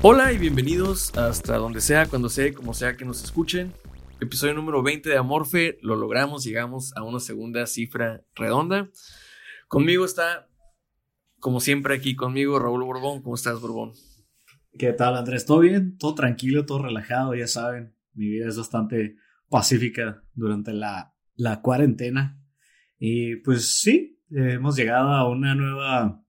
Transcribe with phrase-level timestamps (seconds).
[0.00, 3.74] Hola y bienvenidos hasta donde sea, cuando sea, como sea que nos escuchen.
[4.20, 8.88] Episodio número 20 de Amorfe, lo logramos, llegamos a una segunda cifra redonda.
[9.66, 10.48] Conmigo está,
[11.40, 13.22] como siempre, aquí conmigo Raúl Borbón.
[13.22, 13.92] ¿Cómo estás, Borbón?
[14.78, 15.44] ¿Qué tal, Andrés?
[15.44, 15.98] ¿Todo bien?
[15.98, 17.94] Todo tranquilo, todo relajado, ya saben.
[18.14, 19.16] Mi vida es bastante
[19.48, 22.40] pacífica durante la, la cuarentena.
[22.98, 26.24] Y pues sí, eh, hemos llegado a una nueva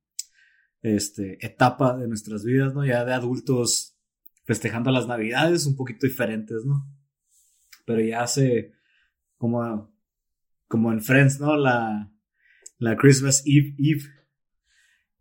[0.81, 2.85] este, etapa de nuestras vidas, ¿no?
[2.85, 3.97] Ya de adultos
[4.46, 6.88] festejando las navidades un poquito diferentes, ¿no?
[7.85, 8.74] Pero ya hace
[9.38, 9.94] como,
[10.68, 11.58] como en Friends, ¿no?
[11.58, 12.12] La,
[12.78, 14.03] la Christmas Eve Eve.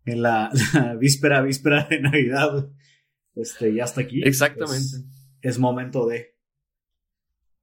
[0.05, 2.71] En la, la víspera, víspera de Navidad.
[3.35, 4.21] Este, ya está aquí.
[4.23, 4.77] Exactamente.
[4.77, 5.05] Es,
[5.41, 6.38] es momento de.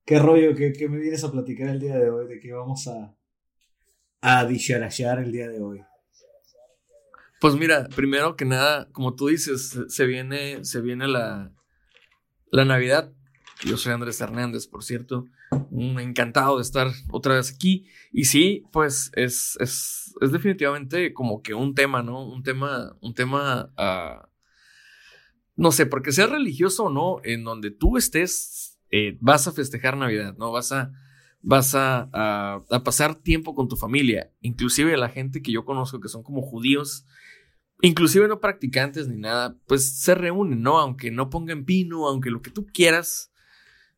[0.07, 0.55] ¿Qué rollo?
[0.55, 2.29] ¿Qué, ¿Qué, me vienes a platicar el día de hoy?
[2.29, 3.17] ¿De qué vamos a,
[4.21, 5.83] a el día de hoy?
[7.41, 11.53] Pues mira, primero que nada, como tú dices, se viene, se viene la,
[12.53, 13.13] la Navidad.
[13.65, 15.27] Yo soy Andrés Hernández, por cierto.
[15.73, 17.89] Encantado de estar otra vez aquí.
[18.13, 22.25] Y sí, pues es, es, es definitivamente como que un tema, ¿no?
[22.25, 24.25] Un tema, un tema, uh,
[25.57, 29.97] no sé, porque sea religioso o no, en donde tú estés, eh, vas a festejar
[29.97, 30.53] Navidad, ¿no?
[30.53, 30.93] Vas a,
[31.43, 34.33] vas a, a, pasar tiempo con tu familia.
[34.41, 37.07] Inclusive la gente que yo conozco que son como judíos,
[37.83, 40.79] inclusive no practicantes ni nada, pues se reúnen, ¿no?
[40.79, 43.33] Aunque no pongan pino, aunque lo que tú quieras,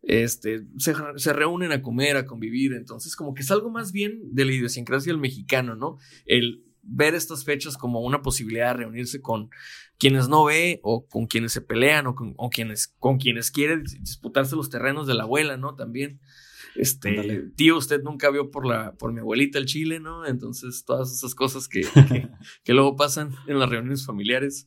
[0.03, 2.73] este, se, se, reúnen a comer, a convivir.
[2.73, 5.99] Entonces, como que es algo más bien de la idiosincrasia del mexicano, ¿no?
[6.25, 9.51] El ver estas fechas como una posibilidad de reunirse con
[9.99, 13.85] quienes no ve o con quienes se pelean o con, o quienes, con quienes quieren
[13.85, 15.75] disputarse los terrenos de la abuela, ¿no?
[15.75, 16.21] También.
[16.75, 20.25] Este, tío, usted nunca vio por la, por mi abuelita el chile, ¿no?
[20.27, 22.29] Entonces, todas esas cosas que, que,
[22.63, 24.67] que luego pasan en las reuniones familiares.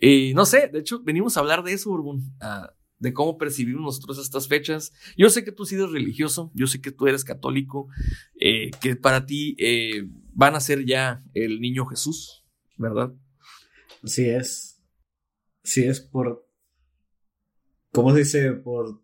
[0.00, 2.66] Y no sé, de hecho, venimos a hablar de eso, Urbun, uh,
[2.98, 4.92] de cómo percibimos nosotros estas fechas.
[5.16, 7.88] Yo sé que tú sí eres religioso, yo sé que tú eres católico,
[8.40, 12.44] eh, que para ti eh, van a ser ya el niño Jesús,
[12.76, 13.12] ¿verdad?
[14.02, 14.82] Así es.
[15.62, 16.46] Sí es por,
[17.92, 18.52] ¿cómo se dice?
[18.52, 19.02] Por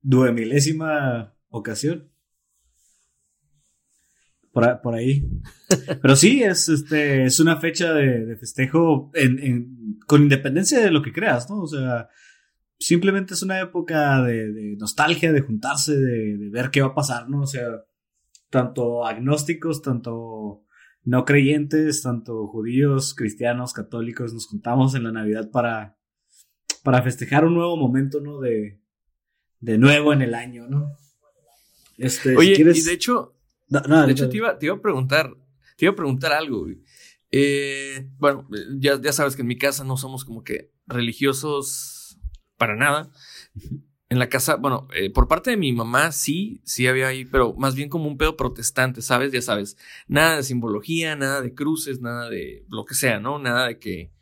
[0.00, 2.08] duemilésima ocasión.
[4.52, 5.26] Por, por, ahí.
[6.02, 10.90] Pero sí, es, este, es una fecha de, de festejo en, en, con independencia de
[10.90, 11.62] lo que creas, ¿no?
[11.62, 12.10] O sea,
[12.78, 16.94] simplemente es una época de, de nostalgia, de juntarse, de, de, ver qué va a
[16.94, 17.40] pasar, ¿no?
[17.40, 17.82] O sea,
[18.52, 20.62] tanto agnósticos, tanto
[21.04, 25.98] no creyentes, tanto judíos, cristianos, católicos, nos juntamos en la Navidad para,
[26.84, 28.38] para festejar un nuevo momento, ¿no?
[28.40, 28.78] De,
[29.58, 30.94] de nuevo en el año, ¿no?
[31.96, 32.78] Este, Oye, si quieres...
[32.78, 33.34] y de hecho,
[33.68, 35.32] no, no, de hecho te, iba, te iba a preguntar,
[35.76, 36.82] te iba a preguntar algo, güey.
[37.30, 38.46] Eh, bueno,
[38.78, 42.18] ya, ya sabes que en mi casa no somos como que religiosos
[42.58, 43.10] para nada.
[44.12, 47.54] En la casa, bueno, eh, por parte de mi mamá sí, sí había ahí, pero
[47.54, 49.32] más bien como un pedo protestante, ¿sabes?
[49.32, 53.38] Ya sabes, nada de simbología, nada de cruces, nada de lo que sea, ¿no?
[53.38, 54.12] Nada de que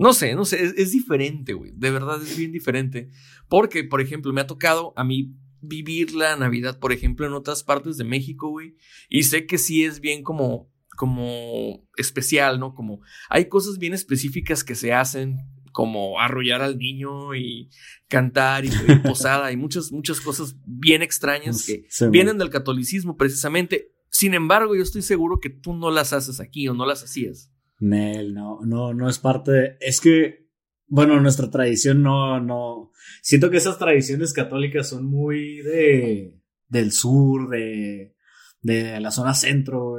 [0.00, 1.70] No sé, no sé, es, diferente, güey.
[1.76, 3.08] De verdad es bien diferente.
[3.48, 7.62] Porque, por ejemplo, me ha tocado a mí vivir la Navidad, por ejemplo, en otras
[7.62, 8.74] partes de México, güey.
[9.08, 12.74] Y sé que sí es bien como, como especial, ¿no?
[12.74, 15.36] Como hay cosas bien específicas que se hacen,
[15.78, 17.70] como arrullar al niño y
[18.08, 23.92] cantar y pedir posada y muchas, muchas cosas bien extrañas que vienen del catolicismo precisamente.
[24.10, 27.52] Sin embargo, yo estoy seguro que tú no las haces aquí o no las hacías.
[27.78, 30.48] Nel, no, no, no es parte de, es que,
[30.88, 32.90] bueno, nuestra tradición no, no,
[33.22, 38.16] siento que esas tradiciones católicas son muy de, del sur, de,
[38.62, 39.98] de la zona centro,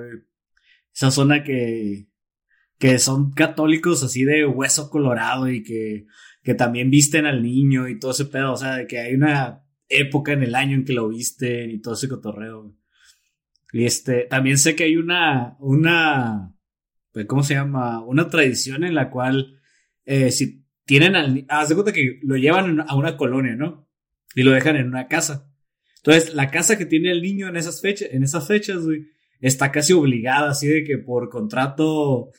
[0.93, 2.08] esa zona que,
[2.79, 6.07] que son católicos así de hueso colorado y que,
[6.41, 9.63] que también visten al niño y todo ese pedo, o sea, de que hay una
[9.89, 12.73] época en el año en que lo visten y todo ese cotorreo.
[13.73, 16.55] Y este, también sé que hay una, una,
[17.11, 18.01] pues, ¿cómo se llama?
[18.03, 19.59] Una tradición en la cual,
[20.05, 23.87] eh, si tienen al haz de cuenta que lo llevan a una colonia, ¿no?
[24.33, 25.51] Y lo dejan en una casa.
[25.97, 29.07] Entonces, la casa que tiene el niño en esas fechas, en esas fechas, güey,
[29.41, 32.31] está casi obligada, así de que por contrato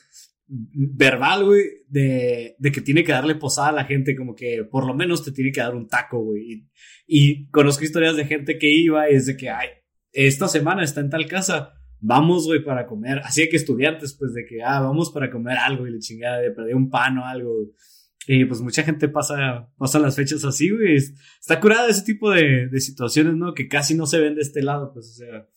[0.53, 4.85] verbal, güey, de, de, que tiene que darle posada a la gente, como que por
[4.85, 6.41] lo menos te tiene que dar un taco, güey.
[6.51, 6.67] Y,
[7.07, 9.69] y conozco historias de gente que iba y es de que, ay,
[10.11, 13.19] esta semana está en tal casa, vamos, güey, para comer.
[13.23, 16.51] Así que estudiantes, pues, de que, ah, vamos para comer algo y le chingada, de
[16.51, 17.71] perder un pan o algo.
[18.27, 20.95] Y pues mucha gente pasa, pasa las fechas así, güey.
[20.95, 23.53] Está curada ese tipo de, de situaciones, ¿no?
[23.53, 25.47] Que casi no se ven de este lado, pues, o sea.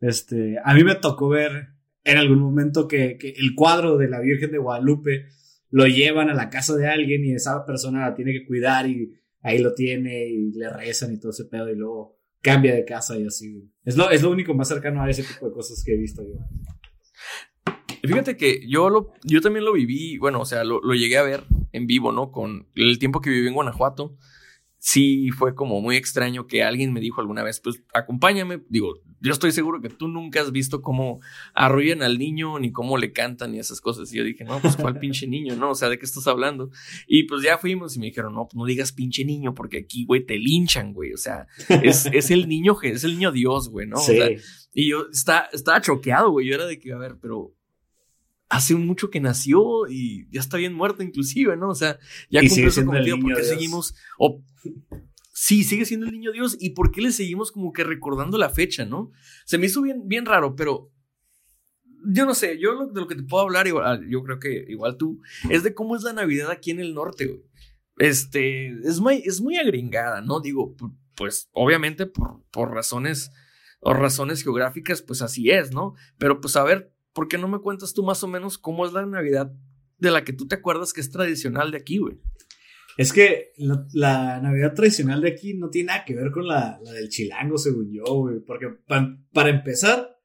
[0.00, 1.68] Este, a mí me tocó ver
[2.04, 5.26] en algún momento que, el cuadro de la Virgen de Guadalupe
[5.70, 9.14] lo llevan a la casa de alguien y esa persona la tiene que cuidar y
[9.40, 13.16] ahí lo tiene y le rezan y todo ese pedo y luego cambia de casa
[13.18, 13.70] y así.
[13.84, 16.22] Es lo, es lo único más cercano a ese tipo de cosas que he visto
[16.22, 16.38] yo.
[18.02, 21.22] Fíjate que yo, lo, yo también lo viví, bueno, o sea, lo, lo llegué a
[21.22, 22.32] ver en vivo, ¿no?
[22.32, 24.16] Con el tiempo que viví en Guanajuato
[24.82, 28.62] sí fue como muy extraño que alguien me dijo alguna vez, pues acompáñame.
[28.68, 31.20] Digo, yo estoy seguro que tú nunca has visto cómo
[31.54, 34.12] arrullan al niño, ni cómo le cantan y esas cosas.
[34.12, 35.70] Y yo dije, no, pues cuál pinche niño, ¿no?
[35.70, 36.70] O sea, ¿de qué estás hablando?
[37.06, 40.04] Y pues ya fuimos y me dijeron, no, pues no digas pinche niño, porque aquí,
[40.06, 41.12] güey, te linchan, güey.
[41.12, 43.98] O sea, es, es el niño, es el niño Dios, güey, ¿no?
[43.98, 44.18] Sí.
[44.74, 46.48] y yo está, estaba choqueado, güey.
[46.48, 47.54] Yo era de que, a ver, pero
[48.48, 51.68] hace mucho que nació y ya está bien muerto inclusive, ¿no?
[51.68, 51.98] O sea,
[52.28, 53.94] ya cumplió su cometido, ¿por qué seguimos?
[54.18, 54.42] O,
[55.42, 58.48] sí, sigue siendo el niño Dios y por qué le seguimos como que recordando la
[58.48, 59.10] fecha, ¿no?
[59.44, 60.92] Se me hizo bien, bien raro, pero
[62.06, 64.96] yo no sé, yo de lo que te puedo hablar, igual, yo creo que igual
[64.96, 67.42] tú, es de cómo es la Navidad aquí en el norte, güey.
[67.98, 70.38] Este, es muy, es muy agringada, ¿no?
[70.38, 70.76] Digo,
[71.16, 73.32] pues obviamente por, por razones
[73.80, 75.94] o razones geográficas, pues así es, ¿no?
[76.18, 78.92] Pero pues a ver, ¿por qué no me cuentas tú más o menos cómo es
[78.92, 79.52] la Navidad
[79.98, 82.20] de la que tú te acuerdas que es tradicional de aquí, güey?
[82.96, 87.08] Es que la, Navidad tradicional de aquí no tiene nada que ver con la, del
[87.08, 88.40] chilango, según yo, güey.
[88.40, 90.20] Porque para empezar,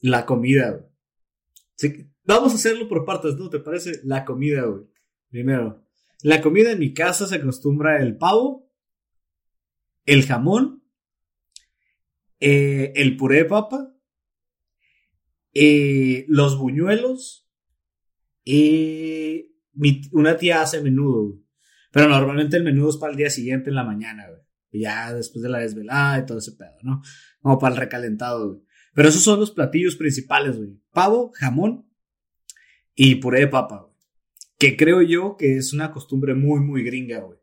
[0.00, 2.08] la comida, güey.
[2.24, 3.50] vamos a hacerlo por partes, ¿no?
[3.50, 4.00] ¿Te parece?
[4.04, 4.84] La comida, güey.
[5.30, 5.84] Primero,
[6.22, 8.70] la comida en mi casa se acostumbra el pavo,
[10.06, 10.84] el jamón,
[12.38, 13.94] eh, el puré de papa
[15.54, 17.48] eh, los buñuelos.
[18.44, 19.50] Eh,
[20.12, 21.40] una tía hace menudo,
[21.94, 24.42] Pero normalmente el menudo es para el día siguiente en la mañana, güey.
[24.72, 27.00] Ya después de la desvelada y todo ese pedo, ¿no?
[27.40, 28.60] Como para el recalentado, güey.
[28.92, 30.78] Pero esos son los platillos principales, güey.
[30.92, 31.88] Pavo, jamón
[32.94, 33.94] y puré de papa, güey.
[34.58, 37.38] Que creo yo que es una costumbre muy, muy gringa, güey.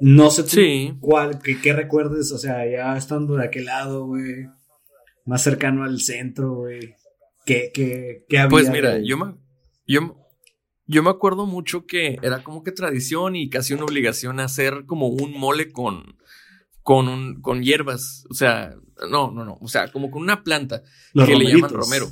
[0.00, 4.46] No sé tú cuál, qué, qué recuerdes, o sea, ya estando de aquel lado, güey
[5.30, 6.96] más cercano al centro, güey.
[7.46, 8.50] ¿Qué, qué, qué había?
[8.50, 9.34] Pues mira, yo me,
[9.86, 10.16] yo,
[10.90, 15.06] yo me acuerdo mucho que era como que tradición y casi una obligación hacer como
[15.06, 16.16] un mole con,
[16.82, 18.26] con, un, con hierbas.
[18.28, 18.74] O sea,
[19.08, 19.56] no, no, no.
[19.60, 20.82] O sea, como con una planta
[21.14, 22.10] que le llaman romero.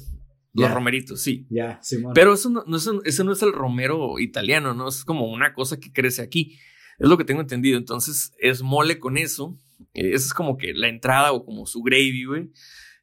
[0.54, 1.46] Los romeritos, sí.
[1.50, 4.88] Ya, sí, Pero eso no, eso, eso no es el romero italiano, ¿no?
[4.88, 6.58] Es como una cosa que crece aquí.
[6.98, 7.78] Es lo que tengo entendido.
[7.78, 9.58] Entonces, es mole con eso.
[9.92, 12.50] Esa es como que la entrada o como su gravy, güey.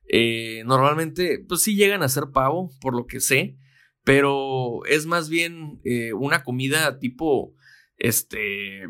[0.08, 3.58] Eh, normalmente, pues sí llegan a ser pavo, por lo que sé,
[4.06, 7.56] pero es más bien eh, una comida tipo,
[7.98, 8.84] este,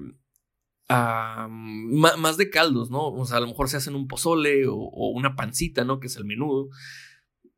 [0.90, 3.08] más de caldos, ¿no?
[3.08, 6.02] O sea, a lo mejor se hacen un pozole o, o una pancita, ¿no?
[6.02, 6.68] Que es el menudo.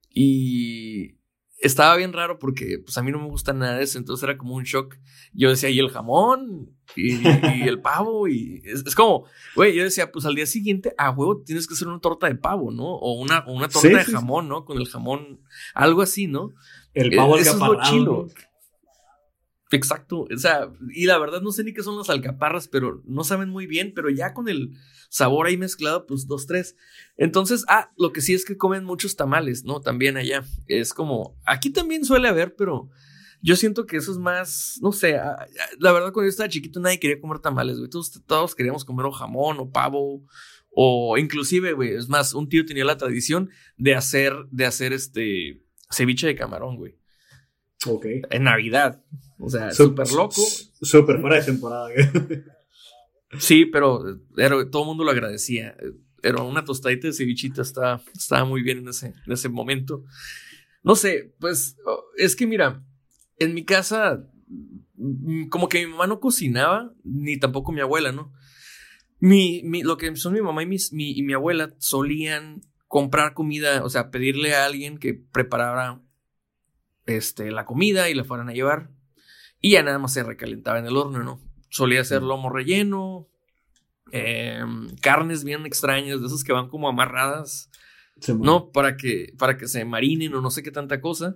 [0.10, 1.18] Y
[1.60, 4.38] estaba bien raro porque pues a mí no me gusta nada de eso, entonces era
[4.38, 4.96] como un shock.
[5.34, 7.26] Yo decía, y el jamón, y,
[7.68, 11.68] el pavo, y es, como, güey, yo decía, pues al día siguiente, a huevo, tienes
[11.68, 12.86] que hacer una torta de pavo, ¿no?
[12.86, 14.66] O una, una torta de jamón, ¿no?
[14.66, 15.42] Con el jamón,
[15.74, 16.54] algo así, ¿no?
[16.98, 18.28] El pavo e, es lo chilo.
[19.72, 23.26] Exacto, o sea, y la verdad no sé ni qué son las alcaparras, pero no
[23.26, 24.72] saben muy bien, pero ya con el
[25.10, 26.78] sabor ahí mezclado, pues dos, tres.
[27.18, 29.82] Entonces, ah, lo que sí es que comen muchos tamales, ¿no?
[29.82, 30.46] También allá.
[30.68, 32.90] Es como, aquí también suele haber, pero
[33.42, 35.48] yo siento que eso es más, no sé, ah, ah,
[35.80, 37.90] la verdad cuando yo estaba chiquito nadie quería comer tamales, güey.
[37.90, 40.24] Todos, todos queríamos comer o jamón o pavo
[40.70, 45.67] o inclusive, güey, es más, un tío tenía la tradición de hacer, de hacer este
[45.90, 46.96] ceviche de camarón, güey.
[47.86, 48.06] Ok.
[48.30, 49.04] En Navidad.
[49.40, 50.42] O sea, súper loco.
[50.82, 51.90] Súper fuera de temporada.
[53.40, 54.20] sí, pero
[54.72, 55.76] todo el mundo lo agradecía.
[56.24, 60.04] Era una tostadita de cevichita, estaba, estaba muy bien en ese, en ese momento.
[60.84, 61.78] No sé, pues
[62.18, 62.84] es que mira,
[63.38, 64.26] en mi casa,
[64.96, 68.34] mm, como que mi mamá no cocinaba, ni tampoco mi abuela, ¿no?
[69.20, 73.34] Mi, mi, lo que son mi mamá y, mis, mi, y mi abuela solían comprar
[73.34, 76.02] comida, o sea, pedirle a alguien que preparara
[77.06, 78.90] este, la comida y la fueran a llevar.
[79.60, 81.42] Y ya nada más se recalentaba en el horno, ¿no?
[81.70, 83.28] Solía ser lomo relleno,
[84.12, 87.70] em, carnes bien extrañas, de esas que van como amarradas,
[88.40, 88.72] ¿no?
[88.72, 91.36] Para que, para que se marinen o no sé qué tanta cosa.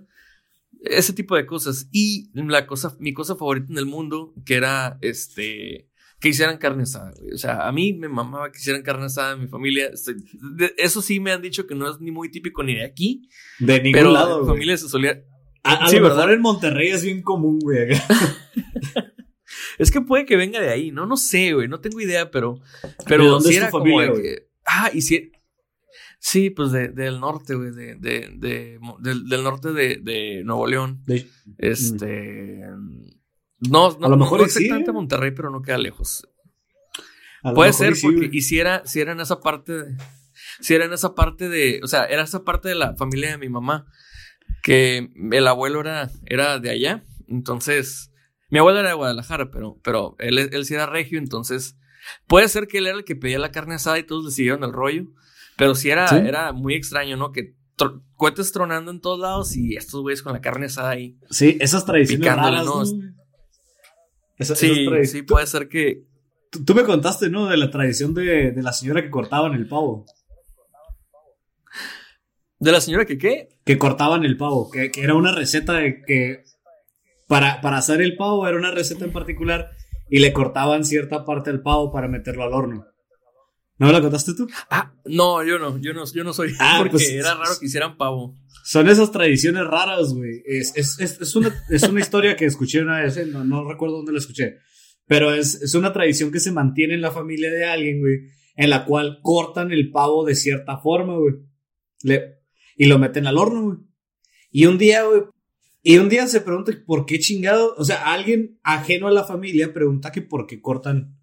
[0.82, 1.88] Ese tipo de cosas.
[1.92, 5.88] Y la cosa, mi cosa favorita en el mundo, que era este,
[6.22, 7.12] que hicieran carne asada.
[7.34, 9.90] O sea, a mí me mamaba que hicieran carne asada en mi familia.
[10.76, 13.28] eso sí me han dicho que no es ni muy típico ni de aquí.
[13.58, 14.42] De ningún pero lado.
[14.42, 15.20] Mi familia se solía,
[15.64, 17.88] a, sí, lo mejor en Monterrey es bien común, güey.
[19.78, 21.06] es que puede que venga de ahí, ¿no?
[21.06, 21.66] No sé, güey.
[21.66, 22.60] No tengo idea, pero.
[23.06, 24.48] Pero dónde si era como que.
[24.64, 25.32] Ah, y si.
[26.20, 27.72] Sí, pues de, del norte, güey.
[27.72, 31.04] De, de, de del, norte de, de Nuevo León.
[31.58, 32.60] Este.
[33.70, 34.94] No, no, a lo mejor no, exactamente ¿eh?
[34.94, 36.28] Monterrey, pero no queda lejos.
[37.54, 39.96] Puede ser, porque y si era, si era en esa parte de,
[40.60, 43.38] si era en esa parte de, o sea, era esa parte de la familia de
[43.38, 43.86] mi mamá
[44.62, 48.12] que el abuelo era, era de allá, entonces,
[48.48, 51.76] mi abuelo era de Guadalajara, pero, pero él, él sí era regio, entonces,
[52.26, 54.62] puede ser que él era el que pedía la carne asada y todos le siguieron
[54.62, 55.06] el rollo,
[55.56, 57.32] pero sí era, era muy extraño, ¿no?
[57.32, 57.56] Que
[58.14, 61.18] cohetes tronando en todos lados y estos güeyes con la carne asada ahí.
[61.30, 62.84] Sí, esas tradiciones raras, ¿no?
[64.44, 66.04] Sí, sí, puede ser que...
[66.50, 67.46] Tú, me contaste, ¿no?
[67.46, 70.04] De la tradición de, de la señora que cortaban el pavo.
[72.62, 73.48] ¿De la señora que qué?
[73.64, 76.44] Que cortaban el pavo, que, era una receta de que
[77.26, 79.72] para, para hacer el pavo era una receta en particular
[80.08, 82.86] y le cortaban cierta parte del pavo para meterlo al horno.
[83.78, 84.48] ¿No me la contaste tú?
[84.70, 86.52] Ah, no, yo no, yo no, yo no soy.
[86.58, 88.36] Ah, porque pues, era raro que hicieran pavo.
[88.64, 90.42] Son esas tradiciones raras, güey.
[90.46, 93.96] Es, es, es, una, es una historia que escuché una vez, eh, no, no recuerdo
[93.96, 94.58] dónde la escuché.
[95.06, 98.70] Pero es, es una tradición que se mantiene en la familia de alguien, güey, en
[98.70, 101.34] la cual cortan el pavo de cierta forma, güey.
[102.02, 102.42] Le,
[102.76, 103.78] y lo meten al horno, güey.
[104.50, 105.22] Y un día, güey,
[105.82, 109.72] y un día se pregunta por qué chingado, o sea, alguien ajeno a la familia
[109.72, 111.18] pregunta que por qué cortan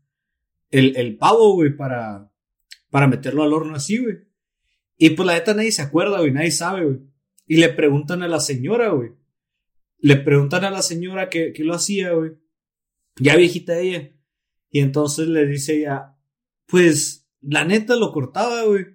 [0.69, 2.28] el, el pavo, güey, para,
[2.89, 4.17] para meterlo al horno así, güey.
[4.97, 6.99] Y pues la neta nadie se acuerda, güey, nadie sabe, güey.
[7.47, 9.11] Y le preguntan a la señora, güey.
[9.99, 12.31] Le preguntan a la señora que, que lo hacía, güey.
[13.17, 14.11] Ya viejita ella.
[14.69, 16.15] Y entonces le dice ella,
[16.67, 18.85] pues la neta lo cortaba, güey.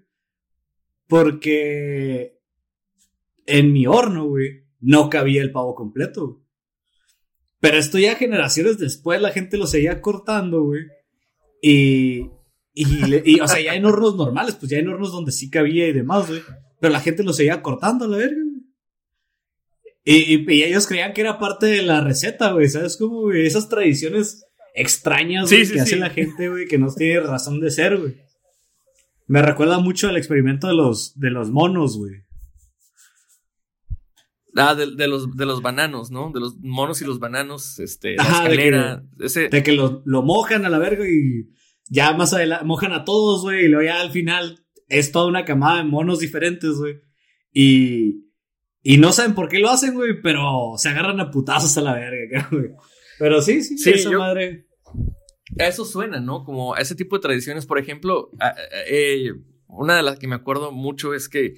[1.06, 2.40] Porque
[3.46, 6.42] en mi horno, güey, no cabía el pavo completo.
[7.60, 10.82] Pero esto ya generaciones después la gente lo seguía cortando, güey.
[11.62, 12.30] Y,
[12.74, 15.92] y, o sea, ya en hornos normales, pues ya en hornos donde sí cabía y
[15.92, 16.42] demás, güey.
[16.80, 18.64] Pero la gente lo seguía cortando a la verga, güey.
[20.06, 22.68] Y, y, ellos creían que era parte de la receta, güey.
[22.68, 23.46] ¿Sabes cómo, güey?
[23.46, 28.16] Esas tradiciones extrañas que hace la gente, güey, que no tiene razón de ser, güey.
[29.26, 32.24] Me recuerda mucho al experimento de los, de los monos, güey.
[34.56, 36.30] Ah, de, de, los, de los bananos, ¿no?
[36.32, 38.96] De los monos y los bananos, este, la escalera.
[38.96, 39.48] De que, ese...
[39.48, 41.48] de que lo, lo, mojan a la verga y
[41.88, 45.44] ya más adelante mojan a todos, güey, y luego ya al final es toda una
[45.44, 47.00] camada de monos diferentes, güey.
[47.52, 48.24] Y,
[48.82, 51.94] y no saben por qué lo hacen, güey, pero se agarran a putazos a la
[51.94, 52.70] verga, güey.
[53.18, 54.66] Pero sí, sí, sí, esa madre.
[55.56, 56.44] eso suena, ¿no?
[56.44, 58.30] Como ese tipo de tradiciones, por ejemplo,
[58.88, 59.32] eh,
[59.68, 61.54] una de las que me acuerdo mucho es que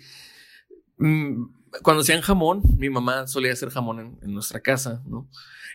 [0.98, 1.44] mm,
[1.82, 5.28] cuando hacían jamón, mi mamá solía hacer jamón en, nuestra casa, ¿no?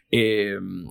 [0.10, 0.86] Em,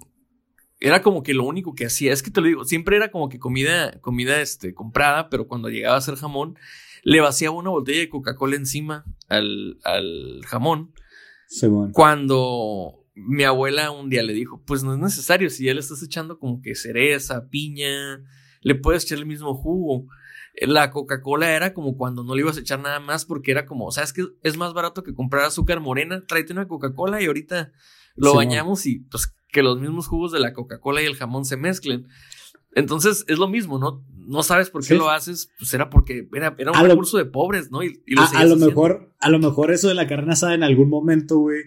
[0.81, 3.29] era como que lo único que hacía, es que te lo digo, siempre era como
[3.29, 6.57] que comida, comida este, comprada, pero cuando llegaba a hacer jamón,
[7.03, 10.93] le vaciaba una botella de Coca-Cola encima al, al jamón.
[11.93, 16.03] Cuando mi abuela un día le dijo, pues no es necesario, si ya le estás
[16.03, 18.23] echando como que cereza, piña,
[18.63, 20.07] le puedes echar el mismo jugo
[20.67, 23.91] la Coca-Cola era como cuando no le ibas a echar nada más porque era como,
[23.91, 26.25] ¿sabes que es más barato que comprar azúcar morena?
[26.27, 27.73] Tráete una Coca-Cola y ahorita
[28.17, 31.57] lo bañamos y pues que los mismos jugos de la Coca-Cola y el jamón se
[31.57, 32.07] mezclen.
[32.75, 34.05] Entonces es lo mismo, ¿no?
[34.17, 37.71] No sabes por qué lo haces, pues era porque era, era un recurso de pobres,
[37.71, 37.83] ¿no?
[37.83, 41.39] Y, a, lo mejor, a lo mejor eso de la carne asada en algún momento,
[41.39, 41.63] güey,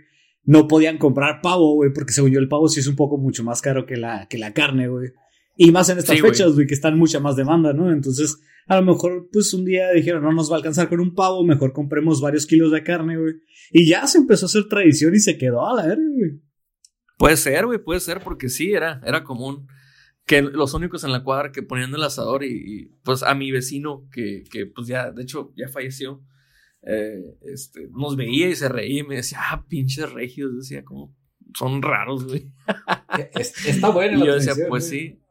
[0.46, 3.44] no podían comprar pavo, güey, porque según yo el pavo sí es un poco mucho
[3.44, 5.12] más caro que la, que la carne, güey.
[5.58, 7.92] Y más en estas fechas, güey, que están mucha más demanda, ¿no?
[7.92, 11.14] Entonces, a lo mejor, pues un día dijeron, no nos va a alcanzar con un
[11.14, 13.36] pavo, mejor compremos varios kilos de carne, güey.
[13.72, 16.42] Y ya se empezó a hacer tradición y se quedó a la verga, güey.
[17.24, 19.66] Puede ser, güey, puede ser, porque sí, era, era común
[20.26, 24.10] que los únicos en la cuadra que ponían el asador y, pues a mi vecino
[24.12, 26.22] que, que, pues ya, de hecho, ya falleció,
[26.82, 31.16] eh, este, nos veía y se reía y me decía, ah, pinches regios, decía, como,
[31.58, 32.52] son raros, güey.
[33.66, 34.22] Está bueno.
[34.22, 35.22] y yo decía, pues sí.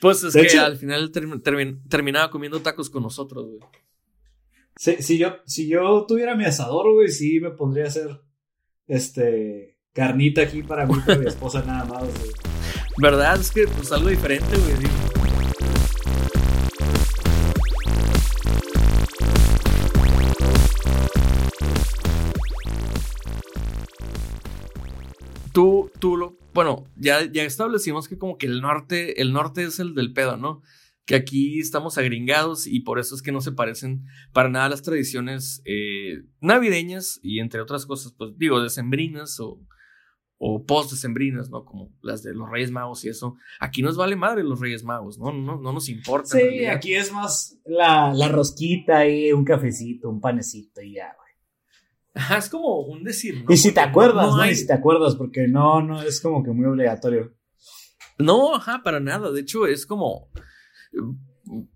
[0.00, 3.60] Pues es que al final terminaba comiendo tacos con nosotros, güey.
[4.74, 8.22] Si, yo, si yo tuviera mi asador, güey, sí me pondría a hacer
[8.86, 12.30] este carnita aquí para mí, para mi esposa nada más, güey.
[12.98, 13.40] ¿Verdad?
[13.40, 14.90] Es que pues algo diferente, güey.
[25.52, 29.80] Tú, tú lo, bueno, ya, ya establecimos que como que el norte, el norte es
[29.80, 30.62] el del pedo, ¿no?
[31.04, 34.82] Que aquí estamos agringados y por eso es que no se parecen para nada las
[34.82, 39.58] tradiciones eh, navideñas y entre otras cosas, pues digo, decembrinas o,
[40.42, 41.66] o post-decembrinas, ¿no?
[41.66, 43.36] Como las de los Reyes Magos y eso.
[43.60, 45.32] Aquí nos vale madre los Reyes Magos, ¿no?
[45.32, 46.38] No, no nos importa.
[46.38, 51.14] Sí, aquí es más la, la rosquita y un cafecito, un panecito y ya,
[52.14, 53.52] Ajá, es como un decir, ¿no?
[53.52, 54.44] Y si te acuerdas, ¿no?
[54.44, 57.32] Y si te acuerdas, porque no, no es como que muy obligatorio.
[58.18, 59.30] No, ajá, para nada.
[59.30, 60.28] De hecho, es como.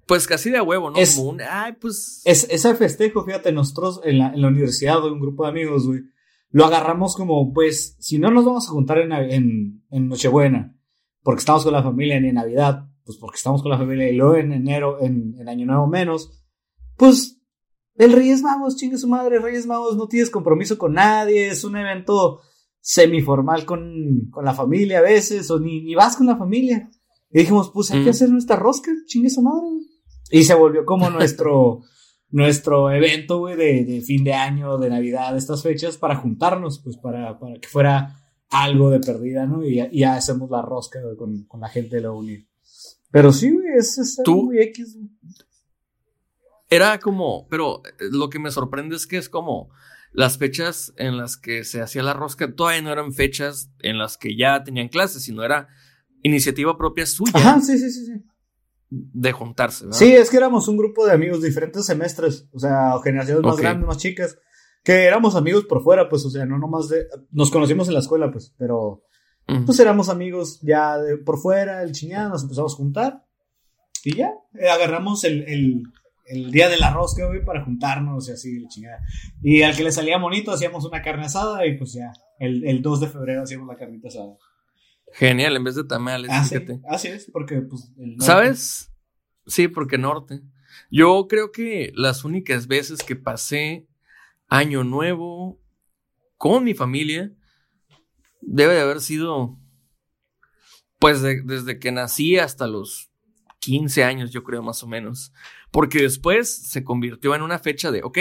[0.07, 0.97] Pues casi de huevo, ¿no?
[1.15, 1.41] como un.
[1.41, 2.23] Ay, pues.
[2.25, 6.03] Es, ese festejo, fíjate, nosotros en la, en la universidad, un grupo de amigos, güey,
[6.55, 10.79] lo agarramos como, pues, si no nos vamos a juntar en, en, en Nochebuena,
[11.25, 14.15] porque estamos con la familia, ni en Navidad, pues porque estamos con la familia, y
[14.15, 16.31] luego en enero, en, en Año Nuevo menos,
[16.97, 17.43] pues
[17.97, 21.77] el Reyes Magos, chingue su madre, Reyes Magos, no tienes compromiso con nadie, es un
[21.77, 22.39] evento
[22.79, 26.89] semiformal con, con la familia a veces, o ni, ni vas con la familia.
[27.33, 29.71] Y dijimos, pues hay que hacer nuestra rosca, chingue su madre.
[30.31, 31.81] Y se volvió como nuestro,
[32.35, 36.81] nuestro evento, güey, de, de, fin de año, de Navidad, de estas fechas, para juntarnos,
[36.81, 38.17] pues para, para que fuera
[38.51, 39.65] algo de perdida, ¿no?
[39.65, 42.45] Y, ya hacemos la rosca con, con, la gente de la UNI.
[43.13, 44.99] Pero sí, güey, es, es muy X.
[46.69, 49.71] Era como, pero eh, lo que me sorprende es que es como
[50.11, 54.17] las fechas en las que se hacía la rosca todavía no eran fechas en las
[54.17, 55.69] que ya tenían clases, sino era
[56.25, 57.31] iniciativa propia suya.
[57.35, 58.25] Ajá, sí, sí, sí, sí.
[58.91, 59.99] De juntarse, ¿verdad?
[59.99, 63.87] Sí, es que éramos un grupo de amigos diferentes semestres, o sea, generaciones más grandes,
[63.87, 64.39] más chicas,
[64.83, 67.07] que éramos amigos por fuera, pues, o sea, no nomás de.
[67.33, 69.03] Nos conocimos en la escuela, pues, pero.
[69.67, 73.27] Pues éramos amigos ya de por fuera, el chingada, nos empezamos a juntar
[74.03, 75.85] y ya, eh, agarramos el
[76.27, 79.01] el día de la rosca, güey, para juntarnos y así, la chingada.
[79.43, 82.83] Y al que le salía bonito hacíamos una carne asada y pues ya, el, el
[82.83, 84.37] 2 de febrero hacíamos la carnita asada.
[85.15, 86.81] Genial, en vez de tamales, ah, fíjate.
[86.89, 87.93] así es, porque pues...
[88.19, 88.93] ¿Sabes?
[89.47, 90.43] Sí, porque norte.
[90.91, 93.87] Yo creo que las únicas veces que pasé
[94.49, 95.61] año nuevo
[96.37, 97.33] con mi familia
[98.41, 99.59] debe de haber sido
[100.99, 103.11] pues desde que nací hasta los
[103.61, 105.33] 15 años, yo creo más o menos.
[105.71, 108.19] Porque después se convirtió en una fecha de, ok,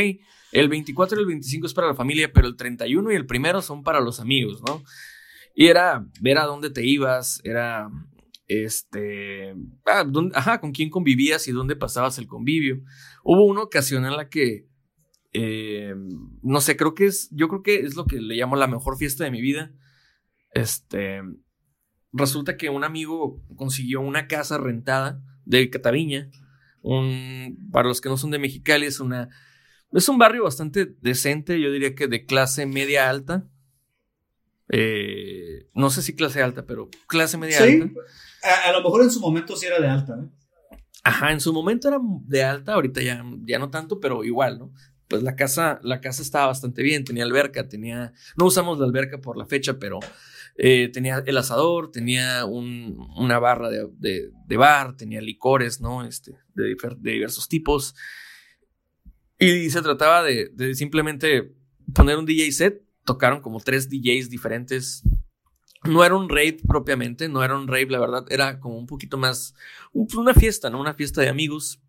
[0.52, 3.62] el 24 y el 25 es para la familia, pero el 31 y el primero
[3.62, 4.84] son para los amigos, ¿no?
[5.54, 7.90] Y era ver a dónde te ibas, era,
[8.48, 9.54] este,
[9.86, 12.82] ah, ajá, con quién convivías y dónde pasabas el convivio.
[13.24, 14.68] Hubo una ocasión en la que,
[15.34, 15.94] eh,
[16.42, 18.98] no sé, creo que es, yo creo que es lo que le llamo la mejor
[18.98, 19.72] fiesta de mi vida.
[20.52, 21.22] Este,
[22.12, 26.30] resulta que un amigo consiguió una casa rentada de Cataviña.
[26.82, 29.30] Un, para los que no son de Mexicali, es una.
[29.92, 33.48] Es un barrio bastante decente, yo diría que de clase media alta.
[34.70, 37.90] Eh, no sé si clase alta, pero clase media alta.
[38.44, 40.32] A, a, lo mejor en su momento sí era de alta, ¿no?
[41.04, 44.74] Ajá, en su momento era de alta, ahorita ya, ya no tanto, pero igual, ¿no?
[45.10, 48.14] Pues la casa, la casa estaba bastante bien, tenía alberca, tenía.
[48.38, 50.00] No usamos la alberca por la fecha, pero
[50.56, 56.06] eh, tenía el asador, tenía una barra de, bar, tenía licores, ¿no?
[56.06, 57.96] Este, de, diversos tipos.
[59.38, 61.54] Y se trataba de, simplemente
[61.94, 62.82] poner un DJ set.
[63.06, 65.04] Tocaron como tres DJs diferentes.
[65.84, 69.18] No era un rave propiamente, no era un rave, la verdad, era como un poquito
[69.18, 69.54] más
[69.92, 70.80] una fiesta, ¿no?
[70.80, 71.82] Una fiesta de amigos.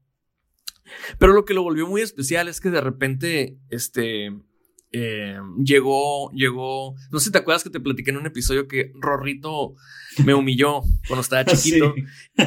[1.18, 4.32] Pero lo que lo volvió muy especial es que de repente, este,
[4.96, 8.92] eh, llegó, llegó, no sé si te acuerdas que te platiqué en un episodio que
[8.94, 9.74] Rorrito
[10.24, 11.94] me humilló cuando estaba chiquito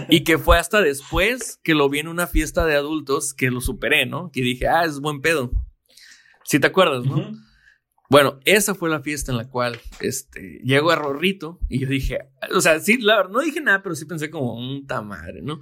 [0.08, 3.60] y que fue hasta después que lo vi en una fiesta de adultos que lo
[3.60, 4.32] superé, ¿no?
[4.32, 5.52] Que dije, ah, es buen pedo.
[6.46, 7.34] Si te acuerdas, ¿no?
[8.10, 12.20] Bueno, esa fue la fiesta en la cual este, llegó a Rorrito y yo dije,
[12.54, 15.60] o sea, sí, la verdad, no dije nada, pero sí pensé como, un tamadre, ¿no?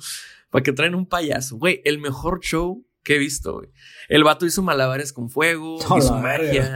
[0.51, 3.69] Para que traen un payaso, güey, el mejor show que he visto, güey.
[4.09, 6.75] El vato hizo malabares con fuego, hizo magia,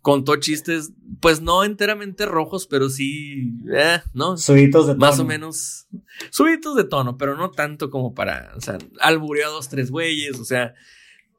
[0.00, 4.36] contó chistes, pues no enteramente rojos, pero sí, eh, ¿no?
[4.36, 5.06] Subitos de tono.
[5.06, 5.86] Más o menos,
[6.30, 10.38] subitos de tono, pero no tanto como para, o sea, albureó a dos, tres güeyes,
[10.40, 10.74] o sea,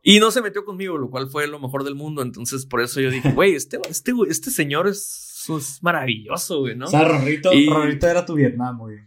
[0.07, 2.21] y no se metió conmigo, lo cual fue lo mejor del mundo.
[2.21, 6.85] Entonces, por eso yo dije, güey, este, este, este señor es, es maravilloso, güey, ¿no?
[6.85, 8.99] O sea, Rorrito, Rorrito era tu Vietnam, güey.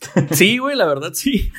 [0.32, 1.52] Sí, güey, la verdad sí.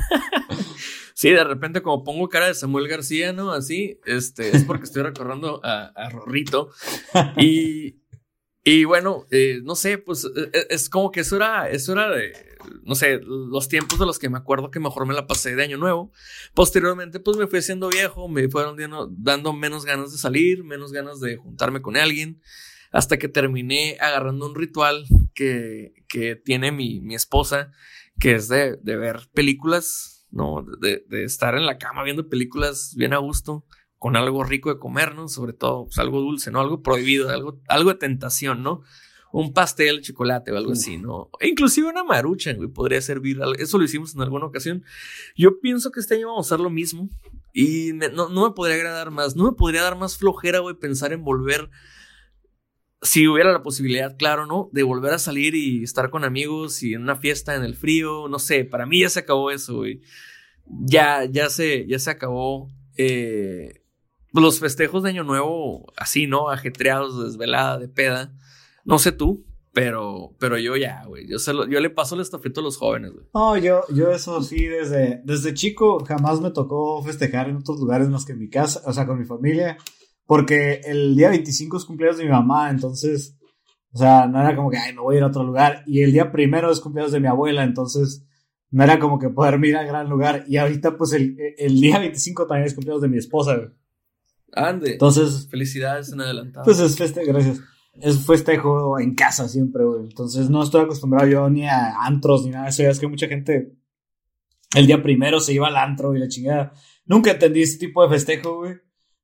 [1.13, 3.53] sí, de repente como pongo cara de Samuel García, ¿no?
[3.53, 6.71] Así, este, es porque estoy recordando a, a Rorrito.
[7.37, 7.95] Y,
[8.65, 12.09] y bueno, eh, no sé, pues e, e, es como que eso era, eso era
[12.09, 12.33] de,
[12.83, 15.63] no sé, los tiempos de los que me acuerdo que mejor me la pasé de
[15.63, 16.11] año nuevo.
[16.53, 18.77] Posteriormente, pues me fui haciendo viejo, me fueron
[19.17, 22.41] dando menos ganas de salir, menos ganas de juntarme con alguien,
[22.91, 27.71] hasta que terminé agarrando un ritual que, que tiene mi, mi esposa,
[28.19, 30.65] que es de, de ver películas, ¿no?
[30.79, 33.65] De, de estar en la cama viendo películas bien a gusto
[34.01, 35.27] con algo rico de comer, ¿no?
[35.27, 36.59] Sobre todo, pues, algo dulce, ¿no?
[36.59, 38.81] Algo prohibido, algo, algo de tentación, ¿no?
[39.33, 41.29] Un pastel de chocolate o algo así, ¿no?
[41.39, 43.39] E inclusive una marucha, güey, podría servir.
[43.59, 44.83] Eso lo hicimos en alguna ocasión.
[45.35, 47.09] Yo pienso que este año vamos a hacer lo mismo
[47.53, 49.35] y no, no, me podría agradar más.
[49.35, 51.69] No me podría dar más flojera, güey, pensar en volver.
[53.01, 54.69] Si hubiera la posibilidad, claro, ¿no?
[54.73, 58.27] De volver a salir y estar con amigos y en una fiesta en el frío,
[58.29, 60.01] no sé, para mí ya se acabó eso, güey.
[60.65, 62.69] Ya, ya se, ya se acabó.
[62.97, 63.81] Eh,
[64.33, 66.49] los festejos de Año Nuevo, así, ¿no?
[66.49, 68.33] Ajetreados, desvelada, de peda.
[68.85, 71.27] No sé tú, pero, pero yo ya, güey.
[71.27, 73.25] Yo, yo le paso el estafeto a los jóvenes, güey.
[73.33, 78.09] No, yo, yo eso sí, desde, desde chico jamás me tocó festejar en otros lugares
[78.09, 79.77] más que en mi casa, o sea, con mi familia.
[80.25, 83.37] Porque el día 25 es cumpleaños de mi mamá, entonces,
[83.93, 85.83] o sea, no era como que, ay, no voy a ir a otro lugar.
[85.87, 88.25] Y el día primero es cumpleaños de mi abuela, entonces
[88.71, 90.43] no era como que poder ir a gran lugar.
[90.47, 93.69] Y ahorita, pues, el, el día 25 también es cumpleaños de mi esposa, güey.
[94.53, 94.93] Ande.
[94.93, 95.47] Entonces.
[95.49, 96.65] Felicidades en adelantado.
[96.65, 97.61] Pues es festejo, gracias.
[97.99, 100.03] Es festejo en casa siempre, güey.
[100.03, 102.83] Entonces no estoy acostumbrado yo ni a antros ni nada de eso.
[102.83, 103.75] Ya es que mucha gente
[104.75, 106.73] el día primero se iba al antro y la chingada.
[107.05, 108.75] Nunca entendí ese tipo de festejo, güey.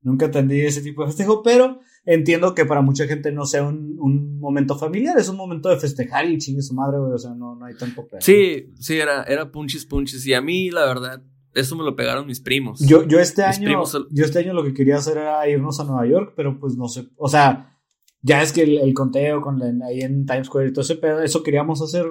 [0.02, 3.98] Nunca entendí ese tipo de festejo, pero entiendo que para mucha gente no sea un,
[4.00, 7.14] un momento familiar, es un momento de festejar y chingue su madre, güey.
[7.14, 8.22] O sea, no, no hay tanto pedo.
[8.22, 10.26] Sí, sí, era, era punchis punchis.
[10.26, 12.80] Y a mí, la verdad, eso me lo pegaron mis primos.
[12.82, 16.06] Yo, yo este año, yo este año lo que quería hacer era irnos a Nueva
[16.06, 17.77] York, pero pues no sé, o sea,
[18.22, 21.44] ya es que el, conteo con ahí en Times Square y todo ese pedo, eso
[21.44, 22.06] queríamos hacer,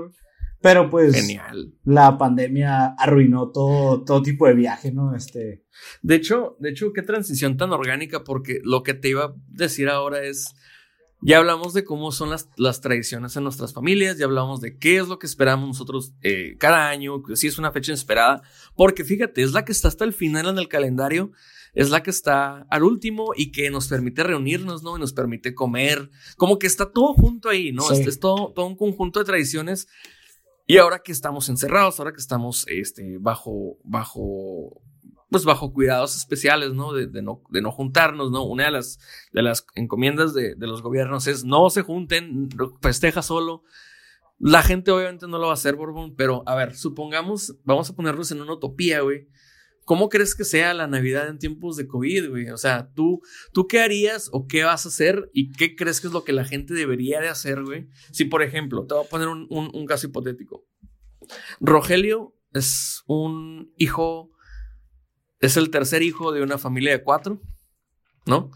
[0.61, 1.75] pero pues Genial.
[1.85, 5.14] la pandemia arruinó todo, todo tipo de viaje, ¿no?
[5.14, 5.64] Este.
[6.03, 9.88] De hecho, de hecho, qué transición tan orgánica, porque lo que te iba a decir
[9.88, 10.55] ahora es
[11.23, 14.99] ya hablamos de cómo son las, las, tradiciones en nuestras familias, ya hablamos de qué
[14.99, 18.42] es lo que esperamos nosotros eh, cada año, si es una fecha esperada,
[18.75, 21.33] porque fíjate, es la que está hasta el final en el calendario,
[21.77, 24.97] es la que está al último y que nos permite reunirnos, ¿no?
[24.97, 27.93] Y nos permite comer, como que está todo junto ahí, ¿no?
[27.93, 29.87] Es, es, todo, todo un conjunto de tradiciones.
[30.67, 34.81] Y ahora que estamos encerrados, ahora que estamos este, bajo, bajo
[35.29, 36.95] pues bajo cuidados especiales, ¿no?
[36.95, 37.43] De, de, ¿no?
[37.51, 38.45] de no juntarnos, ¿no?
[38.45, 38.99] Una de las,
[39.33, 42.49] de las encomiendas de, de, los gobiernos es no se junten,
[42.81, 43.65] festeja solo.
[44.39, 47.95] La gente obviamente no lo va a hacer, Borbón, pero a ver, supongamos, vamos a
[47.95, 49.29] ponernos en una utopía, güey.
[49.87, 52.51] ¿Cómo crees que sea la Navidad en tiempos de COVID, güey?
[52.51, 53.22] O sea, ¿tú,
[53.55, 56.35] ¿tú qué harías o qué vas a hacer y qué crees que es lo que
[56.35, 57.88] la gente debería de hacer, güey?
[58.12, 60.66] Si, por ejemplo, te voy a poner un, un, un caso hipotético.
[61.61, 64.37] Rogelio es un hijo
[65.40, 67.40] es el tercer hijo de una familia de cuatro,
[68.27, 68.51] ¿no?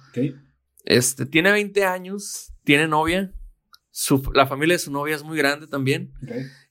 [0.85, 3.33] Este, tiene 20 años, tiene novia,
[4.35, 6.13] la familia de su novia es muy grande también.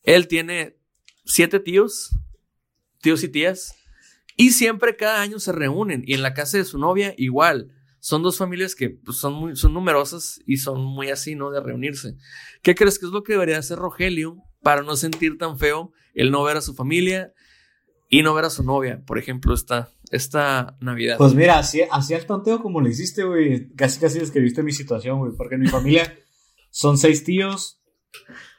[0.03, 0.77] Él tiene
[1.25, 2.15] siete tíos,
[3.01, 3.75] tíos y tías,
[4.39, 6.01] y siempre cada año se reúnen.
[6.07, 7.73] Y en la casa de su novia igual.
[7.99, 11.51] Son dos familias que pues, son, muy, son numerosas y son muy así, ¿no?
[11.51, 12.15] De reunirse.
[12.61, 16.31] ¿Qué crees que es lo que debería hacer Rogelio para no sentir tan feo el
[16.31, 17.33] no ver a su familia
[18.07, 21.17] y no ver a su novia, por ejemplo, esta, esta Navidad.
[21.17, 23.73] Pues mira, así, así al tanteo como lo hiciste, güey.
[23.75, 25.33] Casi casi describiste mi situación, güey.
[25.35, 26.17] Porque en mi familia
[26.71, 27.81] son seis tíos.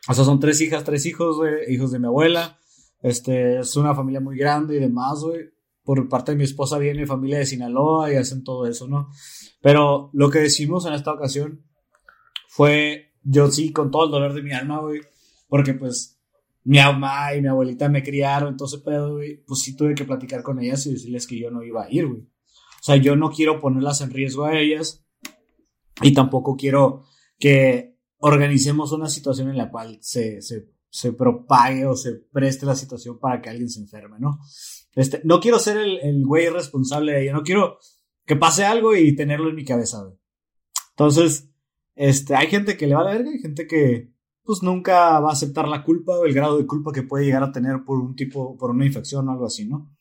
[0.07, 1.73] O sea, son tres hijas, tres hijos, güey.
[1.73, 2.59] Hijos de mi abuela.
[3.03, 5.49] Este, es una familia muy grande y demás, güey.
[5.91, 9.11] Por parte de mi esposa viene familia de Sinaloa y hacen todo eso, ¿no?
[9.61, 11.65] Pero lo que decimos en esta ocasión
[12.47, 15.01] fue, yo sí, con todo el dolor de mi alma, güey,
[15.49, 16.21] porque pues
[16.63, 20.45] mi mamá y mi abuelita me criaron, entonces, pedo, güey, pues sí tuve que platicar
[20.45, 22.21] con ellas y decirles que yo no iba a ir, güey.
[22.21, 25.05] O sea, yo no quiero ponerlas en riesgo a ellas
[26.03, 27.03] y tampoco quiero
[27.37, 32.75] que organicemos una situación en la cual se, se, se propague o se preste la
[32.75, 34.41] situación para que alguien se enferme, ¿no?
[34.95, 37.79] Este, no quiero ser el, el güey responsable de ello, no quiero
[38.27, 40.19] que pase algo y tenerlo en mi cabeza, güey.
[40.91, 41.49] Entonces,
[41.95, 45.31] este, hay gente que le va a la verga, hay gente que, pues nunca va
[45.31, 47.99] a aceptar la culpa o el grado de culpa que puede llegar a tener por
[47.99, 49.97] un tipo, por una infección o algo así, ¿no?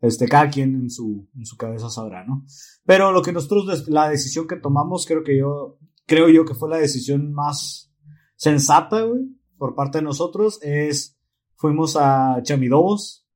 [0.00, 2.44] Este, cada quien en su, en su cabeza sabrá, ¿no?
[2.84, 6.68] Pero lo que nosotros, la decisión que tomamos, creo que yo, creo yo que fue
[6.68, 7.92] la decisión más
[8.36, 9.22] sensata, güey,
[9.58, 11.16] por parte de nosotros, es,
[11.56, 13.26] fuimos a Chamidobos,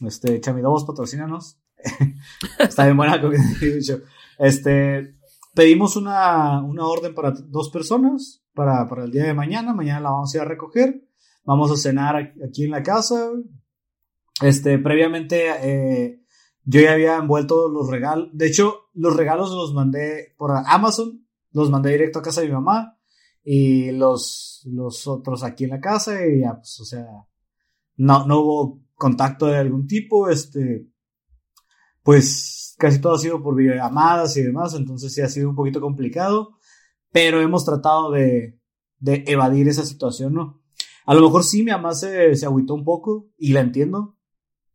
[0.00, 1.58] este, Chamidobos patrocínanos.
[2.58, 3.42] Está bien buena comida,
[4.38, 5.16] este,
[5.54, 10.10] pedimos una, una orden para dos personas, para, para el día de mañana, mañana la
[10.10, 11.04] vamos a ir a recoger,
[11.44, 13.30] vamos a cenar aquí en la casa,
[14.42, 16.20] este, previamente, eh,
[16.64, 18.28] yo ya había envuelto los regalos.
[18.32, 21.26] De hecho, los regalos los mandé por Amazon.
[21.52, 22.98] Los mandé directo a casa de mi mamá.
[23.44, 26.26] Y los, los otros aquí en la casa.
[26.26, 27.06] Y ya, pues, o sea,
[27.96, 30.28] no, no hubo contacto de algún tipo.
[30.28, 30.86] Este,
[32.02, 34.74] pues casi todo ha sido por videollamadas y demás.
[34.74, 36.58] Entonces sí ha sido un poquito complicado.
[37.10, 38.58] Pero hemos tratado de,
[38.98, 40.62] de evadir esa situación, ¿no?
[41.04, 44.16] A lo mejor sí, mi mamá se, se agüitó un poco y la entiendo.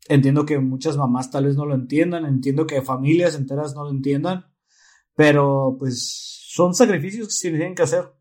[0.10, 3.90] Entiendo que muchas mamás tal vez no lo entiendan, entiendo que familias enteras no lo
[3.90, 4.46] entiendan,
[5.16, 8.14] pero pues son sacrificios que se tienen que hacer.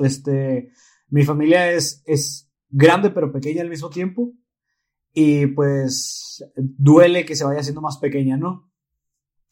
[0.00, 0.70] Este,
[1.08, 4.32] mi familia es, es grande pero pequeña al mismo tiempo
[5.12, 8.70] y pues duele que se vaya haciendo más pequeña, ¿no?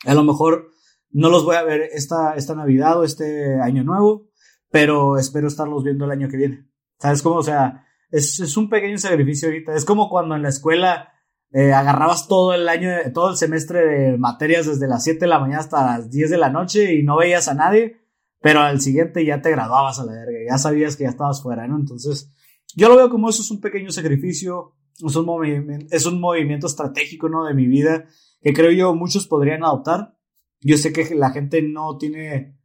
[0.04, 0.70] A lo mejor
[1.10, 4.28] no los voy a ver esta, esta Navidad o este año nuevo,
[4.70, 6.68] pero espero estarlos viendo el año que viene.
[6.98, 7.36] ¿Sabes cómo?
[7.36, 9.74] O sea, es, es un pequeño sacrificio ahorita.
[9.74, 11.12] Es como cuando en la escuela
[11.52, 15.38] eh, agarrabas todo el año, todo el semestre de materias desde las 7 de la
[15.38, 18.00] mañana hasta las 10 de la noche y no veías a nadie,
[18.40, 21.66] pero al siguiente ya te graduabas a la verga, ya sabías que ya estabas fuera,
[21.66, 21.76] ¿no?
[21.76, 22.32] Entonces,
[22.74, 26.66] yo lo veo como eso es un pequeño sacrificio, es un, movimiento, es un movimiento
[26.66, 27.44] estratégico, ¿no?
[27.44, 28.06] De mi vida,
[28.40, 30.16] que creo yo muchos podrían adoptar.
[30.60, 32.58] Yo sé que la gente no tiene,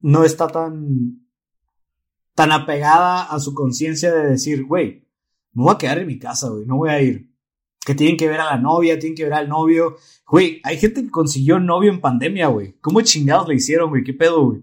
[0.00, 1.28] no está tan,
[2.34, 5.08] tan apegada a su conciencia de decir, güey,
[5.52, 7.31] me voy a quedar en mi casa, güey, no voy a ir
[7.84, 9.96] que tienen que ver a la novia, tienen que ver al novio.
[10.26, 12.76] Güey, hay gente que consiguió novio en pandemia, güey.
[12.80, 14.04] ¿Cómo chingados le hicieron, güey?
[14.04, 14.62] ¿Qué pedo, güey?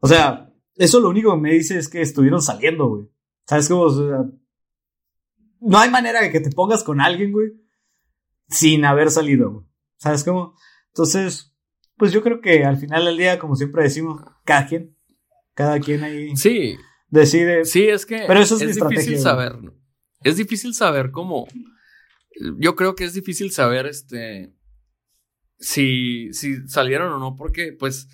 [0.00, 3.08] O sea, eso lo único que me dice es que estuvieron saliendo, güey.
[3.46, 3.88] ¿Sabes cómo?
[5.60, 7.52] no hay manera de que te pongas con alguien, güey,
[8.48, 9.66] sin haber salido, güey.
[9.96, 10.56] ¿Sabes cómo?
[10.88, 11.54] Entonces,
[11.96, 14.96] pues yo creo que al final del día, como siempre decimos, cada quien,
[15.54, 16.76] cada quien ahí sí.
[17.08, 17.64] decide.
[17.64, 19.56] Sí, es que Pero eso es, es difícil saber.
[20.24, 21.46] Es difícil saber cómo
[22.58, 24.52] yo creo que es difícil saber este
[25.58, 28.08] si, si salieron o no, porque pues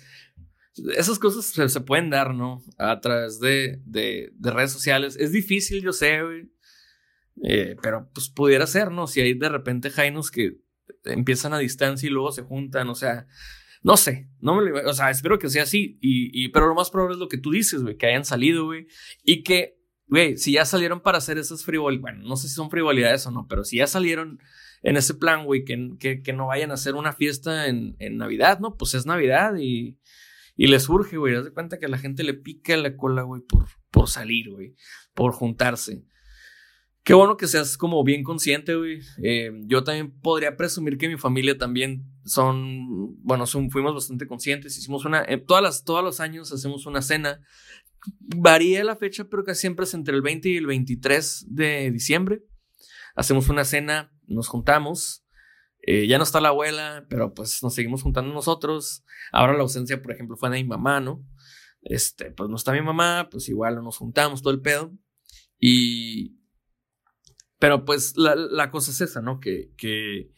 [0.95, 2.63] esas cosas se, pueden dar, ¿no?
[2.77, 5.17] A través de, de, redes sociales.
[5.19, 6.51] Es difícil, yo sé, güey.
[7.43, 9.07] Eh, pero pues pudiera ser, ¿no?
[9.07, 10.57] Si hay de repente Jainos que
[11.05, 13.27] empiezan a distancia y luego se juntan, o sea,
[13.81, 16.89] no sé, no me o sea, espero que sea así, y, y, pero lo más
[16.89, 18.87] probable es lo que tú dices, güey, que hayan salido, güey,
[19.23, 19.78] y que
[20.09, 23.31] güey, si ya salieron para hacer esas frivolidades, bueno, no sé si son frivolidades o
[23.31, 24.39] no, pero si ya salieron
[24.81, 28.59] en ese plan, güey, que, que, no vayan a hacer una fiesta en, en Navidad,
[28.59, 28.75] ¿no?
[28.75, 29.97] Pues es Navidad y,
[30.55, 31.35] y les surge, güey.
[31.35, 34.49] Haz de cuenta que a la gente le pica la cola, güey, por, por salir,
[34.49, 34.75] güey,
[35.13, 36.03] por juntarse.
[37.03, 38.99] Qué bueno que seas como bien consciente, güey.
[39.23, 44.77] Eh, yo también podría presumir que mi familia también son, bueno, son, fuimos bastante conscientes.
[44.77, 47.41] Hicimos una, eh, todas las, todos los años hacemos una cena
[48.19, 52.43] varía la fecha, pero que siempre es entre el 20 y el 23 de diciembre.
[53.15, 55.25] Hacemos una cena, nos juntamos.
[55.81, 59.03] Eh, ya no está la abuela, pero pues nos seguimos juntando nosotros.
[59.31, 61.25] Ahora la ausencia, por ejemplo, fue de mi mamá, ¿no?
[61.81, 64.93] Este, pues no está mi mamá, pues igual nos juntamos todo el pedo.
[65.57, 66.37] Y.
[67.57, 69.39] Pero pues la, la cosa es esa, ¿no?
[69.39, 70.31] Que, que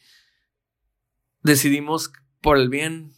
[1.43, 3.11] decidimos por el bien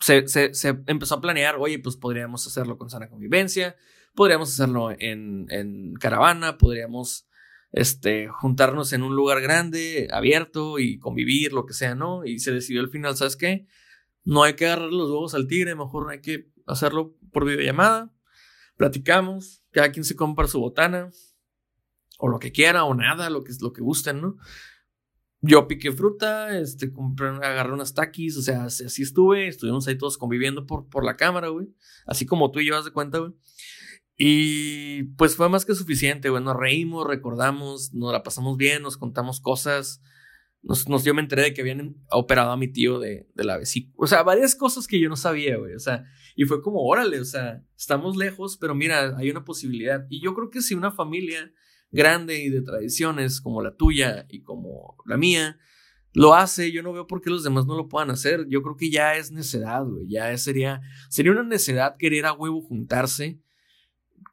[0.00, 3.76] se, se, empezó a planear, oye, pues podríamos hacerlo con sana convivencia,
[4.14, 7.28] podríamos hacerlo en, en caravana, podríamos
[7.72, 12.24] este, juntarnos en un lugar grande, abierto y convivir, lo que sea, ¿no?
[12.24, 13.66] Y se decidió al final, ¿sabes qué?
[14.24, 18.12] No hay que agarrar los huevos al tigre, mejor hay que hacerlo por videollamada,
[18.76, 21.10] platicamos, cada quien se compra su botana,
[22.18, 24.36] o lo que quiera, o nada, lo que, lo que gusten, ¿no?
[25.40, 30.18] Yo piqué fruta, este, compré, agarré unas taquis, o sea, así estuve, estuvimos ahí todos
[30.18, 31.68] conviviendo por, por la cámara, güey.
[32.06, 33.32] Así como tú y yo de cuenta, güey.
[34.16, 36.42] Y pues fue más que suficiente, güey.
[36.42, 40.02] Nos reímos, recordamos, nos la pasamos bien, nos contamos cosas.
[40.60, 43.58] Nos, nos, yo me enteré de que habían operado a mi tío de, de la
[43.58, 43.94] vesícula.
[43.96, 45.74] O sea, varias cosas que yo no sabía, güey.
[45.74, 50.04] O sea, y fue como, órale, o sea, estamos lejos, pero mira, hay una posibilidad.
[50.10, 51.52] Y yo creo que si una familia
[51.90, 55.58] grande y de tradiciones como la tuya y como la mía,
[56.12, 58.46] lo hace, yo no veo por qué los demás no lo puedan hacer.
[58.48, 60.08] Yo creo que ya es necedad, güey.
[60.08, 63.40] Ya sería, sería una necedad querer a huevo juntarse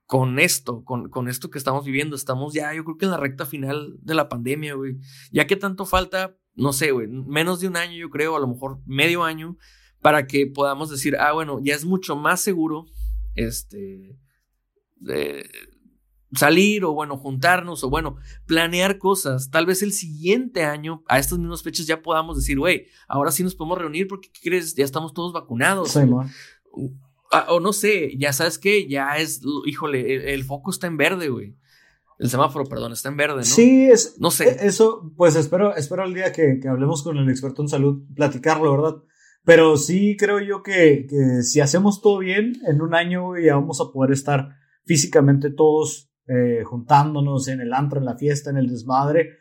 [0.05, 2.15] con esto, con, con esto que estamos viviendo.
[2.15, 4.97] Estamos ya, yo creo que en la recta final de la pandemia, güey.
[5.31, 8.47] Ya que tanto falta, no sé, güey, menos de un año, yo creo, a lo
[8.47, 9.57] mejor medio año,
[10.01, 12.85] para que podamos decir, ah, bueno, ya es mucho más seguro,
[13.35, 14.17] este,
[14.95, 15.49] de,
[16.37, 19.49] salir o bueno, juntarnos o bueno, planear cosas.
[19.49, 23.43] Tal vez el siguiente año, a estas mismas fechas, ya podamos decir, güey, ahora sí
[23.43, 24.75] nos podemos reunir porque, ¿qué crees?
[24.75, 25.91] Ya estamos todos vacunados.
[25.91, 25.99] Sí,
[27.31, 31.29] ah, o no sé, ya sabes que ya es, híjole, el, foco está en verde,
[31.29, 31.55] güey.
[32.17, 33.43] El semáforo, perdón, está en verde, ¿no?
[33.43, 34.15] Sí, es.
[34.19, 34.49] No sé.
[34.49, 38.03] E, eso, pues espero, espero el día que, que hablemos con el experto en salud,
[38.15, 38.95] platicarlo, ¿verdad?
[39.43, 43.79] Pero sí creo yo que, que si hacemos todo bien, en un año ya vamos
[43.79, 44.49] a poder estar
[44.85, 49.37] físicamente todos eh, juntándonos en el antro, en la fiesta, en el desmadre.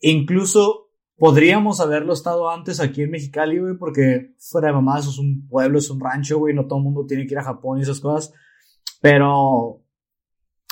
[0.00, 5.18] incluso podríamos haberlo estado antes aquí en Mexicali, güey, porque fuera de mamá, eso es
[5.18, 7.78] un pueblo, es un rancho, güey, no todo el mundo tiene que ir a Japón
[7.78, 8.32] y esas cosas.
[9.00, 9.84] Pero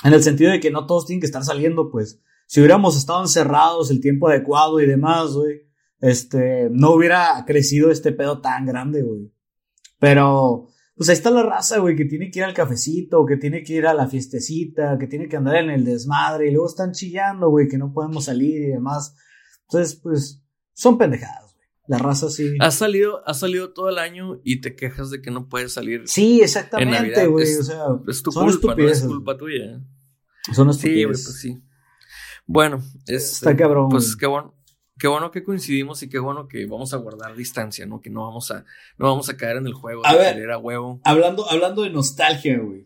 [0.03, 2.21] en el sentido de que no todos tienen que estar saliendo, pues.
[2.45, 5.67] Si hubiéramos estado encerrados el tiempo adecuado y demás, güey,
[5.99, 9.33] este, no hubiera crecido este pedo tan grande, güey.
[9.99, 13.63] Pero pues ahí está la raza, güey, que tiene que ir al cafecito, que tiene
[13.63, 16.91] que ir a la fiestecita, que tiene que andar en el desmadre y luego están
[16.91, 19.15] chillando, güey, que no podemos salir y demás.
[19.69, 20.41] Entonces, pues,
[20.73, 21.67] son pendejadas, güey.
[21.87, 22.55] La raza sí.
[22.59, 26.01] Has salido, has salido todo el año y te quejas de que no puedes salir.
[26.07, 27.55] Sí, exactamente, güey.
[27.55, 29.79] O sea, es tu culpa, no es culpa tuya.
[30.51, 30.79] Son estupideces.
[30.79, 31.61] Sí, güey, pues sí.
[32.47, 33.89] Bueno, es, está cabrón.
[33.89, 34.56] Pues qué bueno
[34.97, 38.01] qué bueno que coincidimos y qué bueno que vamos a guardar distancia, ¿no?
[38.01, 38.65] Que no vamos a,
[38.97, 40.99] no vamos a caer en el juego a de ver, querer a huevo.
[41.03, 42.85] Hablando, hablando de nostalgia, güey.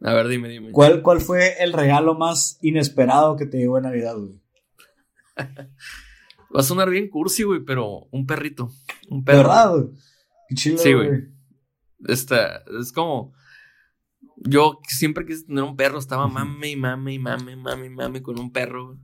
[0.00, 0.70] A ver, dime, dime.
[0.70, 4.40] ¿Cuál, ¿Cuál fue el regalo más inesperado que te llegó en Navidad, güey?
[6.54, 8.70] Va a sonar bien cursi, güey, pero un perrito.
[9.08, 9.38] Un perro.
[9.38, 9.84] ¿Verdad, güey?
[10.48, 11.28] Qué chido, sí, güey.
[12.06, 13.32] Esta, es como.
[14.36, 18.38] Yo siempre quise tener un perro, estaba mame y mame y mame, mame, mame con
[18.38, 18.98] un perro, güey.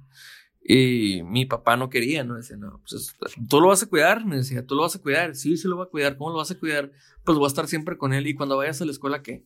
[0.73, 2.37] Y mi papá no quería, ¿no?
[2.37, 3.17] Decía, no, pues
[3.49, 5.35] tú lo vas a cuidar, me decía, tú lo vas a cuidar.
[5.35, 6.17] Sí, sí lo voy a cuidar.
[6.17, 6.93] ¿Cómo lo vas a cuidar?
[7.25, 9.45] Pues voy a estar siempre con él y cuando vayas a la escuela, ¿qué?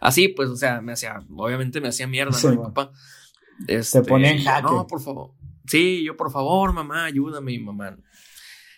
[0.00, 2.50] Así, pues, o sea, me hacía, obviamente me hacía mierda, ¿no?
[2.50, 2.90] Mi papá.
[3.68, 4.62] Este, Se pone en jaque.
[4.64, 5.34] No, por favor.
[5.68, 7.96] Sí, yo, por favor, mamá, ayúdame, mi mamá.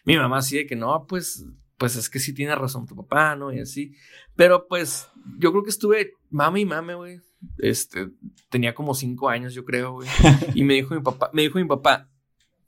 [0.05, 1.47] Mi mamá sí de que no, pues,
[1.79, 3.51] pues es que sí tiene razón tu papá, ¿no?
[3.51, 3.95] Y así.
[4.37, 7.28] Pero pues, yo creo que estuve mami y mame, güey
[7.59, 8.11] este,
[8.51, 10.09] tenía como cinco años, yo creo, güey.
[10.55, 12.09] Y me dijo mi papá, me dijo mi papá,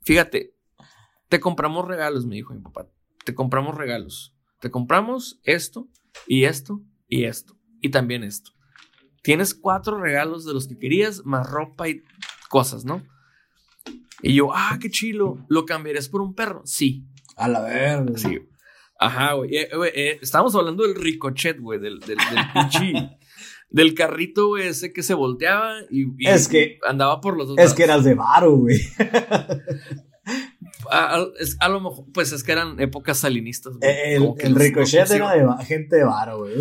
[0.01, 0.55] fíjate,
[1.29, 2.87] te compramos regalos, me dijo mi papá,
[3.23, 4.35] te compramos regalos.
[4.59, 5.89] Te compramos esto
[6.27, 8.51] y esto y esto y también esto.
[9.23, 12.03] Tienes cuatro regalos de los que querías, más ropa y
[12.49, 13.03] cosas, ¿no?
[14.21, 16.61] Y yo, ah, qué chilo, ¿lo cambiarías por un perro?
[16.65, 17.05] Sí.
[17.35, 18.17] A la verga.
[18.17, 18.39] Sí.
[18.99, 19.55] Ajá, güey.
[19.55, 23.09] Eh, eh, estábamos hablando del ricochet, güey, del, del, del
[23.71, 27.57] del carrito, güey, ese que se volteaba y, es que, andaba por los dos.
[27.57, 28.79] Es que eras de varo, güey.
[30.89, 33.77] a, lo mejor, pues es que eran épocas salinistas.
[33.77, 33.91] Güey.
[33.91, 36.53] El, el ricochet era de gente de varo, güey.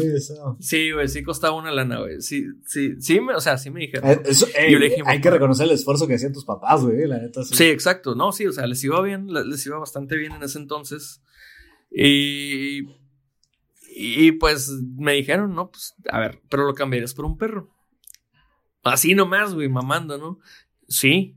[0.60, 2.20] Sí, güey, sí costaba una lana, güey.
[2.20, 4.08] Sí, sí, sí, me, o sea, sí me dijeron.
[4.08, 7.42] Eh, hay que reconocer el esfuerzo que hacían tus papás, güey, la neta.
[7.44, 7.54] Sí.
[7.54, 8.14] sí, exacto.
[8.14, 11.22] No, sí, o sea, les iba bien, les iba bastante bien en ese entonces.
[11.90, 12.99] Y
[14.02, 17.68] y pues me dijeron, no, pues, a ver, pero lo cambiarías por un perro.
[18.82, 20.38] Así nomás, güey, mamando, ¿no?
[20.88, 21.36] Sí.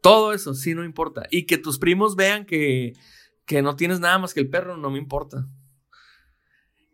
[0.00, 1.26] Todo eso, sí, no importa.
[1.28, 2.92] Y que tus primos vean que,
[3.46, 5.48] que no tienes nada más que el perro, no me importa.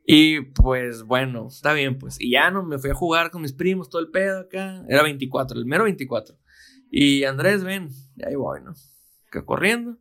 [0.06, 2.18] Y pues bueno, está bien, pues.
[2.18, 4.84] Y ya no me fui a jugar con mis primos, todo el pedo acá.
[4.88, 6.34] Era 24, el mero 24.
[6.90, 8.72] Y Andrés, ven, y ahí voy, ¿no?
[9.30, 9.98] Que corriendo.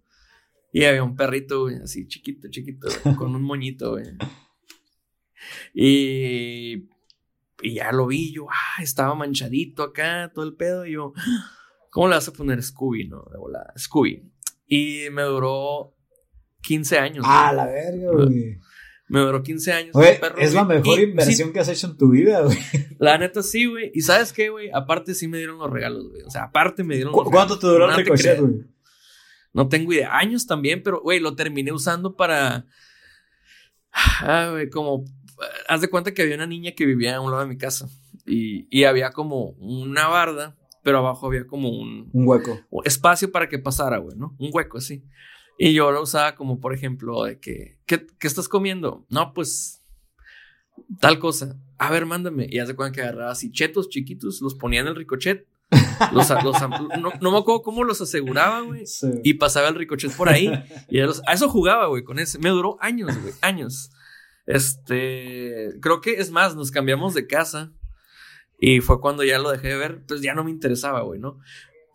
[0.72, 4.06] Y había un perrito, güey, así chiquito, chiquito, con un moñito, güey.
[5.74, 6.90] Y,
[7.62, 10.86] y ya lo vi, yo, ah, estaba manchadito acá, todo el pedo.
[10.86, 11.14] Y yo,
[11.90, 13.24] ¿cómo le vas a poner Scooby, no?
[13.32, 14.24] De volada, Scooby.
[14.68, 15.94] Y me duró
[16.62, 17.26] 15 años.
[17.28, 18.60] Ah, la verga, güey.
[19.12, 19.96] Me duró 15 años.
[20.38, 22.58] es la mejor inversión que has hecho en tu vida, güey.
[22.98, 23.92] La neta sí, güey.
[23.94, 24.70] Y ¿sabes qué, güey?
[24.74, 26.22] Aparte sí me dieron los regalos, güey.
[26.22, 28.62] O sea, aparte me dieron los ¿Cuánto te duró el ricochet, güey?
[29.52, 30.18] No tengo idea.
[30.18, 32.66] Años también, pero, güey, lo terminé usando para.
[33.92, 35.04] Ah, güey, como.
[35.68, 37.90] Haz de cuenta que había una niña que vivía a un lado de mi casa.
[38.26, 42.10] Y, y había como una barda, pero abajo había como un.
[42.14, 42.60] Un hueco.
[42.86, 44.36] Espacio para que pasara, güey, ¿no?
[44.40, 45.04] Un hueco así.
[45.58, 47.78] Y yo lo usaba como, por ejemplo, de que.
[47.86, 49.06] ¿Qué, qué estás comiendo?
[49.10, 49.82] No, pues.
[51.00, 51.58] Tal cosa.
[51.78, 52.48] A ver, mándame.
[52.50, 55.48] Y haz de cuenta que agarraba así chetos chiquitos, los ponía en el ricochet
[56.12, 56.62] los, los,
[57.00, 58.86] no, no, me acuerdo cómo los aseguraba, güey.
[58.86, 59.08] Sí.
[59.24, 60.52] Y pasaba el ricochet por ahí.
[60.90, 62.40] Y a, los, a eso jugaba, güey, con ese.
[62.40, 63.92] Me duró años, güey, años.
[64.52, 67.74] Este, creo que es más, nos cambiamos de casa.
[68.60, 70.04] Y fue cuando ya lo dejé de ver.
[70.08, 71.40] Pues ya no me interesaba, güey, ¿no?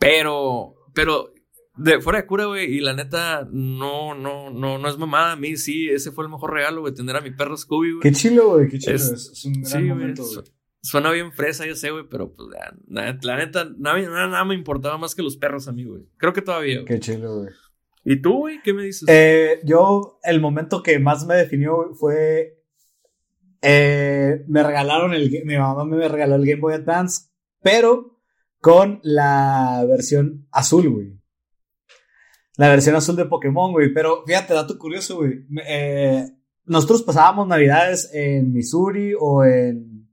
[0.00, 1.32] Pero, pero,
[1.76, 2.74] de fuera de cura, güey.
[2.74, 5.32] Y la neta, no, no, no, no es mamada.
[5.32, 8.02] A mí sí, ese fue el mejor regalo, güey, tener a mi perro Scooby, güey.
[8.02, 8.96] Qué chilo, güey, qué chilo.
[8.96, 10.44] Es, es un gran sí, momento, güey.
[10.82, 14.96] Suena bien fresa, yo sé, güey, pero pues la, la neta, nada, nada, me importaba
[14.98, 16.08] más que los perros a mí, güey.
[16.16, 16.84] Creo que todavía.
[16.84, 17.50] Qué chido, güey.
[18.08, 18.62] ¿Y tú, güey?
[18.62, 19.08] ¿Qué me dices?
[19.08, 22.62] Eh, yo, el momento que más me definió fue.
[23.60, 25.42] Eh, me regalaron el.
[25.44, 27.30] Mi mamá me regaló el Game Boy Advance,
[27.60, 28.20] pero
[28.60, 31.20] con la versión azul, güey.
[32.56, 33.92] La versión azul de Pokémon, güey.
[33.92, 35.44] Pero fíjate, dato curioso, güey.
[35.66, 36.30] Eh,
[36.64, 40.08] nosotros pasábamos navidades en Missouri o en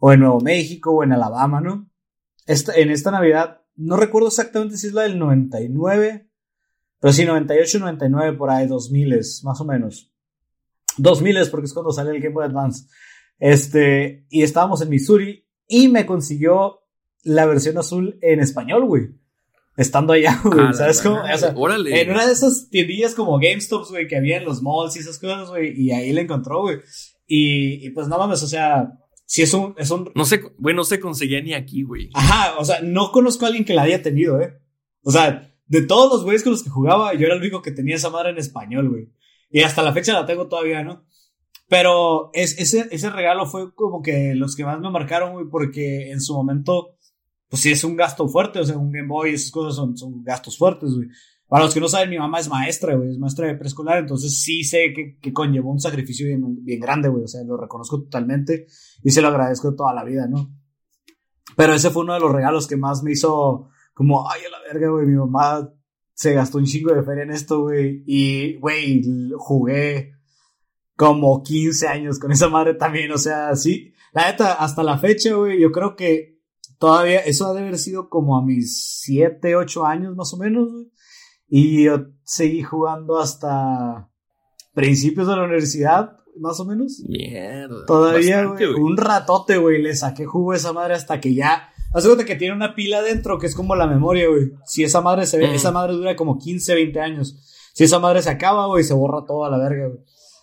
[0.00, 1.88] o en Nuevo México, o en Alabama, ¿no?
[2.46, 6.29] Esta, en esta Navidad, no recuerdo exactamente si es la del 99,
[7.00, 10.12] pero sí, 98, 99, por ahí, 2000, más o menos.
[10.98, 12.86] 2000 porque es cuando sale el Game Boy Advance.
[13.38, 16.80] Este, y estábamos en Missouri y me consiguió
[17.22, 19.08] la versión azul en español, güey.
[19.76, 20.74] Estando allá, güey.
[20.74, 21.22] ¿Sabes cómo?
[21.22, 24.96] O sea, en una de esas tiendillas como GameStops, güey, que había en los malls
[24.96, 25.72] y esas cosas, güey.
[25.80, 26.80] Y ahí la encontró, güey.
[27.26, 28.92] Y, y pues no mames, o sea,
[29.24, 30.10] si es un, es un...
[30.14, 32.10] No sé, güey, no se conseguía ni aquí, güey.
[32.14, 34.60] Ajá, o sea, no conozco a alguien que la haya tenido, eh.
[35.02, 37.70] O sea, de todos los güeyes con los que jugaba, yo era el único que
[37.70, 39.08] tenía esa madre en español, güey.
[39.50, 41.04] Y hasta la fecha la tengo todavía, ¿no?
[41.68, 46.10] Pero es, ese, ese regalo fue como que los que más me marcaron, güey, porque
[46.10, 46.96] en su momento,
[47.48, 50.24] pues sí es un gasto fuerte, o sea, un Game Boy esas cosas son, son
[50.24, 51.06] gastos fuertes, güey.
[51.46, 54.42] Para los que no saben, mi mamá es maestra, güey, es maestra de preescolar, entonces
[54.42, 58.02] sí sé que, que conllevó un sacrificio bien, bien grande, güey, o sea, lo reconozco
[58.02, 58.66] totalmente
[59.04, 60.52] y se lo agradezco toda la vida, ¿no?
[61.56, 64.60] Pero ese fue uno de los regalos que más me hizo como, ay, a la
[64.60, 65.72] verga, güey, mi mamá
[66.14, 69.02] se gastó un chingo de feria en esto, güey, y, güey,
[69.36, 70.12] jugué
[70.96, 75.34] como 15 años con esa madre también, o sea, sí, la neta, hasta la fecha,
[75.34, 76.38] güey, yo creo que
[76.78, 80.70] todavía, eso ha de haber sido como a mis 7, 8 años más o menos,
[80.70, 80.90] güey
[81.50, 84.08] y yo seguí jugando hasta
[84.72, 87.02] principios de la universidad, más o menos.
[87.08, 87.84] Mierda.
[87.86, 88.66] Todavía, güey.
[88.66, 89.82] Un ratote, güey.
[89.82, 91.68] Le saqué jugo a esa madre hasta que ya.
[91.92, 94.52] Cuenta que tiene una pila dentro que es como la memoria, güey.
[94.64, 95.54] Si esa madre se ve, mm.
[95.54, 97.36] esa madre dura como 15, 20 años.
[97.74, 100.00] Si esa madre se acaba, güey, se borra todo a la verga, güey.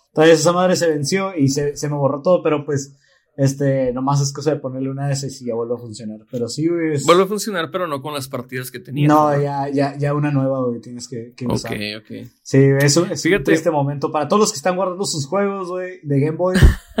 [0.08, 2.96] Entonces esa madre se venció y se, se me borró todo, pero pues
[3.38, 6.18] este, nomás es cosa de ponerle una de esas y ya vuelve a funcionar.
[6.28, 7.00] Pero sí, güey.
[7.04, 9.06] Vuelve a funcionar, pero no con las partidas que tenía.
[9.06, 11.72] No, ya, ya, ya una nueva, güey, tienes que, que usar.
[11.72, 12.28] Ok, ok.
[12.42, 13.52] Sí, eso es Fíjate.
[13.52, 14.10] este momento.
[14.10, 16.56] Para todos los que están guardando sus juegos, güey, de Game Boy,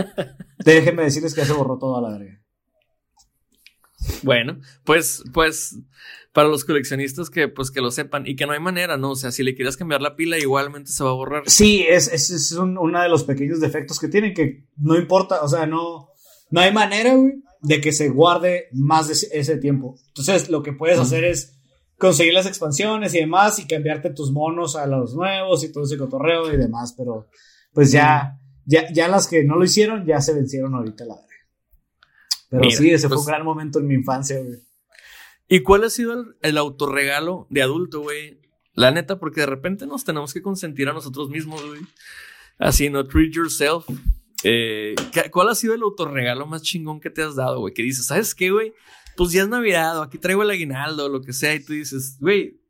[0.64, 2.37] déjenme decirles que ya se borró todo a la verga.
[4.22, 5.78] Bueno, pues, pues,
[6.32, 9.10] para los coleccionistas que, pues, que lo sepan y que no hay manera, ¿no?
[9.10, 11.42] O sea, si le quieres cambiar la pila, igualmente se va a borrar.
[11.46, 15.42] Sí, es, es, es un, uno de los pequeños defectos que tienen que no importa,
[15.42, 16.10] o sea, no,
[16.50, 19.96] no hay manera, güey, de que se guarde más de ese tiempo.
[20.08, 21.58] Entonces, lo que puedes hacer es
[21.98, 25.98] conseguir las expansiones y demás y cambiarte tus monos a los nuevos y todo ese
[25.98, 27.28] cotorreo y demás, pero
[27.72, 31.27] pues ya, ya, ya las que no lo hicieron ya se vencieron ahorita, la verdad.
[32.50, 34.58] Pero sí, ese fue un pues gran momento en mi infancia, güey.
[35.48, 38.40] ¿Y cuál ha sido el, el autorregalo de adulto, güey?
[38.74, 41.80] La neta, porque de repente nos tenemos que consentir a nosotros mismos, güey.
[42.58, 43.86] Así, no treat yourself.
[44.44, 44.94] Eh,
[45.30, 47.74] ¿Cuál ha sido el autorregalo más chingón que te has dado, güey?
[47.74, 48.72] Que dices, ¿sabes qué, güey?
[49.16, 52.18] Pues ya es Navidad, o aquí traigo el aguinaldo, lo que sea, y tú dices,
[52.20, 52.60] güey,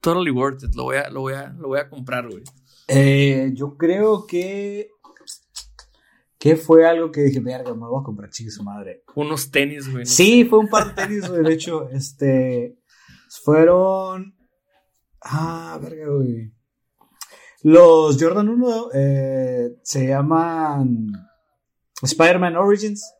[0.00, 2.44] totally worth it, lo voy a, lo voy a, lo voy a comprar, güey.
[2.88, 4.90] Eh, yo creo que.
[6.38, 9.02] ¿Qué fue algo que dije, verga, me voy a comprar chingue su madre?
[9.14, 10.04] Unos tenis, güey.
[10.04, 11.42] sí, fue un par de tenis, güey.
[11.42, 12.78] De hecho, este.
[13.42, 14.36] Fueron.
[15.22, 16.52] Ah, verga, güey.
[17.62, 21.08] Los Jordan 1 eh, se llaman
[22.02, 23.12] Spider-Man Origins.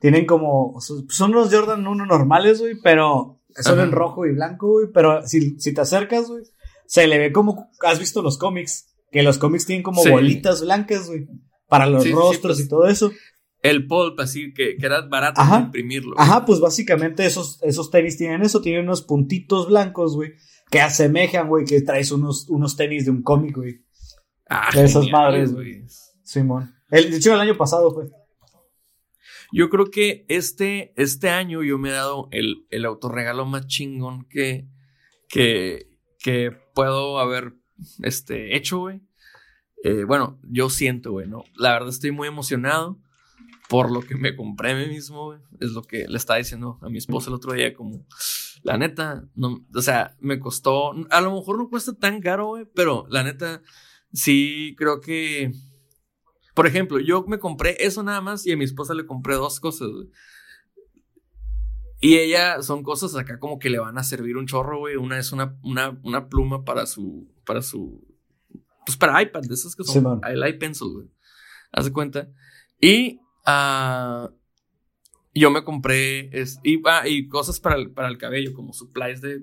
[0.00, 0.80] Tienen como.
[0.80, 4.86] Son los Jordan 1 normales, güey, pero son en rojo y blanco, güey.
[4.92, 6.42] Pero si, si te acercas, güey,
[6.86, 7.70] se le ve como.
[7.82, 8.86] ¿Has visto los cómics?
[9.12, 11.28] Que los cómics tienen como bolitas blancas, güey.
[11.78, 13.12] Para los rostros y todo eso.
[13.60, 16.14] El pulp, así que, que era barato imprimirlo.
[16.18, 20.34] Ajá, pues básicamente esos, esos tenis tienen eso, tienen unos puntitos blancos, güey
[20.74, 23.84] que asemejan, güey, que traes unos, unos tenis de un cómic, güey.
[24.48, 25.84] Ah, De esas geniales, madres, güey.
[26.24, 26.74] Simón.
[26.90, 28.10] El, de hecho, el año pasado fue.
[29.52, 34.26] Yo creo que este, este año yo me he dado el, el autorregalo más chingón
[34.28, 34.66] que,
[35.28, 35.86] que,
[36.18, 37.54] que puedo haber
[38.02, 39.00] este, hecho, güey.
[39.84, 41.44] Eh, bueno, yo siento, güey, ¿no?
[41.56, 42.98] La verdad estoy muy emocionado
[43.68, 45.40] por lo que me compré a mí mismo, güey.
[45.60, 48.06] Es lo que le estaba diciendo a mi esposa el otro día, como,
[48.62, 52.64] la neta, no, o sea, me costó, a lo mejor no cuesta tan caro, güey,
[52.74, 53.60] pero la neta,
[54.10, 55.52] sí creo que,
[56.54, 59.60] por ejemplo, yo me compré eso nada más y a mi esposa le compré dos
[59.60, 60.08] cosas, güey.
[62.00, 64.96] Y ella son cosas acá como que le van a servir un chorro, güey.
[64.96, 68.13] Una es una, una, una pluma para su, para su,
[68.84, 70.20] pues para iPad, de esas que son Simón.
[70.26, 71.08] el iPencil, güey.
[71.72, 72.28] Haz de cuenta.
[72.80, 74.30] Y ah,
[75.34, 79.20] yo me compré, es, y, ah, y cosas para el, para el cabello, como supplies
[79.20, 79.40] de,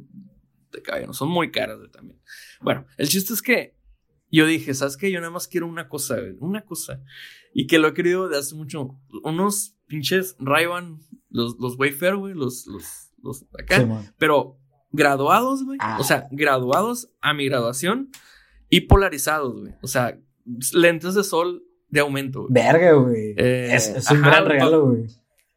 [0.71, 1.07] de cabello.
[1.07, 2.19] No son muy caras güey, también.
[2.61, 3.75] Bueno, el chiste es que
[4.31, 5.11] yo dije, ¿sabes qué?
[5.11, 7.01] Yo nada más quiero una cosa, güey, una cosa.
[7.53, 8.97] Y que lo he querido de hace mucho.
[9.23, 10.65] Unos pinches ray
[11.29, 13.79] los, los Wayfair, güey, los, los, los acá.
[13.79, 14.13] Simón.
[14.17, 14.57] Pero
[14.91, 15.77] graduados, güey.
[15.81, 15.97] Ah.
[15.99, 18.09] O sea, graduados a mi graduación
[18.71, 19.73] y polarizados, güey.
[19.83, 20.17] O sea,
[20.73, 22.53] lentes de sol de aumento, güey.
[22.53, 23.35] Verga, güey.
[23.37, 25.05] Eh, es, es un ajá, gran regalo, güey.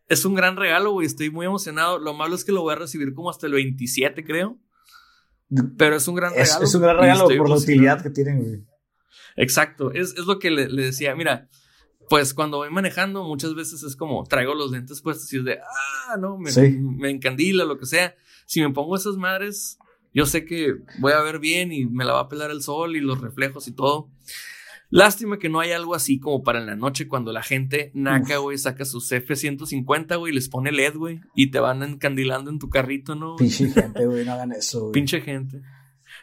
[0.09, 1.07] Es un gran regalo, güey.
[1.07, 1.99] Estoy muy emocionado.
[1.99, 4.59] Lo malo es que lo voy a recibir como hasta el 27, creo.
[5.79, 6.65] Pero es un gran Es, regalo.
[6.65, 8.65] es un gran regalo por la utilidad que tienen, güey.
[9.37, 11.15] Exacto, es, es lo que le, le decía.
[11.15, 11.49] Mira,
[12.09, 15.59] pues cuando voy manejando, muchas veces es como traigo los lentes puestos y es de,
[15.61, 16.61] ah, no, me, Sí.
[16.79, 18.15] me encandila, lo que sea.
[18.47, 19.79] Si me pongo esas madres,
[20.15, 22.97] yo sé que voy a ver bien y me la va a pelar el sol
[22.97, 24.09] y los reflejos y todo.
[24.91, 28.37] Lástima que no hay algo así como para en la noche cuando la gente naca,
[28.39, 32.59] güey, saca sus F-150, güey, y les pone LED, güey, y te van encandilando en
[32.61, 33.35] tu carrito, ¿no?
[33.37, 34.93] Pinche gente, güey, no hagan eso, güey.
[34.93, 35.63] Pinche gente.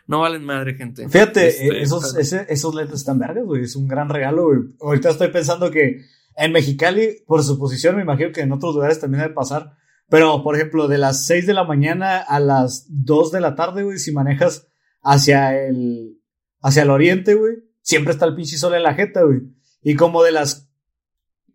[0.07, 1.07] No valen madre, gente.
[1.09, 3.63] Fíjate, Este, eh, esos, pero- ese- esos lentes están vergas, güey.
[3.63, 4.59] Es un gran regalo, güey.
[4.79, 6.05] Ahorita estoy pensando que
[6.37, 9.75] en Mexicali, por su posición, me imagino que en otros lugares también debe pasar.
[10.11, 13.83] Pero, por ejemplo, de las 6 de la mañana a las 2 de la tarde,
[13.83, 14.67] güey, si manejas
[15.01, 16.21] hacia el,
[16.59, 19.39] hacia el oriente, güey, siempre está el pinche sol en la jeta, güey.
[19.81, 20.69] Y como de las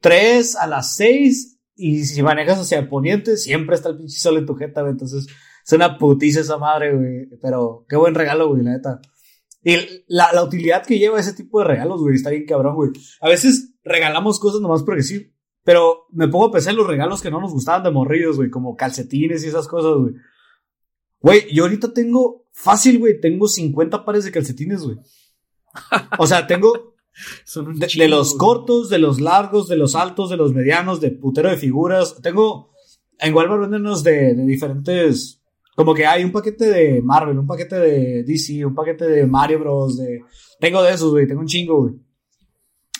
[0.00, 4.38] 3 a las 6, y si manejas hacia el poniente, siempre está el pinche sol
[4.38, 4.92] en tu jeta, güey.
[4.92, 5.26] Entonces,
[5.62, 7.38] es una putiza esa madre, güey.
[7.42, 9.02] Pero qué buen regalo, güey, la neta.
[9.62, 9.76] Y
[10.08, 12.90] la, la utilidad que lleva ese tipo de regalos, güey, está bien cabrón, güey.
[13.20, 15.35] A veces regalamos cosas nomás porque sí.
[15.66, 18.50] Pero me pongo a pensar en los regalos que no nos gustaban de morrillos, güey,
[18.50, 20.14] como calcetines y esas cosas, güey.
[21.18, 24.96] Güey, yo ahorita tengo, fácil, güey, tengo 50 pares de calcetines, güey.
[26.20, 26.94] O sea, tengo
[27.44, 28.38] son un de, de los güey.
[28.38, 32.14] cortos, de los largos, de los altos, de los medianos, de putero de figuras.
[32.22, 32.70] Tengo,
[33.18, 35.42] en Walmart venden de, de diferentes,
[35.74, 39.58] como que hay un paquete de Marvel, un paquete de DC, un paquete de Mario
[39.58, 39.96] Bros.
[39.96, 40.20] De,
[40.60, 42.05] tengo de esos, güey, tengo un chingo, güey.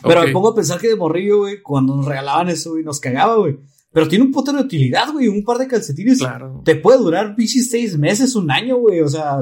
[0.03, 3.01] Pero me pongo a pensar que de morrillo, güey, cuando nos regalaban eso, güey, nos
[3.01, 3.59] cagaba, güey.
[3.92, 6.18] Pero tiene un putero de utilidad, güey, un par de calcetines.
[6.18, 6.61] Claro.
[6.64, 9.01] Te puede durar, pinches, seis meses, un año, güey.
[9.01, 9.38] O sea,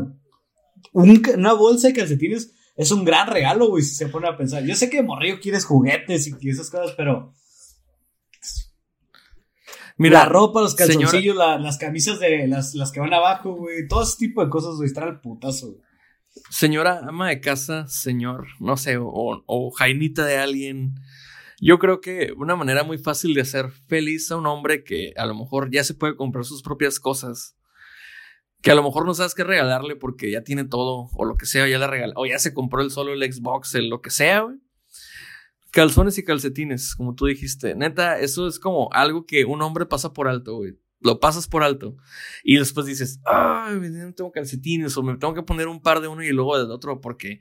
[0.92, 4.64] un una bolsa de calcetines es un gran regalo, güey, si se pone a pensar.
[4.64, 7.32] Yo sé que de morrillo quieres juguetes y esas cosas, pero
[9.96, 13.86] Mira, la ropa, los calzoncillos, la- las camisas de las, las que van abajo, güey,
[13.86, 15.84] todo ese tipo de cosas, güey, están al putazo, güey.
[16.51, 20.95] Señora ama de casa, señor, no sé, o, o jainita de alguien.
[21.61, 25.26] Yo creo que una manera muy fácil de hacer feliz a un hombre que a
[25.26, 27.57] lo mejor ya se puede comprar sus propias cosas,
[28.61, 31.47] que a lo mejor no sabes qué regalarle porque ya tiene todo, o lo que
[31.47, 34.11] sea, ya le regala, o ya se compró el solo el Xbox, el lo que
[34.11, 34.57] sea, güey.
[35.70, 37.74] Calzones y calcetines, como tú dijiste.
[37.74, 40.78] Neta, eso es como algo que un hombre pasa por alto, güey.
[41.05, 41.96] Lo pasas por alto.
[42.42, 46.09] Y después dices, ay, no tengo calcetines, o me tengo que poner un par de
[46.09, 47.40] uno y luego del otro, porque.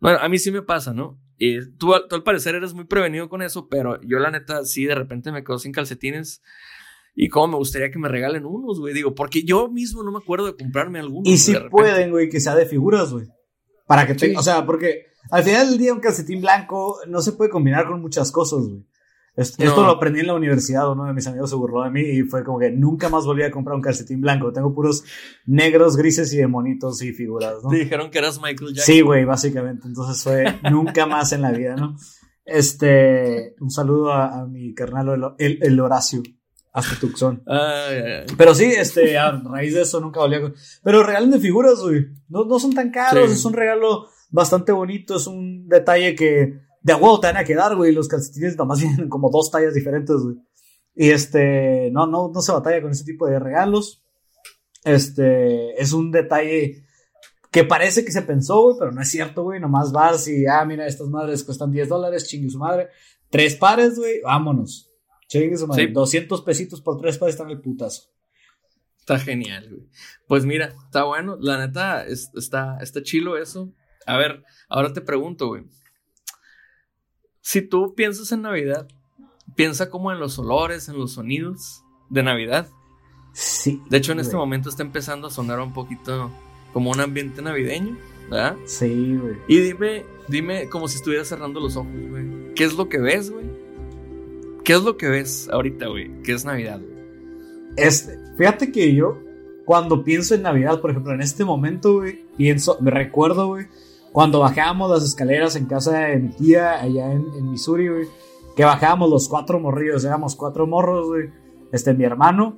[0.00, 1.20] Bueno, a mí sí me pasa, ¿no?
[1.38, 4.64] Y tú, al- tú al parecer eres muy prevenido con eso, pero yo la neta
[4.64, 6.40] sí de repente me quedo sin calcetines.
[7.16, 8.94] Y como me gustaría que me regalen unos, güey.
[8.94, 11.26] Digo, porque yo mismo no me acuerdo de comprarme algunos.
[11.26, 13.26] Y si pueden, güey, que sea de figuras, güey.
[13.88, 14.34] Para que te, Sí.
[14.36, 18.00] o sea, porque al final del día un calcetín blanco no se puede combinar con
[18.00, 18.86] muchas cosas, güey.
[19.38, 19.86] Es- Esto No.
[19.86, 22.42] lo aprendí en la universidad, uno de mis amigos se burló de mí y fue
[22.44, 24.52] como que nunca más volví a comprar un calcetín blanco.
[24.52, 25.04] Tengo puros
[25.46, 27.70] negros, grises y de monitos y figuras, ¿no?
[27.70, 28.84] Te dijeron que eras Michael Jackson.
[28.94, 29.86] Sí, güey, básicamente.
[29.86, 31.96] Entonces fue nunca más en la vida, ¿no?
[32.44, 36.22] Este, un saludo a, a mi carnal el, el, Horacio,
[36.72, 37.42] hasta Tucson.
[37.46, 38.26] Ay, ay, ay.
[38.36, 40.40] Pero sí, este, a raíz de eso nunca valía.
[40.82, 42.06] Pero regalen de figuras, güey.
[42.28, 43.34] No, no son tan caros, Sí.
[43.34, 47.76] es un regalo bastante bonito, es un detalle que de huevo te van a quedar,
[47.76, 47.92] güey.
[47.92, 50.36] Los calcetines nomás vienen como dos tallas diferentes, güey.
[50.94, 54.02] Y este, no, no, no se batalla con ese tipo de regalos.
[54.84, 56.84] Este, es un detalle
[57.50, 59.60] que parece que se pensó, güey, pero no es cierto, güey.
[59.60, 62.88] Nomás vas y, ah, mira, estas madres cuestan 10 dólares, chingue su madre.
[63.30, 64.90] Tres pares, güey, vámonos.
[65.28, 65.88] Chingue su madre.
[65.88, 68.10] 200 pesitos por tres pares están el putazo.
[68.98, 69.88] Está genial, güey.
[70.26, 71.36] Pues mira, está bueno.
[71.40, 73.72] La neta, está, está chilo eso.
[74.06, 75.64] A ver, ahora te pregunto, güey.
[77.48, 78.86] Si tú piensas en Navidad,
[79.54, 82.68] piensa como en los olores, en los sonidos de Navidad.
[83.32, 83.80] Sí.
[83.88, 86.30] De hecho, en este momento está empezando a sonar un poquito
[86.74, 87.96] como un ambiente navideño,
[88.30, 88.54] ¿verdad?
[88.66, 89.36] Sí, güey.
[89.48, 92.52] Y dime, dime como si estuvieras cerrando los ojos, güey.
[92.54, 93.46] ¿Qué es lo que ves, güey?
[94.62, 96.20] ¿Qué es lo que ves ahorita, güey?
[96.24, 96.98] ¿Qué es Navidad, güey?
[97.78, 99.22] Este, fíjate que yo,
[99.64, 103.68] cuando pienso en Navidad, por ejemplo, en este momento, güey, pienso, me recuerdo, güey,
[104.12, 107.88] cuando bajábamos las escaleras en casa de mi tía allá en, Missouri,
[108.56, 111.30] que bajábamos los cuatro morrillos, éramos cuatro morros, güey,
[111.72, 112.56] este, mi hermano,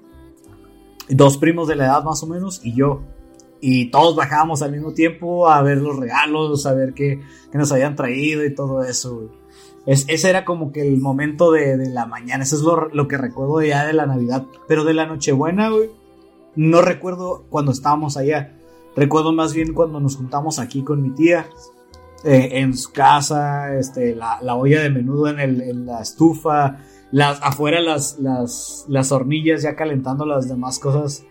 [1.08, 3.02] dos primos de la edad más o menos, y yo.
[3.60, 7.20] Y todos bajábamos al mismo tiempo a ver los regalos, a ver qué,
[7.52, 9.30] nos habían traído y todo eso,
[9.84, 12.44] Es, ese era como que el momento de, la mañana.
[12.44, 14.46] Eso es lo, que recuerdo ya de la Navidad.
[14.66, 15.90] Pero de la Nochebuena, güey,
[16.56, 18.56] no recuerdo cuando estábamos allá.
[18.96, 21.48] Recuerdo más bien cuando nos juntamos aquí con mi tía.
[22.22, 26.76] Eh, en su casa, este, la, olla de menudo en, el, la estufa,
[27.12, 31.24] las, afuera las, las, las hornillas ya calentando las demás cosas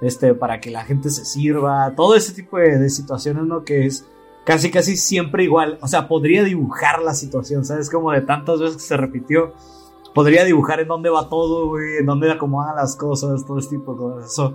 [0.00, 3.64] este, para que la gente se sirva, todo ese tipo de, situaciones, ¿no?
[3.64, 4.06] Que es
[4.44, 5.78] casi, casi siempre igual.
[5.82, 7.90] O sea, podría dibujar la situación, ¿sabes?
[7.90, 9.52] Como de tantas veces que se repitió.
[10.14, 13.98] Podría dibujar en dónde va todo, en dónde acomodan las cosas, todo ese tipo de
[13.98, 14.32] cosas.
[14.32, 14.54] Eso,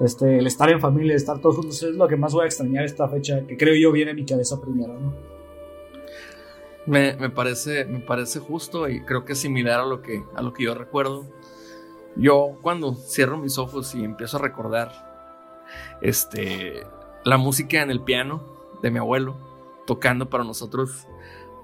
[0.00, 2.84] este, el estar en familia, estar todos juntos, es lo que más voy a extrañar
[2.84, 5.14] esta fecha, que creo yo viene a mi cabeza primero, ¿no?
[6.84, 10.42] Me, me, parece, me parece justo y creo que es similar a lo que, a
[10.42, 11.26] lo que yo recuerdo.
[12.16, 14.90] Yo cuando cierro mis ojos y empiezo a recordar
[16.00, 16.82] este,
[17.24, 18.42] la música en el piano
[18.82, 19.36] de mi abuelo,
[19.86, 21.06] tocando para nosotros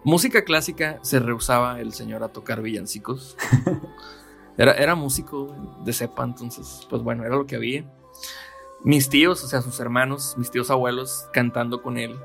[0.05, 3.37] música clásica, se rehusaba el señor a tocar villancicos.
[4.57, 5.55] Era, era músico
[5.85, 7.85] de cepa, entonces, pues bueno, era lo que había.
[8.85, 12.18] Mis tíos, o sea, sus hermanos, mis tíos abuelos, cantando con él,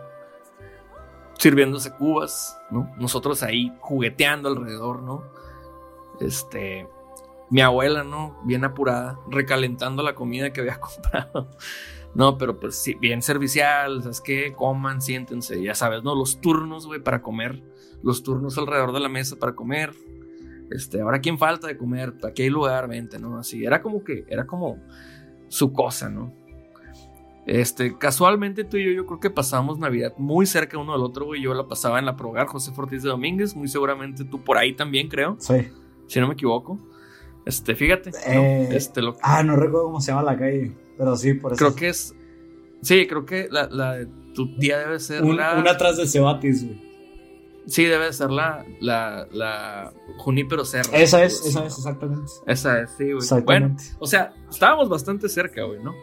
[1.37, 2.91] sirviéndose cubas, ¿no?
[2.97, 5.23] Nosotros ahí jugueteando alrededor, ¿no?
[6.19, 6.87] Este,
[7.49, 8.39] mi abuela, ¿no?
[8.45, 11.49] Bien apurada, recalentando la comida que había comprado.
[12.13, 14.53] No, pero pues sí, bien servicial, ¿sabes qué?
[14.53, 16.13] Coman, siéntense, ya sabes, ¿no?
[16.13, 17.63] Los turnos, güey, para comer.
[18.03, 19.93] Los turnos alrededor de la mesa para comer.
[20.69, 23.37] Este, ahora quién falta de comer, aquí hay lugar, vente, ¿no?
[23.37, 24.77] Así, era como que, era como
[25.47, 26.33] su cosa, ¿no?
[27.45, 31.25] Este, casualmente tú y yo, yo creo que pasamos Navidad muy cerca uno del otro,
[31.25, 31.41] güey.
[31.41, 34.73] Yo la pasaba en la Progar, José Fortis de Domínguez, muy seguramente tú por ahí
[34.73, 35.35] también, creo.
[35.39, 35.67] Sí.
[36.07, 36.79] Si no me equivoco.
[37.45, 38.11] Este, fíjate.
[38.25, 41.59] Eh, este, lo Ah, no recuerdo cómo se llama la calle, pero sí, por eso.
[41.59, 42.15] Creo que es.
[42.81, 45.57] Sí, creo que la, la de tu tía debe ser la.
[45.57, 46.92] Una atrás de Cebatis, güey.
[47.65, 50.97] Sí, debe ser la, la, la Junípero Serra.
[50.97, 52.31] Esa es, esa es, exactamente.
[52.45, 53.43] Esa es, sí, güey.
[53.43, 55.93] Bueno, o sea, estábamos bastante cerca, güey, ¿no?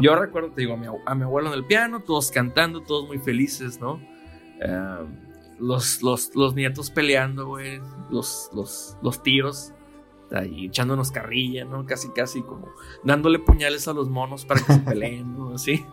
[0.00, 3.06] Yo recuerdo, te digo, a mi, a mi, abuelo en el piano, todos cantando, todos
[3.08, 4.00] muy felices, ¿no?
[4.60, 5.06] Eh,
[5.58, 7.80] los, los, los nietos peleando, güey.
[8.10, 9.72] Los, los, los tíos
[10.32, 11.84] ahí echándonos carrilla, ¿no?
[11.86, 12.68] Casi, casi como
[13.02, 15.50] dándole puñales a los monos para que se peleen, ¿no?
[15.54, 15.84] Así.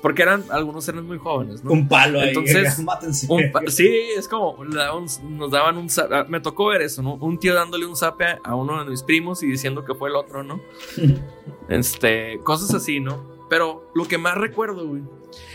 [0.00, 1.72] Porque eran, algunos eran muy jóvenes, ¿no?
[1.72, 2.28] Un palo ahí.
[2.28, 2.82] Entonces,
[3.68, 7.14] sí, es como, nos daban un, ah, me tocó ver eso, ¿no?
[7.14, 10.16] Un tío dándole un zape a uno de mis primos y diciendo que fue el
[10.16, 10.60] otro, ¿no?
[11.68, 13.34] este, cosas así, ¿no?
[13.50, 15.02] Pero lo que más recuerdo, güey,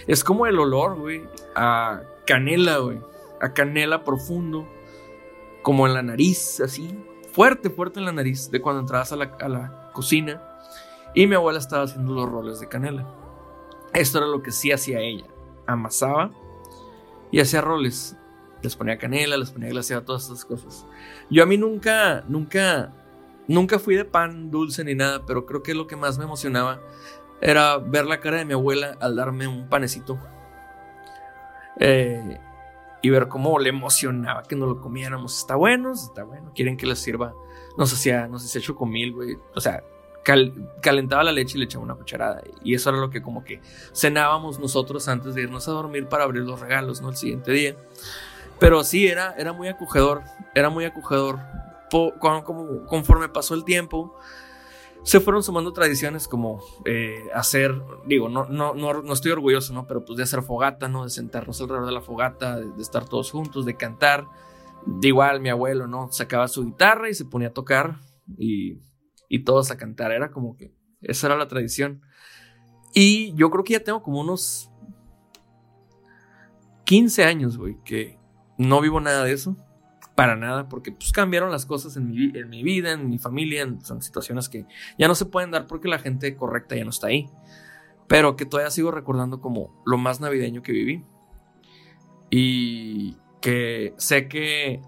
[0.06, 1.24] es como el olor, güey,
[1.56, 3.00] a canela, güey,
[3.42, 4.68] a canela profundo,
[5.64, 6.96] como en la nariz, así,
[7.40, 10.42] fuerte, fuerte en la nariz de cuando entrabas a la, cocina
[11.16, 13.08] y mi abuela estaba haciendo los roles de canela.
[13.94, 15.24] Esto era lo que sí hacía ella.
[15.66, 16.32] Amasaba
[17.32, 18.18] y hacía roles.
[18.62, 20.86] Les ponía canela, les ponía glaseada, todas esas cosas.
[21.30, 22.92] Yo a mí nunca, nunca,
[23.48, 26.82] nunca fui de pan dulce ni nada, pero creo que lo que más me emocionaba
[27.40, 30.20] era ver la cara de mi abuela al darme un panecito.
[31.80, 32.38] Eh,
[33.02, 35.38] y ver cómo le emocionaba que no lo comiéramos.
[35.38, 36.52] Está bueno, está bueno.
[36.54, 37.34] Quieren que les sirva.
[37.78, 39.38] Nos hacía, nos hacía chocomil, güey.
[39.56, 39.84] O sea,
[40.82, 42.42] calentaba la leche y le echaba una cucharada.
[42.64, 43.62] Y eso era lo que como que
[43.96, 47.10] cenábamos nosotros antes de irnos a dormir para abrir los regalos, ¿no?
[47.10, 47.76] El siguiente día.
[48.60, 50.24] Pero sí, era, era muy acogedor.
[50.54, 51.40] Era muy acogedor.
[51.90, 54.16] como, conforme pasó el tiempo,
[55.04, 59.88] se fueron sumando tradiciones como eh, hacer, digo, no, no, no, estoy orgulloso, ¿no?
[59.88, 61.04] Pero pues de hacer fogata, ¿no?
[61.04, 64.28] De sentarnos alrededor de la fogata, de, estar todos juntos, de cantar.
[64.86, 66.12] De igual mi abuelo, ¿no?
[66.12, 68.00] Sacaba su guitarra y se ponía a tocar
[68.38, 68.82] y,
[69.30, 70.12] y todos a cantar.
[70.12, 72.02] Era como que esa era la tradición.
[72.94, 74.70] Y yo creo que ya tengo como unos
[76.86, 78.18] 15 años, güey, que
[78.58, 79.56] no vivo nada de eso.
[80.20, 83.66] Para nada, porque pues cambiaron las cosas en mi, en mi vida, en mi familia,
[83.82, 84.66] son situaciones que
[84.98, 87.30] ya no se pueden dar porque la gente correcta ya no está ahí.
[88.10, 91.06] Pero que todavía sigo recordando como lo más navideño que viví.
[92.30, 94.82] Y que sé que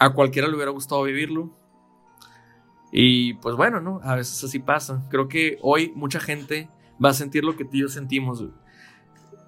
[0.00, 1.56] a cualquiera le hubiera gustado vivirlo.
[2.90, 4.00] Y pues bueno, ¿no?
[4.02, 5.06] A veces así pasa.
[5.08, 6.68] Creo que hoy mucha gente
[7.02, 8.44] va a sentir lo que tú y yo sentimos.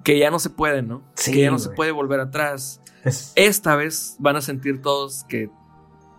[0.07, 1.03] Que ya no se puede, ¿no?
[1.15, 2.81] Sí, que ya no se puede volver atrás.
[3.03, 5.51] Es- Esta vez van a sentir todos que.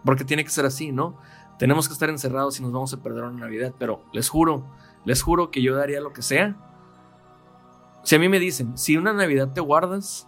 [0.04, 1.18] Porque tiene que ser así, ¿no?
[1.58, 3.74] Tenemos que estar encerrados y nos vamos a perder una Navidad.
[3.80, 4.66] Pero les juro,
[5.06, 6.58] les juro que yo daría lo que sea.
[8.04, 10.28] Si a mí me dicen, si una Navidad te guardas,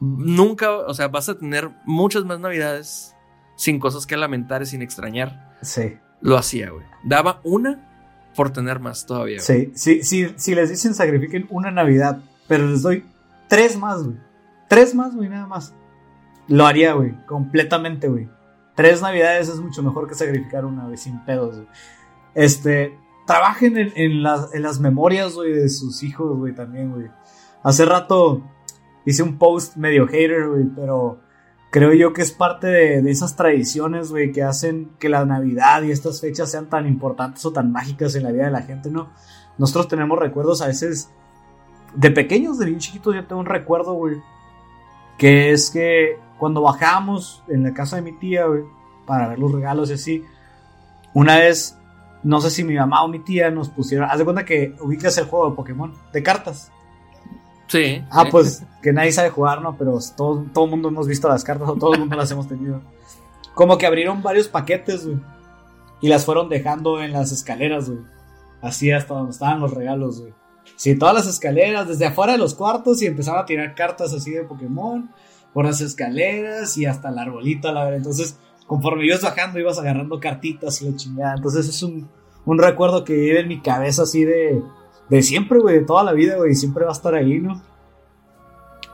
[0.00, 3.14] nunca, o sea, vas a tener muchas más Navidades
[3.56, 5.56] sin cosas que lamentar y sin extrañar.
[5.62, 5.96] Sí.
[6.20, 6.84] Lo hacía, güey.
[7.04, 7.89] Daba una
[8.34, 9.40] por tener más todavía.
[9.40, 13.04] Sí, sí, sí, si les dicen sacrifiquen una Navidad, pero les doy
[13.48, 14.16] tres más, güey.
[14.68, 15.74] Tres más, güey, nada más.
[16.48, 18.28] Lo haría, güey, completamente, güey.
[18.74, 21.68] Tres Navidades es mucho mejor que sacrificar una, güey, sin pedos, güey.
[22.34, 27.08] Este, trabajen en, en las, en las memorias, güey, de sus hijos, güey, también, güey.
[27.62, 28.42] Hace rato
[29.04, 31.20] hice un post medio hater, güey, pero
[31.70, 35.92] creo yo que es parte de, esas tradiciones, güey, que hacen que la Navidad y
[35.92, 39.08] estas fechas sean tan importantes o tan mágicas en la vida de la gente, ¿no?
[39.56, 41.10] Nosotros tenemos recuerdos a veces
[41.94, 44.16] de pequeños, de bien chiquitos, yo tengo un recuerdo, güey,
[45.16, 48.62] que es que cuando bajábamos en la casa de mi tía, güey,
[49.06, 50.24] para ver los regalos y así,
[51.14, 51.76] una vez,
[52.22, 55.16] no sé si mi mamá o mi tía nos pusieron, haz de cuenta que ubicas
[55.18, 56.72] el juego de Pokémon, de cartas.
[57.70, 58.04] Sí.
[58.10, 59.76] Ah, pues que nadie sabe jugar, ¿no?
[59.78, 62.48] Pero todo, todo el mundo hemos visto las cartas o todo el mundo las hemos
[62.48, 62.82] tenido.
[63.54, 65.20] Como que abrieron varios paquetes, güey.
[66.00, 68.00] Y las fueron dejando en las escaleras, güey.
[68.60, 70.34] Así hasta donde estaban los regalos, güey.
[70.74, 74.32] Sí, todas las escaleras, desde afuera de los cuartos y empezaban a tirar cartas así
[74.32, 75.08] de Pokémon
[75.52, 77.98] por las escaleras y hasta el arbolito a la verdad.
[77.98, 81.34] Entonces, conforme ibas bajando, ibas agarrando cartitas y la chingada.
[81.36, 82.08] Entonces, es un,
[82.46, 84.60] un recuerdo que vive en mi cabeza así de,
[85.10, 86.54] de siempre, güey, de toda la vida, güey.
[86.54, 87.60] Siempre va a estar ahí, ¿no?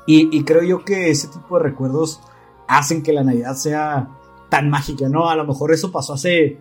[0.06, 2.20] Y, y creo yo que ese tipo de recuerdos
[2.68, 4.08] hacen que la Navidad sea
[4.48, 5.28] tan mágica, ¿no?
[5.28, 6.60] A lo mejor eso pasó hace.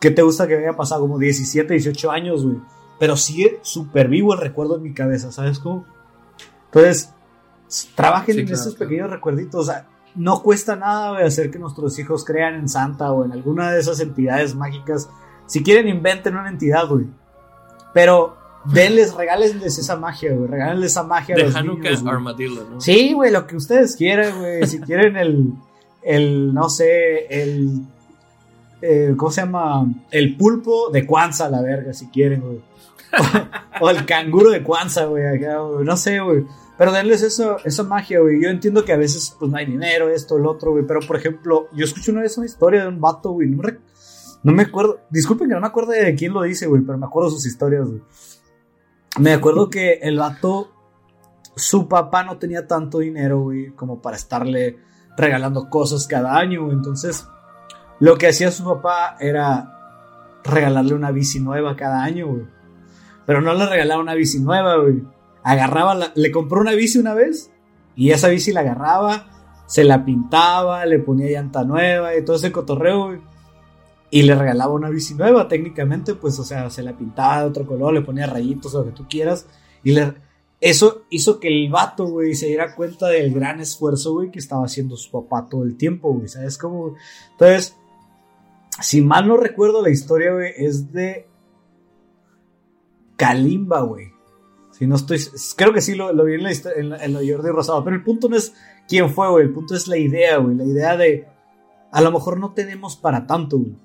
[0.00, 1.02] ¿Qué te gusta que haya pasado?
[1.02, 2.56] Como 17, 18 años, güey.
[2.98, 5.86] Pero sigue súper vivo el recuerdo en mi cabeza, ¿sabes cómo?
[6.66, 7.12] Entonces,
[7.94, 8.88] trabajen Sí, en claro, estos claro.
[8.88, 9.60] pequeños recuerditos.
[9.60, 13.70] O sea, no cuesta nada hacer que nuestros hijos crean en Santa o en alguna
[13.70, 15.08] de esas entidades mágicas.
[15.46, 17.06] Si quieren, inventen una entidad, güey.
[17.94, 20.48] Pero denles, regálenles esa magia, güey.
[20.48, 22.06] Regálenles esa magia a De los Hanukkah niños.
[22.06, 22.80] Armadillo, ¿no?
[22.80, 24.66] Sí, güey, lo que ustedes quieran, güey.
[24.66, 25.52] Si quieren el,
[26.02, 27.82] el, no sé, el,
[28.80, 29.86] eh, ¿cómo se llama?
[30.10, 32.60] El pulpo de Kwanzaa, la verga, si quieren, güey.
[33.80, 35.84] O, o el canguro de Kwanzaa, güey, acá, güey.
[35.84, 36.44] No sé, güey.
[36.78, 38.42] Pero denles eso, esa magia, güey.
[38.42, 40.84] Yo entiendo que a veces, pues, no hay dinero, esto, el otro, güey.
[40.86, 43.48] Pero, por ejemplo, yo escuché una vez una historia de un vato, güey.
[43.48, 43.62] No
[44.42, 44.98] no me acuerdo.
[45.10, 46.82] Disculpen que no me acuerdo de quién lo dice, güey.
[46.82, 48.00] Pero me acuerdo sus historias, güey.
[49.18, 50.72] Me acuerdo que el vato
[51.54, 54.78] su papá no tenía tanto dinero, güey, como para estarle
[55.16, 56.70] regalando cosas cada año.
[56.72, 57.26] Entonces,
[58.00, 59.78] lo que hacía su papá era
[60.44, 62.46] regalarle una bici nueva cada año, güey.
[63.26, 65.02] Pero no le regalaba una bici nueva, güey.
[65.44, 67.50] Agarraba, la- le compró una bici una vez
[67.94, 69.26] y esa bici la agarraba,
[69.66, 73.20] se la pintaba, le ponía llanta nueva y todo ese cotorreo, güey.
[74.14, 77.66] Y le regalaba una bici nueva, técnicamente, pues, o sea, se la pintaba de otro
[77.66, 79.46] color, le ponía rayitos, lo que tú quieras.
[79.82, 80.12] Y le,
[80.60, 84.66] eso hizo que el vato, güey, se diera cuenta del gran esfuerzo, güey, que estaba
[84.66, 86.28] haciendo su papá todo el tiempo, güey.
[86.28, 86.94] ¿Sabes cómo?
[87.32, 87.74] Entonces,
[88.82, 91.26] si mal no recuerdo la historia, güey, es de
[93.16, 94.12] Kalimba, güey.
[94.72, 95.20] Si no estoy.
[95.56, 97.82] Creo que sí lo, vi en la, histo- en, en lo Jordi Rosado.
[97.84, 98.54] Pero el punto no es
[98.88, 99.44] quién fue, güey.
[99.46, 100.56] El punto es la idea, güey.
[100.56, 101.26] La idea de.
[101.92, 103.76] A lo mejor no tenemos para tanto, güey.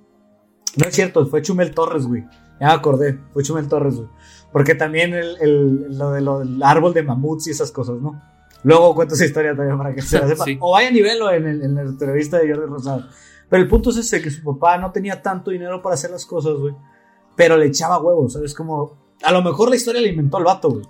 [0.75, 2.23] No es cierto, fue Chumel Torres, güey.
[2.59, 4.07] Ya me acordé, fue Chumel Torres, güey.
[4.51, 8.21] Porque también el, el- lo, de lo árbol de mamuts y esas cosas, ¿no?
[8.63, 10.43] Luego cuento esa historia también para que se la sepa.
[10.45, 10.57] Sí.
[10.59, 13.05] O vaya a nivel en, el- en la entrevista de Jordi Rosado.
[13.49, 16.25] Pero el punto es ese, que su papá no tenía tanto dinero para hacer las
[16.25, 16.75] cosas, güey.
[17.35, 18.53] Pero le echaba huevos, ¿sabes?
[18.53, 18.97] Como...
[19.23, 20.85] A lo mejor la historia la inventó el vato, güey.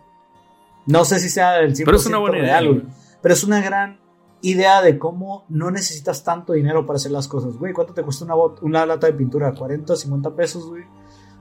[0.88, 2.84] No sé si sea el 100% Pero es una buena idea, real, güey.
[3.22, 4.00] Pero es una gran
[4.42, 7.74] idea de cómo no necesitas tanto dinero para hacer las cosas, güey.
[7.74, 9.54] ¿Cuánto te cuesta una, una lata de pintura?
[9.54, 10.84] ¿40, 50 pesos, güey?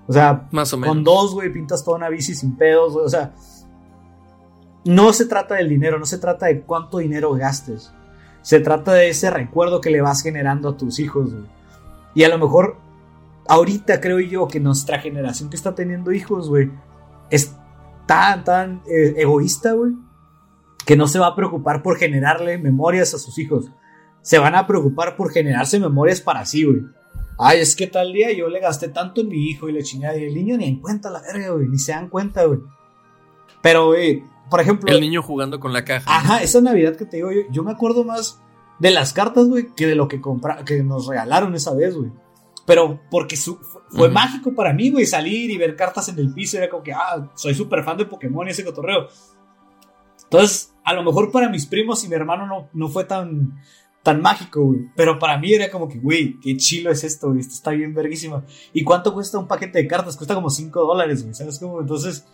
[0.07, 0.94] O sea, Más o menos.
[0.94, 3.07] con dos, güey, pintas toda una bici sin pedos, güey.
[3.07, 3.34] O sea,
[4.84, 7.92] no se trata del dinero, no se trata de cuánto dinero gastes.
[8.42, 11.47] Se trata de ese recuerdo que le vas generando a tus hijos, güey.
[12.14, 12.76] Y a lo mejor,
[13.49, 16.70] ahorita creo yo que nuestra generación que está teniendo hijos, güey,
[17.30, 17.55] es
[18.07, 19.94] tan, tan eh, egoísta, güey.
[20.87, 23.66] Que no se va a preocupar por generarle memorias a sus hijos.
[24.22, 26.82] Se van a preocupar por generarse memorias para sí, güey.
[27.39, 30.16] Ay, es que tal día yo le gasté tanto en mi hijo y le chingada.
[30.16, 31.68] Y el niño ni en cuenta la verga, güey.
[31.68, 32.61] Ni se dan cuenta, güey.
[33.61, 34.91] Pero, güey, por ejemplo.
[34.91, 36.05] El niño jugando con la caja.
[36.07, 37.41] Ajá, esa Navidad que te digo yo.
[37.51, 38.41] Yo me acuerdo más
[38.78, 42.12] de las cartas, güey, que de lo que, compra que nos regalaron esa vez, güey.
[42.64, 43.37] Pero porque
[43.91, 46.59] fue mágico para mí, güey, salir y ver cartas en el piso.
[46.59, 49.09] Era como que, ah, soy súper fan de Pokémon y ese cotorreo.
[50.24, 53.61] Entonces, a lo mejor para mis primos y mi hermano no, no fue tan,
[54.05, 54.82] tan mágico, güey.
[54.95, 57.41] Pero para mí era como que, güey, qué chilo es esto, güey.
[57.41, 58.45] Esto está bien verguísima.
[58.72, 60.16] ¿Y cuánto cuesta un paquete de cartas?
[60.16, 61.34] Cuesta como 5 dólares, güey.
[61.34, 61.80] ¿Sabes cómo?
[61.80, 62.24] Entonces,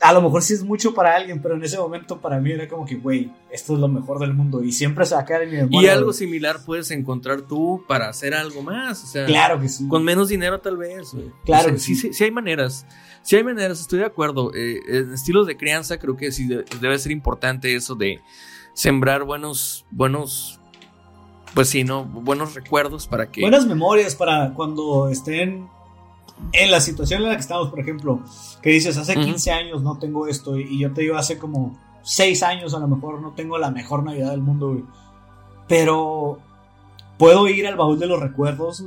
[0.00, 2.68] a lo mejor sí es mucho para alguien, pero en ese momento para mí era
[2.68, 5.42] como que, güey, esto es lo mejor del mundo y siempre se va a quedar
[5.42, 5.82] en mi memoria.
[5.82, 9.88] Y algo similar puedes encontrar tú para hacer algo más, o sea, claro que sí.
[9.88, 11.32] Con menos dinero tal vez, güey.
[11.44, 11.96] Claro que sí.
[11.96, 12.12] sí.
[12.12, 12.86] Sí, hay maneras.
[13.22, 14.52] Sí hay maneras, estoy de acuerdo.
[14.54, 16.48] Eh, en estilos de crianza creo que sí
[16.80, 18.20] debe ser importante eso de
[18.74, 20.60] sembrar buenos, buenos,
[21.54, 22.04] pues sí, ¿no?
[22.04, 23.40] Buenos recuerdos para que...
[23.42, 25.68] Buenas memorias para cuando estén
[26.52, 28.22] en la situación en la que estamos, por ejemplo,
[28.62, 32.42] que dices, hace 15 años no tengo esto, y yo te digo, hace como 6
[32.42, 34.84] años a lo mejor no tengo la mejor Navidad del mundo, güey.
[35.66, 36.38] Pero
[37.18, 38.84] puedo ir al baúl de los recuerdos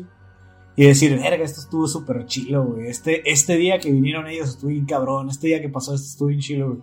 [0.76, 2.88] y decir, verga, esto estuvo súper chilo, güey.
[2.88, 6.28] Este, este día que vinieron ellos estuvo bien cabrón, este día que pasó esto estuvo
[6.30, 6.82] bien chilo, güey.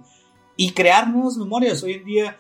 [0.57, 2.37] Y crear nuevas memorias hoy en día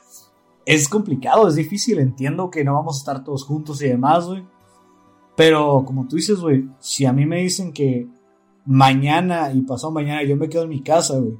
[0.67, 4.45] es complicado, es difícil, entiendo que no vamos a estar todos juntos y demás, güey.
[5.37, 8.09] Pero como tú dices, güey, si a mí me dicen que
[8.67, 11.37] mañana y pasado mañana yo me quedo en mi casa, güey.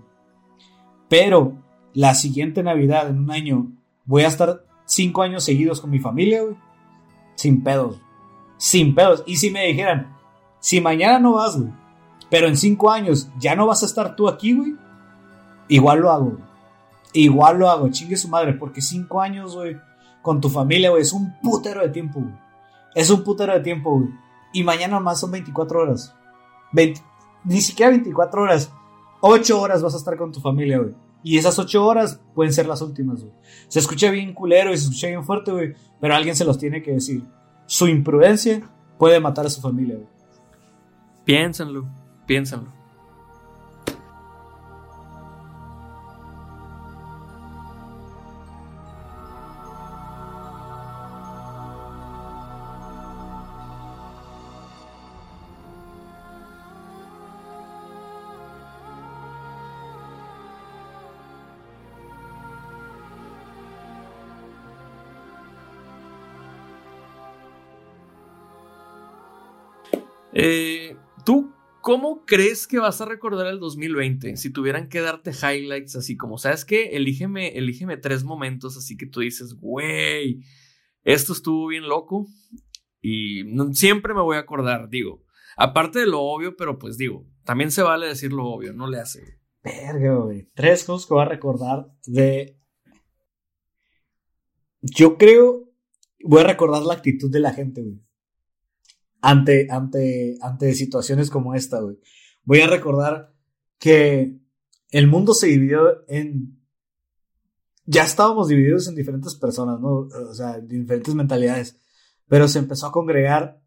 [1.09, 1.53] Pero
[1.93, 3.73] la siguiente Navidad, en un año,
[4.05, 6.57] voy a estar cinco años seguidos con mi familia, güey.
[7.35, 8.01] Sin pedos.
[8.59, 9.23] Sin pedos.
[9.27, 10.15] Y si me dijeran,
[10.61, 11.73] si mañana no vas, güey,
[12.31, 14.77] pero en cinco años ya no vas a estar tú aquí, güey,
[15.69, 16.39] igual lo hago,
[17.13, 19.77] Igual lo hago, chingue su madre, porque cinco años, güey,
[20.21, 22.35] con tu familia, güey, es un putero de tiempo, güey.
[22.95, 24.11] Es un putero de tiempo, güey.
[24.53, 26.15] Y mañana más son 24 horas.
[26.73, 27.01] 20,
[27.45, 28.71] ni siquiera 24 horas,
[29.21, 30.95] 8 horas vas a estar con tu familia, güey.
[31.23, 33.33] Y esas 8 horas pueden ser las últimas, güey.
[33.69, 35.75] Se escucha bien culero y se escucha bien fuerte, güey.
[36.01, 37.25] Pero alguien se los tiene que decir.
[37.69, 38.63] Su imprudencia
[38.99, 39.99] puede matar a su familia.
[41.27, 41.87] Piénsenlo,
[42.27, 42.73] piénsenlo.
[70.41, 74.37] Eh, ¿Tú cómo crees que vas a recordar el 2020?
[74.37, 76.91] Si tuvieran que darte highlights así como, ¿sabes qué?
[76.97, 80.45] Elígeme, elígeme tres momentos así que tú dices, güey,
[81.03, 82.29] esto estuvo bien loco
[83.03, 85.25] y siempre me voy a acordar, digo,
[85.57, 89.01] aparte de lo obvio, pero pues digo, también se vale decir lo obvio, no le
[89.01, 89.41] hace.
[89.65, 90.49] Verga, güey.
[90.55, 92.61] Tres cosas que voy a recordar de...
[94.83, 95.69] Yo creo,
[96.23, 98.08] voy a recordar la actitud de la gente, güey
[99.21, 101.99] ante, ante, ante situaciones como esta, güey.
[102.45, 103.35] Voy a recordar
[103.79, 104.39] que
[104.91, 106.59] el mundo se dividió en...
[107.85, 110.09] Ya estábamos divididos en diferentes personas, ¿no?
[110.09, 111.81] O sea, diferentes mentalidades.
[112.27, 113.63] Pero se empezó a congregar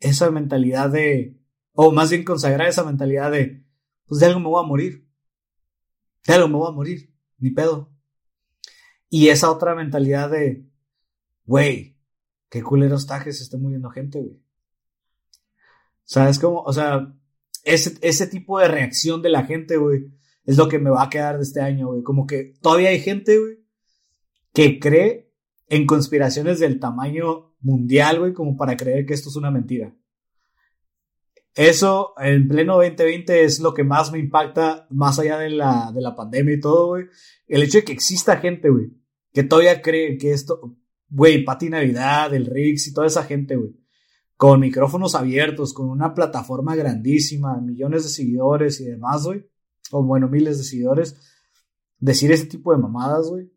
[0.00, 1.38] esa mentalidad de...
[1.72, 3.64] O más bien consagrar esa mentalidad de...
[4.06, 5.08] Pues de algo me voy a morir.
[6.26, 7.14] De algo me voy a morir.
[7.38, 7.90] Ni pedo.
[9.08, 10.66] Y esa otra mentalidad de...
[11.44, 11.98] Güey,
[12.48, 14.41] qué culero está que se esté muriendo gente, güey.
[16.04, 16.62] ¿Sabes cómo?
[16.62, 17.14] O sea,
[17.64, 20.12] ese, ese tipo de reacción de la gente, güey,
[20.44, 22.02] es lo que me va a quedar de este año, güey.
[22.02, 23.58] Como que todavía hay gente, güey,
[24.52, 25.32] que cree
[25.68, 29.94] en conspiraciones del tamaño mundial, güey, como para creer que esto es una mentira.
[31.54, 36.00] Eso en pleno 2020 es lo que más me impacta, más allá de la, de
[36.00, 37.06] la pandemia y todo, güey.
[37.46, 38.90] El hecho de que exista gente, güey,
[39.32, 40.76] que todavía cree que esto,
[41.08, 43.72] güey, Pati Navidad, el Rix y toda esa gente, güey,
[44.42, 49.48] con micrófonos abiertos, con una plataforma grandísima, millones de seguidores y demás, güey,
[49.92, 51.16] o bueno, miles de seguidores,
[52.00, 53.52] decir ese tipo de mamadas, güey,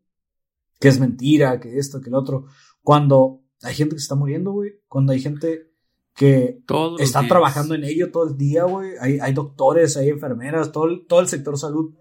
[0.79, 2.45] que es mentira, que esto, que el otro,
[2.83, 5.71] cuando hay gente que se está muriendo, güey, cuando hay gente
[6.13, 6.61] que
[6.99, 11.19] está trabajando en ello todo el día, güey, hay, hay, doctores, hay enfermeras, todo, todo
[11.19, 11.95] el sector salud,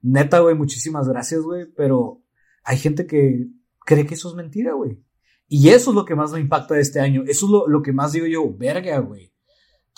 [0.00, 2.22] neta, güey, muchísimas gracias, güey, pero
[2.62, 3.48] hay gente que
[3.80, 5.03] cree que eso es mentira, güey.
[5.46, 7.22] Y eso es lo que más me impacta de este año.
[7.26, 9.32] Eso es lo, que más digo yo, verga, güey.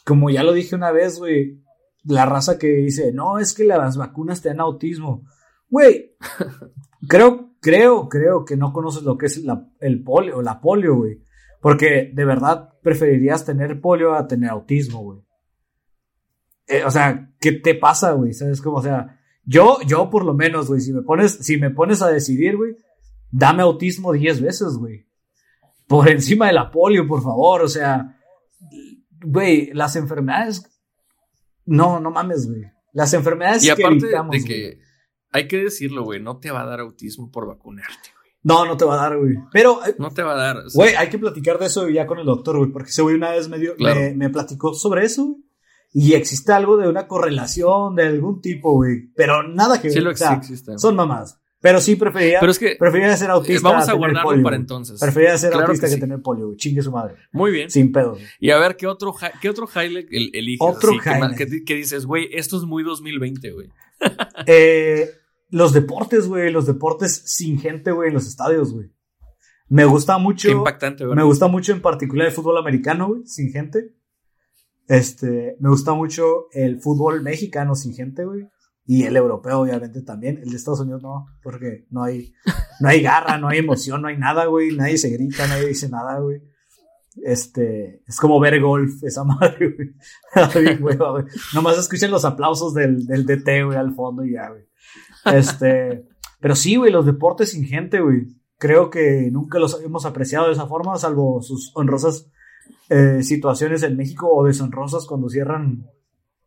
[0.04, 1.62] Como ya lo dije una vez, güey,
[2.04, 5.24] la raza que dice, no, es que las vacunas te dan autismo.
[5.68, 6.16] Güey,
[7.08, 11.22] Creo, creo, creo que no conoces lo que es la, el polio la polio, güey.
[11.60, 15.20] Porque de verdad preferirías tener polio a tener autismo, güey.
[16.68, 18.32] Eh, o sea, ¿qué te pasa, güey?
[18.32, 18.78] ¿Sabes cómo?
[18.78, 22.08] O sea, yo, yo por lo menos, güey, si me pones, si me pones a
[22.08, 22.76] decidir, güey,
[23.30, 25.06] dame autismo 10 veces, güey.
[25.86, 27.62] Por encima de la polio, por favor.
[27.62, 28.16] O sea,
[29.24, 30.62] güey, las enfermedades.
[31.64, 32.64] No, no mames, güey.
[32.92, 34.78] Las enfermedades y aparte que evitamos, de que
[35.32, 38.30] hay que decirlo, güey, no te va a dar autismo por vacunarte, güey.
[38.42, 39.34] No, no te va a dar, güey.
[39.52, 40.56] Pero, eh, No te va a dar.
[40.58, 43.02] o sea, güey, hay que platicar de eso ya con el doctor, güey, porque ese
[43.02, 44.00] güey una vez me, dio, Claro.
[44.00, 45.36] me, me platicó sobre eso.
[45.92, 49.12] Y existe algo de una correlación de algún tipo, güey.
[49.14, 50.04] Pero nada que sí ver.
[50.04, 50.78] lo o sea, existe.
[50.78, 51.40] son mamás.
[51.66, 53.54] Pero sí Pero es que preferiría ser autista.
[53.58, 55.00] eh, vamos a tener guardarlo polio, para entonces.
[55.00, 56.00] Preferiría ser Claro autista que que, sí.
[56.00, 56.56] tener polio, güey.
[56.56, 57.16] Chingue su madre.
[57.32, 57.70] Muy bien.
[57.70, 58.24] Sin pedo, güey.
[58.38, 60.60] Y a ver, ¿qué otro, qué otro highlight el- eliges?
[60.60, 61.36] Otro Así, highlight.
[61.36, 63.68] Que, di- que dices, güey, esto es muy 2020, güey.
[64.46, 65.10] Eh,
[65.50, 66.50] los deportes, güey.
[66.52, 68.90] Los deportes sin gente, güey, en los estadios, güey.
[69.68, 70.48] Me gusta mucho.
[70.48, 71.16] Qué impactante, güey.
[71.16, 73.92] Me gusta mucho en particular el fútbol americano, güey, sin gente.
[74.88, 78.46] Este, me gusta mucho el fútbol mexicano sin gente, güey.
[78.86, 80.38] Y el europeo, obviamente, también.
[80.38, 82.32] El de Estados Unidos no, porque no hay,
[82.80, 84.76] no hay garra, no hay emoción, no hay nada, güey.
[84.76, 86.40] Nadie se grita, nadie dice nada, güey.
[87.24, 89.94] Este, es como ver golf, esa madre, güey.
[90.80, 91.24] Güey, güey.
[91.54, 94.68] Nomás escuchen los aplausos del, del DT, güey, al fondo y ya, güey.
[95.24, 96.06] Este,
[96.40, 98.28] pero sí, güey, los deportes sin gente, güey.
[98.58, 102.30] Creo que nunca los hemos apreciado de esa forma, salvo sus honrosas
[102.88, 105.86] eh, situaciones en México o deshonrosas cuando cierran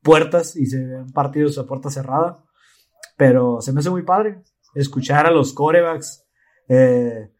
[0.01, 2.43] puertas y se ven partidos a puerta cerrada.
[3.17, 4.41] Pero se me hace muy padre
[4.75, 6.25] escuchar a los corebacks,
[6.69, 7.31] eh,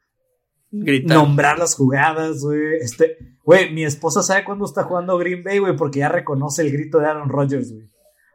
[0.72, 1.18] Gritar.
[1.18, 2.76] nombrar las jugadas, güey.
[2.82, 6.72] Este, güey, mi esposa sabe cuándo está jugando Green Bay, güey, porque ya reconoce el
[6.72, 7.89] grito de Aaron Rodgers, güey.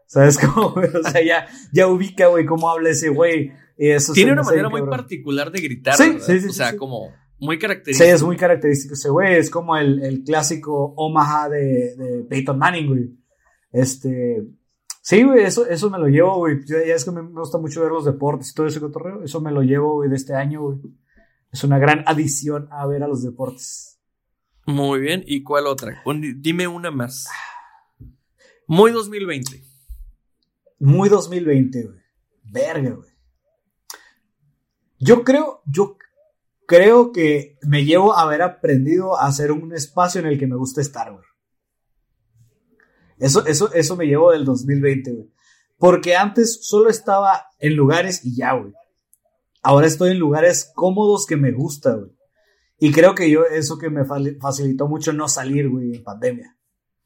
[0.07, 0.89] ¿Sabes cómo, güey?
[1.05, 3.53] O sea, ya, ya ubica, güey, cómo habla ese güey.
[3.77, 4.97] Y eso Tiene una manera muy cabrón.
[4.99, 6.77] particular de gritar, Sí, sí, sí, O sea, sí.
[6.77, 7.11] como
[7.41, 8.09] muy Sí, característico.
[8.11, 9.35] es muy característico ese güey.
[9.37, 13.11] Es como el, el clásico Omaha de, de Peyton Manning, güey.
[13.75, 14.47] Este.
[15.03, 16.65] Sí, güey, eso, eso me lo llevo, güey.
[16.65, 19.23] Ya es que me me gusta mucho ver los deportes y todo ese cotorreo.
[19.23, 20.79] Eso me lo llevo, güey, de este año, güey.
[21.53, 24.01] Es una gran adición a ver a los deportes.
[24.67, 25.23] Muy bien.
[25.27, 26.01] ¿Y cuál otra?
[26.07, 27.29] Un- dime una más.
[28.67, 29.63] Muy 2020.
[30.79, 31.99] Muy 2020, güey.
[32.45, 33.11] Verga, güey.
[34.99, 35.99] Yo creo, yo
[36.67, 40.57] creo que me llevo a haber aprendido a hacer un espacio en el que me
[40.57, 41.25] gusta estar, güey.
[43.19, 45.31] Eso, eso, eso me llevo del 2020, güey.
[45.79, 48.73] Porque antes solo estaba en lugares y ya, güey.
[49.63, 52.11] Ahora estoy en lugares cómodos que me gusta, güey.
[52.79, 56.57] Y creo que yo, eso que me facilitó mucho no salir, güey, en pandemia.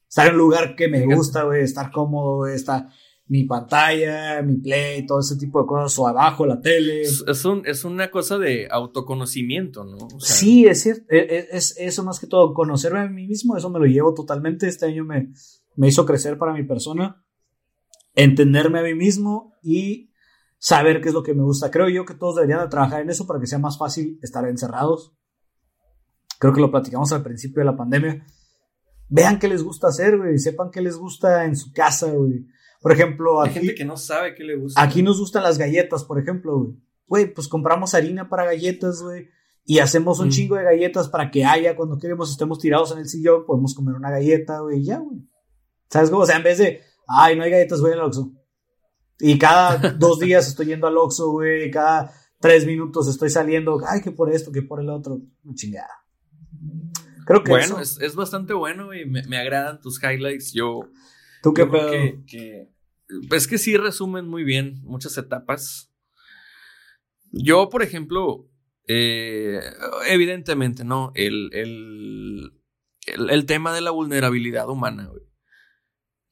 [0.09, 2.89] Estar en un lugar que me gusta, güey, estar cómodo, güey, estar
[3.27, 7.03] mi pantalla, mi play, todo ese tipo de cosas, o abajo la tele.
[7.03, 9.99] Es, es un- es una cosa de autoconocimiento, ¿no?
[10.17, 11.05] O sea, Sí, es cierto.
[11.11, 14.67] Es, es- eso más que todo, conocerme a mí mismo, eso me lo llevo totalmente.
[14.67, 15.29] Este año me,
[15.79, 17.25] me hizo crecer para mi persona,
[18.15, 20.11] entenderme a mí mismo y
[20.59, 21.71] saber qué es lo que me gusta.
[21.71, 24.45] Creo yo que todos deberían de trabajar en eso para que sea más fácil estar
[24.49, 25.15] encerrados.
[26.41, 28.27] Creo que lo platicamos al principio de la pandemia.
[29.09, 30.39] Vean qué les gusta hacer, güey.
[30.39, 32.47] Sepan qué les gusta en su casa, güey.
[32.81, 34.83] Por ejemplo, Hay aquí, gente que no sabe qué le gusta.
[34.83, 36.73] Aquí nos gustan las galletas, por ejemplo, güey.
[37.07, 39.29] Güey, pues compramos harina para galletas, güey.
[39.65, 40.31] Y hacemos un Mm.
[40.31, 43.95] chingo de galletas para que haya, cuando queremos, estemos tirados en el sillón, podemos comer
[43.95, 45.28] una galleta, güey, ya, güey.
[45.91, 46.23] ¿Sabes cómo?
[46.23, 48.33] O sea, en vez de, ay, no hay galletas, voy al Oxxo.
[49.21, 51.71] Y cada dos días estoy yendo al Oxxo, güey.
[51.71, 55.21] Cada tres minutos estoy saliendo, ay, que por esto, que por el otro.
[55.55, 55.89] Chingada.
[57.27, 60.53] Creo que Bueno, eso- es, es bastante bueno y me, me agradan tus highlights.
[60.53, 60.81] Yo,
[61.43, 62.69] ¿Tú qué yo creo que, que-
[63.35, 65.91] es que sí resumen muy bien muchas etapas.
[67.31, 68.49] Yo, por ejemplo,
[68.87, 69.61] eh,
[70.09, 71.13] evidentemente, ¿no?
[71.15, 72.53] El, el,
[73.07, 75.23] el, el tema de la vulnerabilidad humana, güey.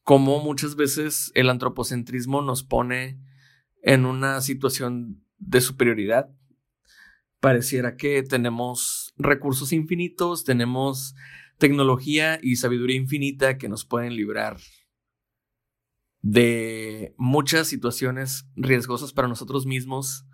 [0.06, 3.18] Como muchas veces el antropocentrismo nos pone
[3.82, 6.30] en una situación de superioridad.
[7.40, 11.16] Pareciera que tenemos recursos infinitos, tenemos
[11.58, 14.58] tecnología y sabiduría infinita que nos pueden librar
[16.22, 20.24] de muchas situaciones riesgosas para nosotros mismos.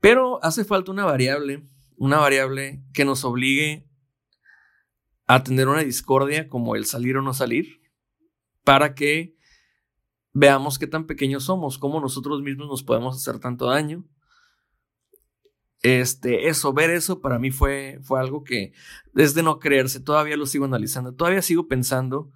[0.00, 1.62] Pero hace falta una variable,
[1.98, 3.86] una variable que nos obligue
[5.26, 7.83] a tener una discordia como el salir o no salir,
[8.64, 9.36] para que
[10.32, 14.04] veamos qué tan pequeños somos, cómo nosotros mismos nos podemos hacer tanto daño.
[15.82, 18.72] Este, eso, ver eso para mí fue, fue algo que
[19.14, 22.32] es de no creerse, todavía lo sigo analizando, todavía sigo pensando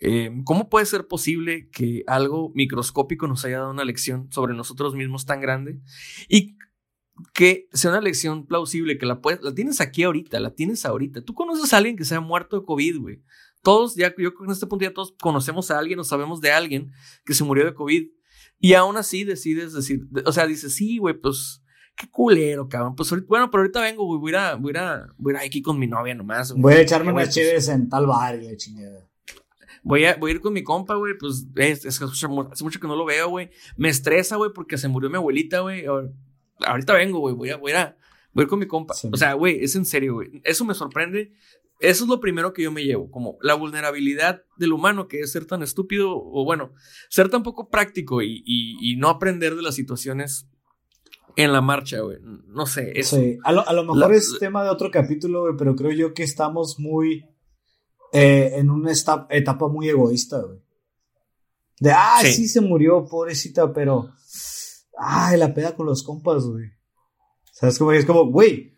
[0.00, 4.94] eh, cómo puede ser posible que algo microscópico nos haya dado una lección sobre nosotros
[4.94, 5.80] mismos tan grande
[6.28, 6.56] y
[7.34, 11.22] que sea una lección plausible, que la puedes, la tienes aquí ahorita, la tienes ahorita.
[11.22, 13.22] Tú conoces a alguien que se ha muerto de COVID, güey.
[13.62, 16.92] Todos, ya yo en este punto ya todos conocemos a alguien o sabemos de alguien
[17.24, 18.08] que se murió de COVID.
[18.60, 21.62] Y aún así decides decir, o sea, dices, sí, güey, pues
[21.96, 22.94] qué culero, cabrón.
[22.94, 25.78] Pues bueno, pero ahorita vengo, güey, voy a, voy a, voy a ir aquí con
[25.78, 26.52] mi novia nomás.
[26.54, 29.08] Voy a echarme unas chéves en tal bar y la chingada.
[29.82, 32.86] Voy a, voy a ir con mi compa, güey, pues es, es, hace mucho que
[32.86, 33.50] no lo veo, güey.
[33.76, 35.84] Me estresa, güey, porque se murió mi abuelita, güey.
[36.66, 37.96] Ahorita vengo, güey, voy a, voy a,
[38.32, 38.94] voy a ir con mi compa.
[39.10, 40.40] O sea, güey, es en serio, güey.
[40.44, 41.32] Eso me sorprende.
[41.78, 45.30] Eso es lo primero que yo me llevo, como la vulnerabilidad del humano, que es
[45.30, 46.74] ser tan estúpido, o bueno,
[47.08, 50.48] ser tan poco práctico y, y, y no aprender de las situaciones
[51.36, 52.18] en la marcha, güey.
[52.20, 52.92] No sé.
[52.98, 53.16] Eso.
[53.16, 56.12] Sí, a lo, a lo mejor es tema de otro capítulo, güey, pero creo yo
[56.12, 57.26] que estamos muy
[58.12, 58.92] eh, en una
[59.30, 60.58] etapa muy egoísta, güey.
[61.78, 62.48] De, ah, sí.
[62.48, 64.10] se murió, pobrecita, pero,
[64.98, 66.72] ay, la peda con los compas, güey.
[67.52, 68.04] ¿Sabes cómo es?
[68.04, 68.74] Como, güey,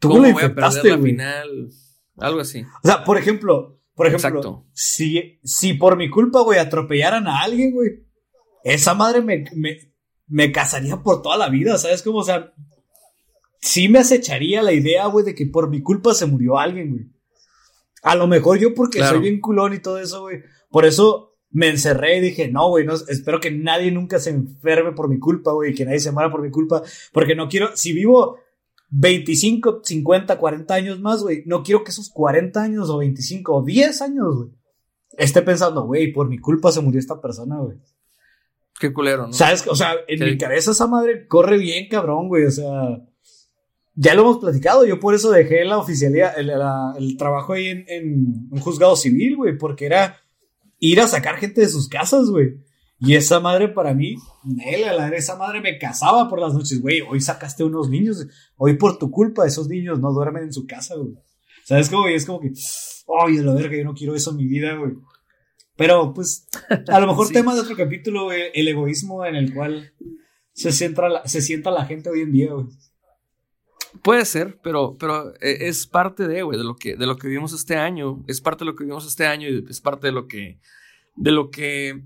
[0.00, 1.70] tú ¿Cómo voy a perder la final?
[2.18, 2.62] Algo así.
[2.82, 7.72] O sea, por ejemplo, por ejemplo, si, si por mi culpa, güey, atropellaran a alguien,
[7.72, 8.04] güey,
[8.64, 9.44] esa madre me,
[10.26, 12.02] me casaría por toda la vida, ¿sabes?
[12.02, 12.52] Como, o sea,
[13.60, 17.06] sí me acecharía la idea, güey, de que por mi culpa se murió alguien, güey.
[18.02, 20.42] A lo mejor yo porque soy bien culón y todo eso, güey.
[20.70, 24.92] Por eso me encerré y dije, no, güey, no, espero que nadie nunca se enferme
[24.92, 27.92] por mi culpa, güey, que nadie se muera por mi culpa, porque no quiero, si
[27.92, 28.38] vivo
[28.90, 33.62] 25, 50, 40 años más, güey, no quiero que esos 40 años o 25 o
[33.62, 34.50] 10 años, güey,
[35.16, 37.76] esté pensando, güey, por mi culpa se murió esta persona, güey.
[38.78, 39.32] Qué culero, ¿no?
[39.32, 39.66] ¿Sabes?
[39.66, 42.44] O sea, en mi cabeza esa madre corre bien, cabrón, güey.
[42.44, 43.02] O sea,
[43.94, 44.86] ya lo hemos platicado.
[44.86, 49.86] Yo por eso dejé la oficialía, el, trabajo ahí en, un juzgado civil, güey, porque
[49.86, 50.20] era
[50.78, 52.60] ir a sacar gente de sus casas, güey.
[53.00, 57.00] Y esa madre para mí, nela, esa madre me casaba por las noches, güey.
[57.00, 58.26] Hoy sacaste unos niños,
[58.56, 61.14] hoy por tu culpa esos niños no duermen en su casa, güey.
[61.64, 62.08] ¿Sabes cómo?
[62.08, 62.50] Y es como que,
[63.20, 64.94] ay, de la verga, yo no quiero eso en mi vida, güey.
[65.76, 66.48] Pero, pues,
[66.88, 69.92] a lo mejor tema de otro capítulo, el egoísmo en el cual
[70.52, 72.66] se, sienta la, se sienta la gente hoy en día, güey.
[74.02, 77.28] Puede ser, pero, pero eh, es parte de, güey, de lo que, de lo que
[77.28, 78.24] vivimos este año.
[78.26, 80.58] Es parte de lo que vivimos este año y es parte de lo que,
[81.14, 82.02] de lo que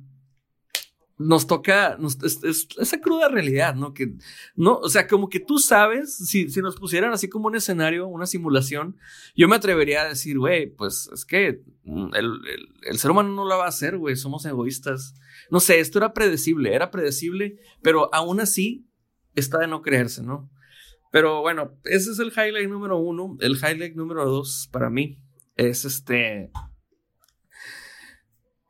[1.19, 3.93] nos toca es, esa cruda realidad, ¿no?
[3.95, 4.15] Que,
[4.57, 8.07] no, o sea, como que tú sabes, si, si nos pusieran así como un escenario,
[8.07, 8.97] una simulación,
[9.37, 12.33] yo me atrevería a decir, güey, pues es que mm, el,
[12.83, 15.15] el, ser humano no lo va a hacer, güey, somos egoístas.
[15.51, 18.87] No sé, esto era predecible, era predecible, pero aún así
[19.35, 20.51] está de no creerse, ¿no?
[21.11, 23.37] Pero bueno, ese es el highlight número uno.
[23.41, 25.19] El highlight número dos para mí
[25.57, 26.51] es este.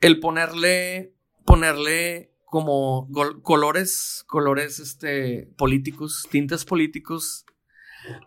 [0.00, 1.14] El ponerle.
[1.44, 3.08] Ponerle como
[3.40, 7.46] colores, colores este, políticos, tintes políticos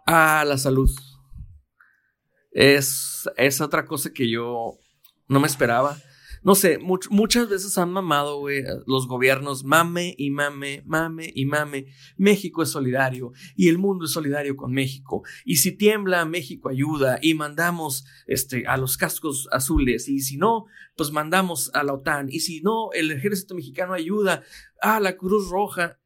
[0.08, 0.90] a la salud.
[2.50, 4.80] Es, es otra cosa que yo
[5.28, 5.96] no me esperaba
[6.46, 11.88] no sé, muchas veces han mamado, güey, los gobiernos, mame y mame, mame y mame.
[12.18, 15.24] México es solidario y el mundo es solidario con México.
[15.44, 20.08] Y si tiembla, México ayuda y mandamos este, a los cascos azules.
[20.08, 20.66] Y si no,
[20.96, 22.28] pues mandamos a la OTAN.
[22.30, 24.44] Y si no, el ejército mexicano ayuda
[24.82, 26.00] a la Cruz Roja.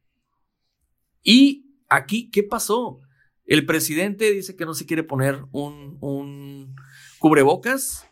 [1.22, 3.00] Y aquí, ¿qué pasó?
[3.44, 6.76] El presidente dice que no se quiere poner un, un
[7.18, 8.06] cubrebocas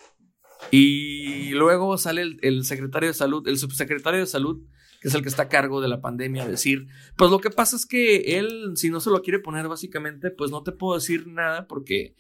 [0.71, 4.63] y luego sale el, secretario de salud, el subsecretario de salud,
[5.01, 7.51] que es el que está a cargo de la pandemia, a decir, pues lo que
[7.51, 10.95] pasa es que él, si no se lo quiere poner básicamente, pues no te puedo
[10.95, 12.15] decir nada porque,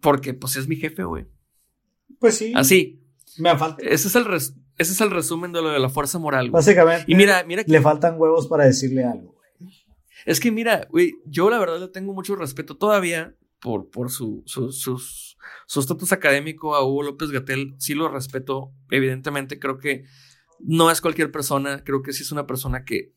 [0.00, 1.26] porque pues es mi jefe, güey.
[2.18, 2.52] Pues sí.
[2.54, 3.00] Así.
[3.38, 3.82] Me falta.
[3.84, 6.50] Ese es el, ese es el resumen de lo de la fuerza moral.
[6.50, 6.60] Güey.
[6.60, 7.04] Básicamente.
[7.08, 7.64] Y mira, mira.
[7.66, 9.72] Le faltan huevos para decirle algo, güey.
[10.26, 13.34] Es que mira, güey, yo la verdad le tengo mucho respeto todavía
[13.64, 17.74] por, por su, sus, su estatus académico a Hugo López Gatel.
[17.78, 19.58] Sí lo respeto, evidentemente.
[19.58, 20.04] Creo que
[20.60, 21.82] no es cualquier persona.
[21.82, 23.14] Creo que sí es una persona que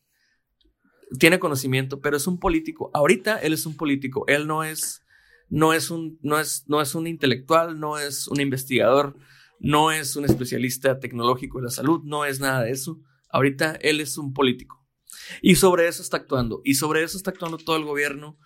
[1.19, 2.91] tiene conocimiento, pero es un político.
[2.93, 4.23] Ahorita él es un político.
[4.27, 5.01] Él no es,
[5.49, 9.17] no es, un, no es, no es un intelectual, no es un investigador,
[9.59, 13.01] no es un especialista tecnológico de la salud, no es nada de eso.
[13.29, 14.81] Ahorita él es un político.
[15.41, 16.61] Y sobre eso está actuando.
[16.63, 18.37] Y sobre eso está actuando todo el gobierno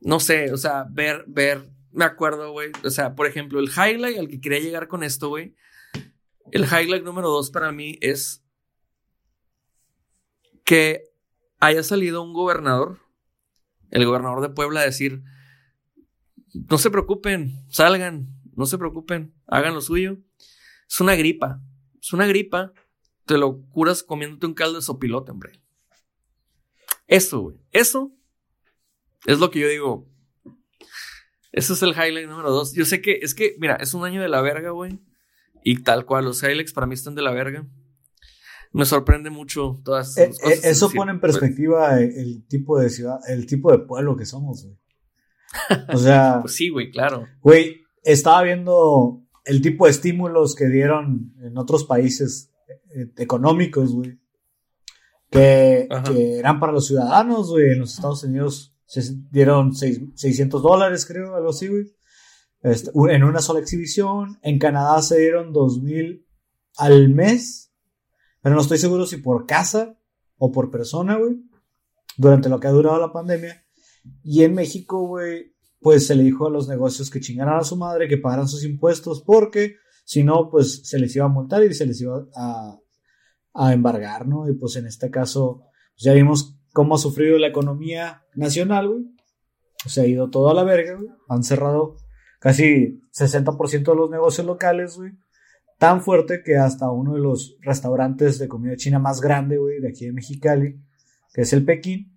[0.00, 4.18] no sé, o sea, ver, ver, me acuerdo, güey, o sea, por ejemplo, el highlight
[4.18, 5.54] al que quería llegar con esto, güey,
[6.52, 8.44] el highlight número dos para mí es
[10.64, 11.10] que
[11.60, 13.00] haya salido un gobernador,
[13.90, 15.22] el gobernador de Puebla, a decir,
[16.52, 20.18] no se preocupen, salgan, no se preocupen, hagan lo suyo.
[20.88, 21.60] Es una gripa,
[22.00, 22.72] es una gripa,
[23.24, 25.60] te lo curas comiéndote un caldo de sopilote, hombre.
[27.06, 28.12] Eso, güey, eso
[29.26, 30.08] Es lo que yo digo.
[31.52, 32.74] Ese es el highlight número dos.
[32.74, 35.00] Yo sé que, es que, mira, es un año de la verga, güey.
[35.62, 37.66] Y tal cual, los highlights para mí están de la verga.
[38.72, 40.64] Me sorprende mucho todas esas cosas.
[40.64, 44.76] eso pone en perspectiva el, tipo de ciudad, el tipo de pueblo que somos, güey.
[45.92, 46.38] O sea.
[46.42, 47.24] pues sí, güey, claro.
[47.40, 52.52] Güey, estaba viendo el tipo de estímulos que dieron en otros países
[52.96, 54.18] eh, económicos, güey.
[55.30, 55.88] Que,
[56.36, 57.70] eran para los ciudadanos, güey.
[57.70, 61.86] En los Estados Unidos se dieron 600 dólares, creo, algo así, güey.
[62.62, 64.38] Este, en una sola exhibición.
[64.42, 66.26] En Canadá se dieron 2000
[66.76, 67.72] al mes.
[68.40, 69.98] Pero no estoy seguro si por casa
[70.36, 71.36] o por persona, güey.
[72.16, 73.64] Durante lo que ha durado la pandemia.
[74.22, 77.76] Y en México, güey, pues se le dijo a los negocios que chingaran a su
[77.76, 81.74] madre, que pagaran sus impuestos, porque si no, pues se les iba a multar y
[81.74, 82.78] se les iba a,
[83.54, 84.48] a embargar, ¿no?
[84.48, 85.62] Y pues en este caso,
[85.94, 89.04] pues, ya vimos cómo ha sufrido la economía nacional, güey.
[89.86, 91.08] Se ha ido todo a la verga, güey.
[91.28, 91.96] Han cerrado
[92.40, 95.12] casi 60% de los negocios locales, güey.
[95.78, 99.88] Tan fuerte que hasta uno de los restaurantes de comida china más grande, güey, de
[99.88, 100.80] aquí de Mexicali,
[101.32, 102.12] que es el Pekín,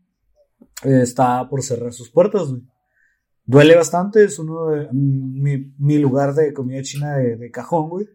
[0.84, 2.64] está por cerrar sus puertas, güey.
[3.46, 8.08] Duele bastante, es uno de mi, lugar de comida china de, cajón, güey.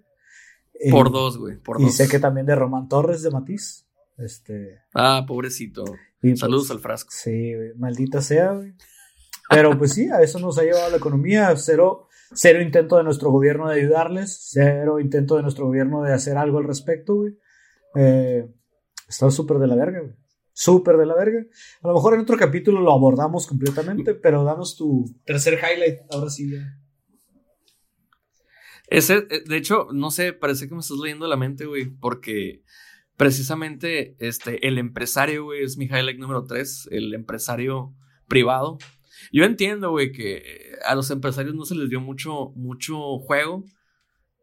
[0.91, 3.87] Por dos, güey, por y sé que también de Román Torres de Matiz.
[4.19, 4.81] Este.
[4.93, 5.85] Ah, pobrecito.
[6.23, 7.11] Pues, Saludos al frasco.
[7.13, 8.73] Sí, güey, maldita sea, güey.
[9.51, 11.55] Pero pues sí, a eso nos ha llevado la economía.
[11.57, 16.39] Cero, cero intento de nuestro gobierno de ayudarles, cero intento de nuestro gobierno de hacer
[16.39, 17.37] algo al respecto, güey.
[17.97, 18.49] Eh,
[19.07, 20.23] está súper de la verga, güey
[20.53, 21.45] súper de la verga.
[21.83, 26.31] A lo mejor en otro capítulo lo abordamos completamente, pero danos tu tercer highlight, ahora
[26.31, 26.79] sí ya.
[28.89, 32.63] Ese, eh, de hecho, no sé, parece que me estás leyendo la mente, güey, porque
[33.23, 37.95] precisamente este, el empresario, güey, es mi highlight número tres, el empresario
[38.27, 38.79] privado.
[39.31, 43.65] Yo entiendo, güey, que a los empresarios no se les dio mucho, mucho juego,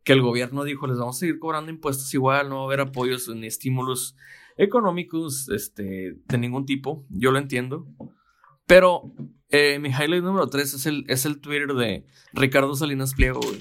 [0.06, 2.80] que el gobierno dijo, les vamos a seguir cobrando impuestos igual, no va a haber
[2.80, 4.16] apoyos ni estímulos
[4.56, 7.86] económicos este, de ningún tipo, yo lo entiendo.
[8.66, 9.14] Pero
[9.50, 13.60] eh, mi highlight número 3 es el, es el Twitter de Ricardo Salinas Pliego, güey.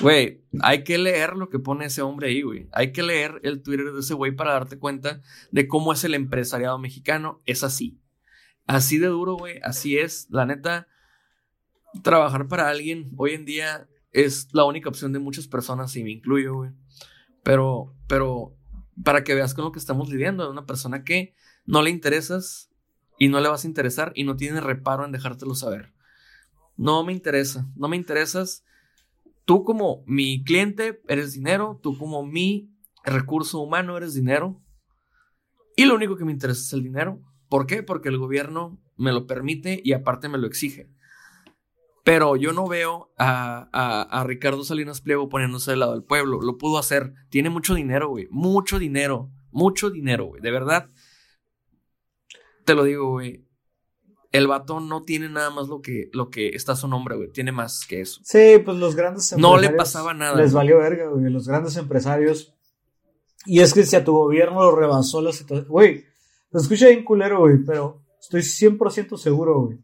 [0.00, 2.68] Güey, hay que leer lo que pone ese hombre ahí, güey.
[2.72, 6.14] Hay que leer el Twitter de ese güey para darte cuenta de cómo es el
[6.14, 7.40] empresariado mexicano.
[7.46, 8.00] Es así.
[8.66, 9.60] Así de duro, güey.
[9.62, 10.26] Así es.
[10.30, 10.88] La neta,
[12.02, 16.12] trabajar para alguien hoy en día es la única opción de muchas personas y me
[16.12, 16.70] incluyo, güey.
[17.42, 18.56] Pero, pero
[19.02, 21.34] para que veas con lo que estamos lidiando, de una persona que
[21.66, 22.70] no le interesas
[23.18, 25.92] y no le vas a interesar y no tiene reparo en dejártelo saber.
[26.76, 28.64] No me interesa, no me interesas.
[29.44, 32.70] Tú como mi cliente eres dinero, tú como mi
[33.04, 34.60] recurso humano eres dinero.
[35.76, 37.20] Y lo único que me interesa es el dinero.
[37.48, 37.82] ¿Por qué?
[37.82, 40.88] Porque el gobierno me lo permite y aparte me lo exige.
[42.04, 46.40] Pero yo no veo a, Ricardo Salinas Pliego poniéndose del lado del pueblo.
[46.42, 47.14] Lo pudo hacer.
[47.30, 48.28] Tiene mucho dinero, güey.
[48.30, 49.30] Mucho dinero.
[49.50, 50.42] Mucho dinero, güey.
[50.42, 50.90] De verdad.
[52.64, 53.46] Te lo digo, güey.
[54.34, 57.30] El vato no tiene nada más lo que, lo que está su nombre, güey.
[57.30, 58.20] Tiene más que eso.
[58.24, 59.62] Sí, pues los grandes empresarios.
[59.62, 60.36] No le pasaba nada.
[60.36, 61.30] Les valió verga, güey.
[61.30, 62.54] Los grandes empresarios.
[63.46, 65.68] Y es que si a tu gobierno lo rebasó la situación.
[65.68, 66.04] Güey,
[66.50, 67.58] lo escucha bien culero, güey.
[67.64, 69.78] Pero estoy 100% seguro, güey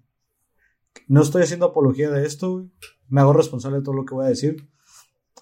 [1.09, 2.71] no estoy haciendo apología de esto, güey.
[3.09, 4.69] Me hago responsable de todo lo que voy a decir.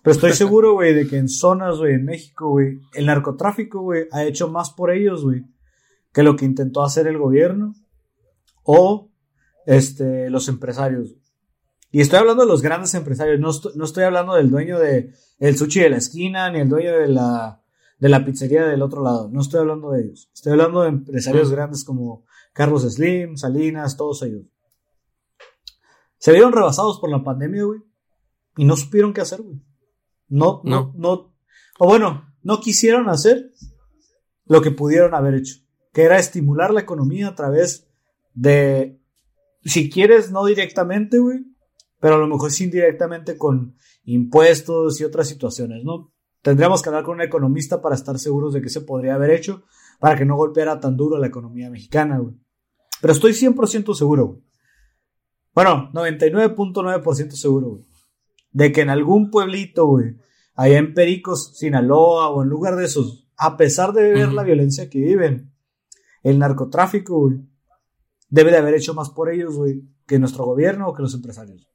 [0.03, 4.07] Pero estoy seguro, güey, de que en zonas, güey, en México, güey, el narcotráfico, güey,
[4.13, 5.45] ha hecho más por ellos, güey,
[6.13, 7.75] que lo que intentó hacer el gobierno
[8.71, 9.11] o
[9.65, 11.17] este, los empresarios.
[11.91, 15.57] Y estoy hablando de los grandes empresarios, no, no estoy hablando del dueño de el
[15.57, 17.63] sushi de la esquina, ni el dueño de la,
[17.99, 19.31] de la pizzería del otro lado.
[19.33, 20.31] No estoy hablando de ellos.
[20.35, 24.43] Estoy hablando de empresarios grandes como Carlos Slim, Salinas, todos ellos.
[26.19, 27.81] Se vieron rebasados por la pandemia, güey.
[28.59, 29.63] Y no supieron qué hacer, güey.
[30.29, 31.35] No, no, no,
[31.79, 33.51] O bueno, no quisieron hacer
[34.45, 35.55] lo que pudieron haber hecho.
[35.95, 37.88] Que era estimular la economía a través
[38.41, 39.01] de.
[39.65, 41.45] Si quieres, no directamente, güey.
[42.01, 43.75] Pero a lo mejor sí indirectamente con
[44.05, 46.13] impuestos y otras situaciones, ¿no?
[46.43, 49.65] Tendríamos que hablar con un economista para estar seguros de que se podría haber hecho
[49.99, 52.37] para que no golpeara tan duro la economía mexicana, güey.
[53.01, 54.43] Pero estoy 100% seguro, güey,
[55.55, 57.85] bueno, 99.9% seguro, güey.
[58.53, 60.17] De que en algún pueblito, güey,
[60.55, 64.89] allá en Pericos, Sinaloa o en lugar de esos, a pesar de ver la violencia
[64.89, 65.53] que viven,
[66.23, 67.41] el narcotráfico, güey,
[68.29, 71.69] debe de haber hecho más por ellos, güey, que nuestro gobierno o que los empresarios.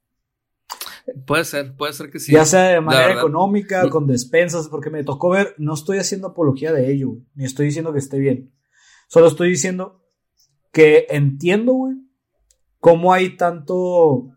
[1.26, 2.32] Puede ser, puede ser que sí.
[2.32, 6.72] Ya sea de manera económica, con despensas, porque me tocó ver, no estoy haciendo apología
[6.72, 8.54] de ello, güey, ni estoy diciendo que esté bien.
[9.08, 10.02] Solo estoy diciendo
[10.72, 11.98] que entiendo, güey,
[12.80, 14.30] cómo hay tanto,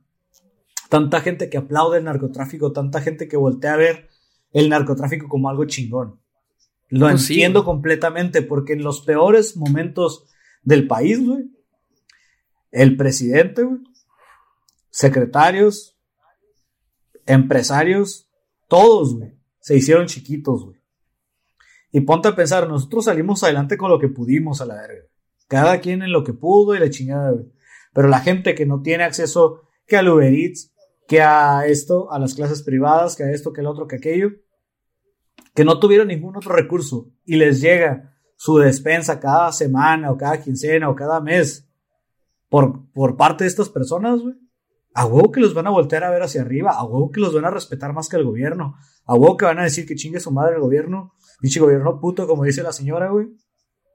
[0.89, 4.09] tanta gente que aplaude el narcotráfico, tanta gente que voltea a ver
[4.53, 6.21] el narcotráfico como algo chingón.
[6.89, 10.27] Lo Pues entiendo completamente, porque en los peores momentos
[10.63, 11.45] del país, güey,
[12.71, 13.67] el presidente,
[14.91, 15.97] secretarios,
[17.27, 18.29] empresarios,
[18.69, 19.17] todos,
[19.61, 20.69] se hicieron chiquitos.
[21.93, 25.05] Y ponte a pensar, nosotros salimos adelante con lo que pudimos a la verga.
[25.49, 27.47] Cada quien en lo que pudo y la chingada, güey.
[27.93, 30.75] Pero la gente que no tiene acceso que al Uber Eats,
[31.09, 34.33] que a esto, a las clases privadas, que a esto, que el otro, que aquello,
[35.55, 40.43] que no tuvieron ningún otro recurso y les llega su despensa cada semana o cada
[40.43, 41.66] quincena o cada mes
[42.49, 44.35] por, por parte de estas personas, güey.
[44.95, 47.35] A huevo que los van a voltear a ver hacia arriba, a huevo que los
[47.35, 50.21] van a respetar más que el gobierno, a huevo que van a decir que chingue
[50.21, 53.29] su madre el gobierno, pinche gobierno puto, como dice la señora, güey.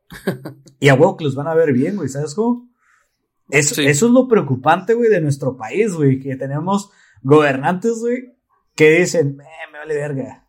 [0.79, 2.69] Y a huevo que los van a ver bien, güey, ¿sabes cómo?
[3.49, 3.85] Eso, Sí.
[3.85, 6.91] eso es lo preocupante, güey, de nuestro país, güey, que tenemos
[7.23, 8.37] gobernantes, güey,
[8.75, 10.47] que dicen, "Eh, me vale verga,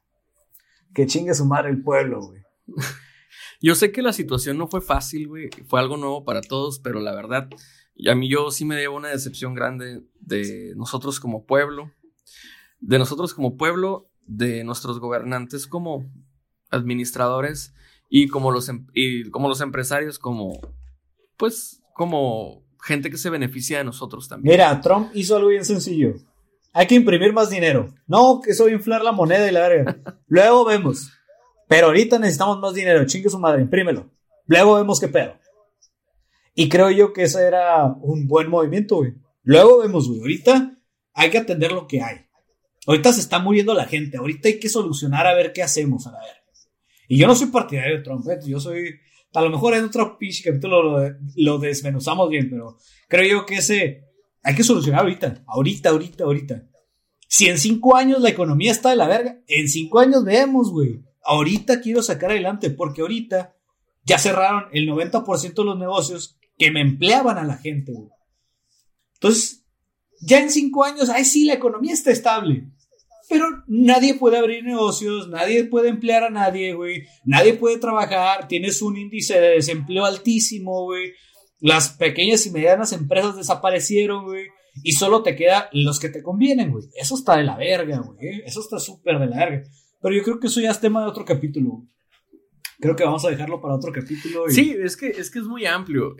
[0.94, 2.42] que chingue su madre el pueblo, güey.
[3.62, 5.48] Yo sé que la situación no fue fácil, güey.
[5.66, 7.48] Fue algo nuevo para todos, pero la verdad,
[8.02, 11.92] y a mí yo sí me llevo una decepción grande de nosotros como pueblo,
[12.80, 16.04] de nosotros como pueblo, de nuestros gobernantes como
[16.70, 17.72] administradores
[18.08, 20.58] y como los, em- y como los empresarios, como,
[21.36, 24.54] pues, como gente que se beneficia de nosotros también.
[24.54, 26.14] Mira, Trump hizo algo bien sencillo.
[26.72, 27.94] Hay que imprimir más dinero.
[28.08, 29.96] No, que eso inflar la moneda y la verga.
[30.26, 31.12] Luego vemos.
[31.68, 33.06] Pero ahorita necesitamos más dinero.
[33.06, 34.10] Chingue su madre, imprímelo.
[34.46, 35.34] Luego vemos qué pedo.
[36.54, 39.14] Y creo yo que ese era un buen movimiento, güey.
[39.42, 40.20] Luego vemos, güey.
[40.20, 40.78] Ahorita
[41.14, 42.26] hay que atender lo que hay.
[42.86, 44.18] Ahorita se está muriendo la gente.
[44.18, 46.42] Ahorita hay que solucionar a ver qué hacemos, a verga.
[47.08, 48.94] Y yo no soy partidario de Trump, yo soy.
[49.34, 52.76] A lo mejor en otro pinche capítulo lo, lo desmenuzamos bien, pero
[53.08, 54.04] creo yo que ese
[54.42, 56.68] hay que solucionar ahorita, ahorita, ahorita, ahorita.
[57.28, 61.02] Si en cinco años la economía está de la verga, en cinco años vemos, güey.
[61.24, 63.54] Ahorita quiero sacar adelante, porque ahorita
[64.04, 68.10] ya cerraron el 90% de los negocios que me empleaban a la gente, güey.
[69.14, 69.64] Entonces,
[70.20, 72.68] ya en cinco años, ay sí, la economía está estable.
[73.28, 77.04] Pero nadie puede abrir negocios, nadie puede emplear a nadie, güey.
[77.24, 81.12] Nadie puede trabajar, tienes un índice de desempleo altísimo, güey.
[81.60, 84.48] Las pequeñas y medianas empresas desaparecieron, güey.
[84.82, 86.84] Y solo te quedan los que te convienen, güey.
[86.94, 88.18] Eso está de la verga, güey.
[88.26, 88.42] ¿eh?
[88.44, 89.62] Eso está súper de la verga.
[90.00, 91.86] Pero yo creo que eso ya es tema de otro capítulo.
[92.80, 94.44] Creo que vamos a dejarlo para otro capítulo.
[94.48, 96.16] Sí, es que, es que es muy amplio.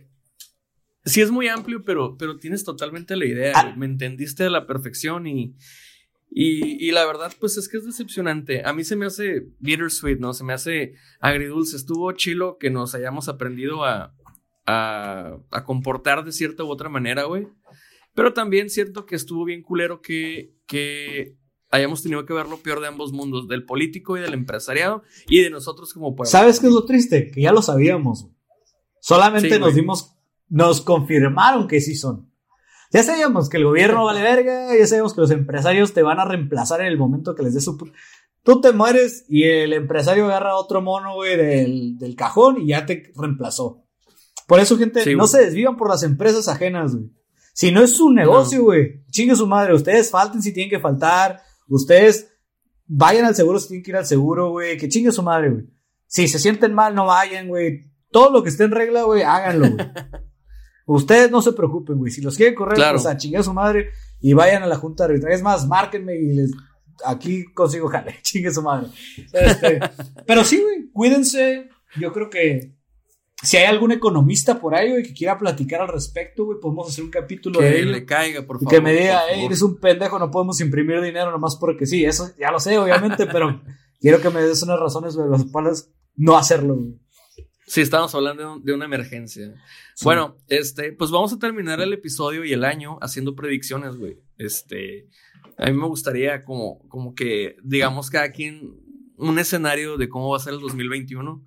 [1.04, 3.52] Sí, es muy amplio, pero, pero tienes totalmente la idea.
[3.56, 3.74] Ah.
[3.76, 5.56] Me entendiste a la perfección y,
[6.30, 8.62] y, y la verdad, pues es que es decepcionante.
[8.64, 10.32] A mí se me hace bittersweet, ¿no?
[10.32, 11.76] Se me hace agridulce.
[11.76, 14.14] Estuvo chilo que nos hayamos aprendido a,
[14.66, 17.48] a, a comportar de cierta u otra manera, güey.
[18.14, 21.36] Pero también siento que estuvo bien culero que, que
[21.70, 25.40] hayamos tenido que ver lo peor de ambos mundos, del político y del empresariado y
[25.40, 26.30] de nosotros como pueblo.
[26.30, 27.30] ¿Sabes qué es lo triste?
[27.30, 28.28] Que ya lo sabíamos.
[29.00, 29.80] Solamente Sí, nos güey.
[29.80, 30.14] dimos,
[30.52, 32.30] nos confirmaron que sí son.
[32.92, 36.26] Ya sabíamos que el gobierno vale verga, ya sabíamos que los empresarios te van a
[36.26, 37.78] reemplazar en el momento que les dé su...
[38.42, 42.84] Tú te mueres y el empresario agarra otro mono, güey, del, del cajón y ya
[42.84, 43.86] te reemplazó.
[44.46, 47.10] Por eso, gente, Sí, no se desvían por las empresas ajenas, güey.
[47.54, 49.74] Si no es su negocio, güey, chingue su madre.
[49.74, 51.40] Ustedes falten si tienen que faltar.
[51.68, 52.30] Ustedes
[52.86, 54.76] vayan al seguro si tienen que ir al seguro, güey.
[54.76, 55.64] Que chingue su madre, güey.
[56.06, 57.90] Si se sienten mal, no vayan, güey.
[58.10, 59.86] Todo lo que esté en regla, güey, háganlo, güey.
[60.86, 62.10] Ustedes no se preocupen, güey.
[62.10, 62.94] Si los quieren correr, Claro.
[62.96, 63.90] pues a chingar su madre
[64.20, 65.36] y vayan a la junta de arbitraje.
[65.36, 66.50] Es más, márquenme y les.
[67.04, 68.88] Aquí consigo jale, chingue su madre.
[69.32, 69.80] Este,
[70.26, 71.68] pero sí, güey, cuídense.
[72.00, 72.74] Yo creo que
[73.42, 77.02] si hay algún economista por ahí, güey, que quiera platicar al respecto, güey, podemos hacer
[77.04, 77.90] un capítulo de Que ello.
[77.90, 78.70] le caiga, por Y favor.
[78.74, 79.46] que me diga, hey, favor".
[79.46, 82.04] eres un pendejo, no podemos imprimir dinero nomás porque sí.
[82.04, 83.60] Eso ya lo sé, obviamente, pero
[84.00, 87.00] quiero que me des unas razones de las cuales no hacerlo, güey.
[87.72, 89.54] Sí, estamos hablando de, un- de una emergencia.
[89.94, 90.04] Sí.
[90.04, 94.18] Bueno, este, pues vamos a terminar el episodio y el año haciendo predicciones, güey.
[94.36, 95.08] Este,
[95.56, 98.74] a mí me gustaría como, como que digamos cada quien
[99.16, 101.42] un escenario de cómo va a ser el 2021.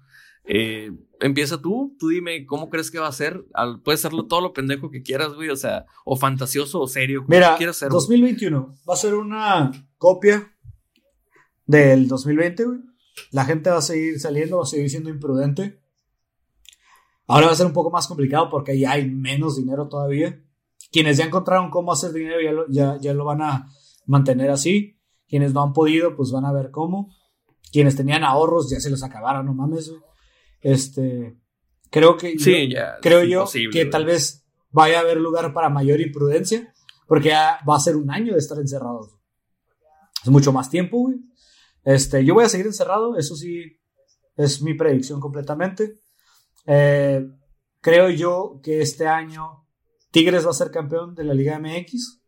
[0.45, 3.45] Eh, empieza tú, tú dime cómo crees que va a ser.
[3.53, 7.19] Al, puedes hacerlo todo lo pendejo que quieras, güey, o sea, o fantasioso o serio.
[7.21, 7.91] como Mira, quieras güey.
[7.91, 10.51] 2021 va a ser una copia
[11.67, 12.79] del 2020, güey.
[13.31, 15.84] La gente va a seguir saliendo, va a seguir siendo imprudente.
[17.27, 20.41] Ahora va a ser un poco más complicado porque ya hay menos dinero todavía.
[20.91, 23.67] Quienes ya encontraron cómo hacer dinero ya lo, ya, ya lo van a
[24.05, 24.99] mantener así.
[25.27, 27.13] Quienes no han podido, pues van a ver cómo.
[27.71, 30.01] Quienes tenían ahorros ya se los acabaron, no mames, güey.
[30.61, 31.35] Este,
[31.89, 32.97] creo que Sí, ya.
[33.01, 33.89] creo yo que güey.
[33.89, 36.73] tal vez vaya a haber lugar para mayor imprudencia,
[37.07, 39.09] porque ya va a ser un año de estar encerrados.
[40.23, 41.17] Es mucho más tiempo, güey.
[41.83, 43.77] Este, yo voy a seguir encerrado, eso sí
[44.37, 45.99] es mi predicción completamente.
[46.65, 47.27] Eh,
[47.81, 49.65] creo yo que este año
[50.11, 52.21] Tigres va a ser campeón de la Liga MX,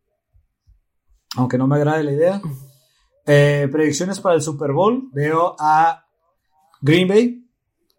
[1.36, 2.42] aunque no me agrade la idea.
[3.26, 6.06] Eh, predicciones para el Super Bowl, veo a
[6.80, 7.46] Green Bay,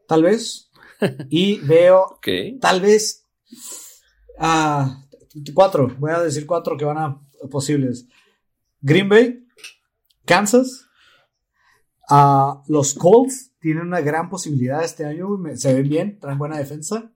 [0.07, 0.71] tal vez,
[1.29, 2.19] y veo
[2.59, 3.27] tal vez
[4.39, 5.03] a
[5.53, 8.07] cuatro, voy a decir cuatro que van a posibles.
[8.81, 9.45] Green Bay,
[10.25, 10.87] Kansas,
[12.09, 16.57] a los Colts tienen una gran posibilidad este año, me- se ven bien, traen buena
[16.57, 17.13] defensa.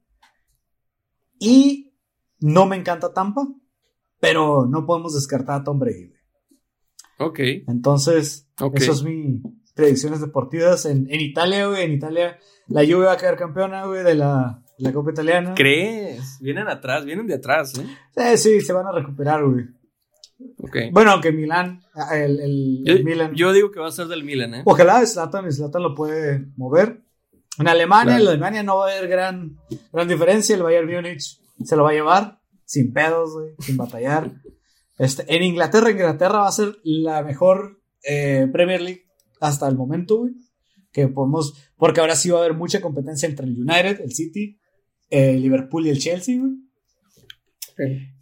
[1.40, 1.94] Y
[2.40, 3.48] no me encanta Tampa,
[4.20, 6.14] pero no podemos descartar a Tom Brady.
[7.20, 7.40] Ok.
[7.68, 8.76] Entonces, Ok.
[8.78, 9.42] eso es mi
[9.76, 10.86] predicciones deportivas.
[10.86, 12.38] En, en Italia, güey, en Italia,
[12.68, 15.54] la Juve va a quedar campeona, güey, de la, la Copa Italiana.
[15.56, 16.38] ¿Crees?
[16.42, 17.88] Vienen atrás, vienen de atrás, ¿eh?
[18.16, 19.66] Eh, sí, se van a recuperar, güey.
[20.58, 20.78] Ok.
[20.92, 21.82] Bueno, aunque Milán,
[22.12, 23.34] el, el- Yo, el Milan.
[23.36, 24.62] yo digo que va a ser del Milan, ¿eh?
[24.66, 27.02] Ojalá Zlatan, Zlatan lo puede mover.
[27.60, 28.24] En Alemania, Claro.
[28.24, 29.58] en Alemania no va a haber gran,
[29.92, 30.56] gran diferencia.
[30.56, 34.32] El Bayern Múnich se lo va a llevar sin pedos, güey, sin batallar.
[34.98, 39.04] Este, en Inglaterra, Inglaterra va a ser la mejor eh, Premier League
[39.40, 40.34] hasta el momento, güey.
[40.92, 44.60] Que podemos, porque ahora sí va a haber mucha competencia entre el United, el City,
[45.10, 46.54] el Liverpool y el Chelsea, güey.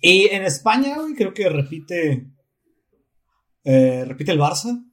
[0.02, 2.28] Y en España, güey, creo que repite.
[3.64, 4.84] eh, repite el Barça.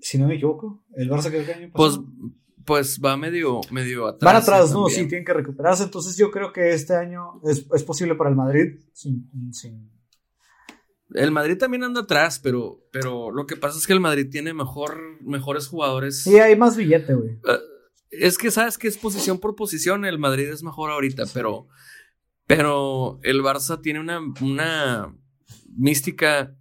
[0.00, 0.84] Si no me equivoco.
[0.94, 2.06] El Barça creo que el año Pues, pasado.
[2.64, 4.32] pues va medio, medio atrás.
[4.32, 4.74] Van atrás, ¿eh?
[4.74, 4.82] ¿no?
[4.84, 5.02] También.
[5.04, 5.84] Sí, tienen que recuperarse.
[5.84, 8.80] Entonces yo creo que este año es, es posible para el Madrid.
[8.92, 9.90] Sin, sin-
[11.14, 14.52] El Madrid también anda atrás, pero, pero lo que pasa es que el Madrid tiene
[14.52, 16.22] mejor, mejores jugadores.
[16.22, 17.38] Sí, hay más billete, güey.
[18.10, 20.04] Es que sabes que es posición por posición.
[20.04, 21.66] El Madrid es mejor ahorita, pero,
[22.46, 25.16] pero el Barça tiene una, una
[25.76, 26.56] mística,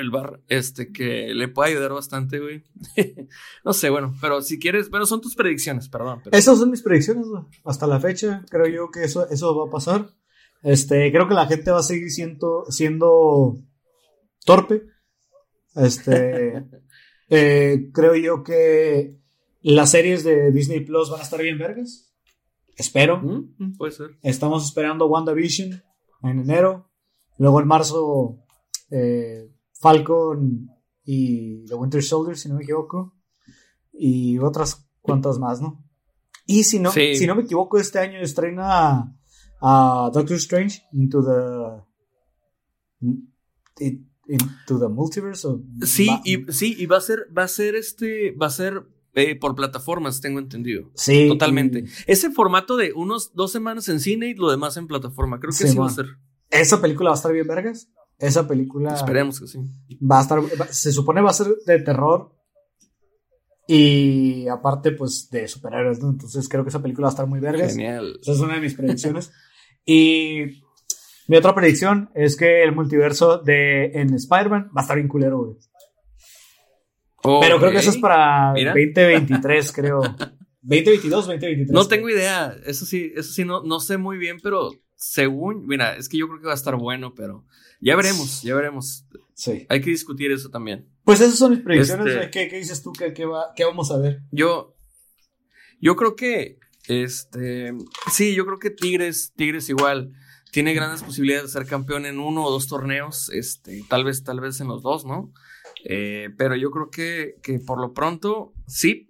[0.00, 2.64] el bar, este, que le puede ayudar bastante, güey.
[3.64, 6.20] no sé, bueno, pero si quieres, pero son tus predicciones, perdón.
[6.24, 7.44] pero- Esas son mis predicciones, güey.
[7.64, 10.10] Hasta la fecha, creo yo que eso, eso va a pasar.
[10.62, 13.58] Este, creo que la gente va a seguir siendo, siendo
[14.44, 14.82] torpe.
[15.76, 16.64] Este,
[17.28, 19.16] eh, creo yo que
[19.60, 22.07] las series de Disney Plus van a estar bien vergas.
[22.78, 23.20] Espero.
[23.20, 23.76] ¿Mm?
[23.76, 24.18] Puede ser.
[24.22, 25.82] Estamos esperando WandaVision
[26.22, 26.88] en enero.
[27.36, 28.38] Luego en marzo,
[28.90, 30.70] eh, Falcon
[31.04, 33.14] y The Winter Soldier, si no me equivoco.
[33.92, 35.84] Y otras cuantas más, ¿no?
[36.46, 37.14] Y si no, Sí.
[37.16, 38.64] si no me equivoco, este año estrena
[39.60, 41.82] a, a Doctor Strange into the.
[44.28, 45.46] into the multiverse.
[45.46, 48.82] o- Sí, y, sí, y va a ser, va a ser este, va a ser
[49.18, 50.90] eh, por plataformas, tengo entendido.
[50.94, 51.84] Sí, Totalmente.
[52.06, 55.40] Ese formato de unos dos semanas en cine y lo demás en plataforma.
[55.40, 56.06] Creo que sí, Sí, va a ser.
[56.50, 57.88] Esa película va a estar bien vergas.
[58.18, 58.94] Esa película.
[58.94, 59.58] Esperemos que sí.
[60.00, 60.40] Va a estar,
[60.70, 62.34] se supone va a ser de terror
[63.66, 66.10] y aparte pues de superhéroes, ¿no?
[66.10, 67.72] Entonces creo que esa película va a estar muy vergas.
[67.72, 68.18] Genial.
[68.22, 69.30] Esa es una de mis predicciones.
[69.84, 70.62] y
[71.28, 75.38] mi otra predicción es que el multiverso de en Spider-Man va a estar bien culero,
[75.38, 75.56] güey.
[77.40, 78.72] Pero creo que eso es para Mira.
[78.74, 80.00] 2023, creo.
[80.62, 81.70] 2022, 2023.
[81.70, 82.54] No tengo idea.
[82.66, 86.26] Eso sí, eso sí, no, no sé muy bien, pero según, mira, es que yo
[86.28, 87.44] creo que va a estar bueno, pero
[87.80, 89.04] ya veremos, ya veremos.
[89.34, 89.66] Sí.
[89.68, 90.88] Hay que discutir eso también.
[91.04, 92.06] Pues esas son mis predicciones.
[92.14, 92.30] Este-.
[92.30, 92.92] ¿Qué, qué dices tú?
[92.92, 94.22] ¿Qué, qué, va- qué vamos a ver?
[94.32, 94.74] Yo,
[95.80, 97.72] yo creo que, este,
[98.12, 100.12] sí, yo creo que Tigres, Tigres igual,
[100.50, 104.40] tiene grandes posibilidades de ser campeón en uno o dos torneos, este, tal vez, tal
[104.40, 105.32] vez en los dos, ¿no?
[105.84, 109.08] Eh, pero yo creo que, que por lo pronto, sí,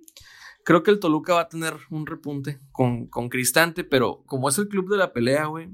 [0.65, 4.59] creo que el Toluca va a tener un repunte con, con Cristante, pero como es
[4.59, 5.71] el club de la pelea, güey,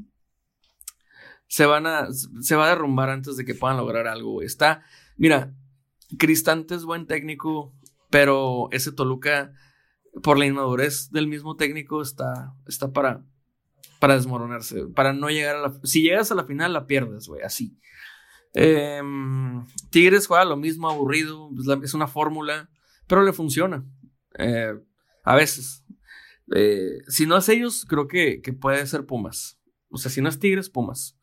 [1.48, 4.42] se van a, se va a derrumbar antes de que puedan lograr algo.
[4.42, 4.82] Está,
[5.16, 5.52] mira,
[6.18, 7.74] Cristante es buen técnico,
[8.10, 9.52] pero ese Toluca,
[10.22, 13.24] por la inmadurez del mismo técnico, está, está para,
[13.98, 15.80] para desmoronarse, para no llegar a la...
[15.82, 17.78] Si llegas a la final, la pierdes, güey, así.
[18.54, 21.50] Em, Tigres juega lo mismo, aburrido,
[21.82, 22.70] es, una fórmula,
[23.06, 23.84] pero le funciona.
[24.38, 24.74] Eh,
[25.24, 25.84] a veces.
[26.54, 29.58] Eh, si no es ellos, creo que, que puede ser Pumas.
[29.88, 31.18] O sea, si no es Tigres, Pumas.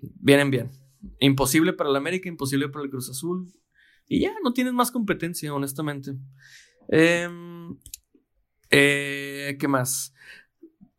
[0.00, 0.70] Vienen bien.
[1.18, 3.52] Imposible para el América, imposible para el Cruz Azul.
[4.06, 6.14] Y ya, no tienes más competencia, honestamente.
[6.88, 7.76] Em,
[8.70, 10.14] eh, ¿Qué más?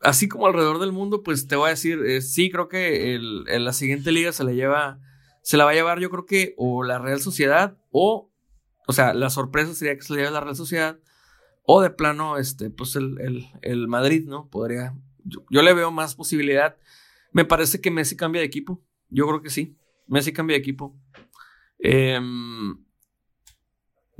[0.01, 3.65] Así como alrededor del mundo, pues te voy a decir, sí, creo que el- el-
[3.65, 4.99] la siguiente liga se la lleva,
[5.47, 8.31] se la va a llevar yo creo que o la Real Sociedad o,
[8.87, 10.97] o sea, la sorpresa sería que se la lleve la Real Sociedad
[11.61, 14.49] o de plano, este, pues el, el- el Madrid, ¿no?
[14.49, 16.77] Podría, yo, yo le veo más posibilidad.
[17.31, 18.81] Me parece que Messi cambia de equipo.
[19.09, 19.75] Yo creo que sí.
[20.07, 20.95] Messi cambia de equipo.
[21.79, 22.77] Em,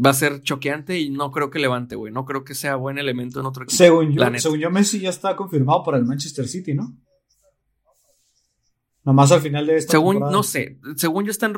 [0.04, 2.12] va a ser choqueante y no creo que levante, güey.
[2.14, 3.78] No creo que sea buen elemento en otro equipo.
[3.78, 6.96] Según yo, según yo, Messi ya está confirmado para el Manchester City, ¿no?
[9.06, 11.54] Nomás al final de esta Según, no sé, según yo están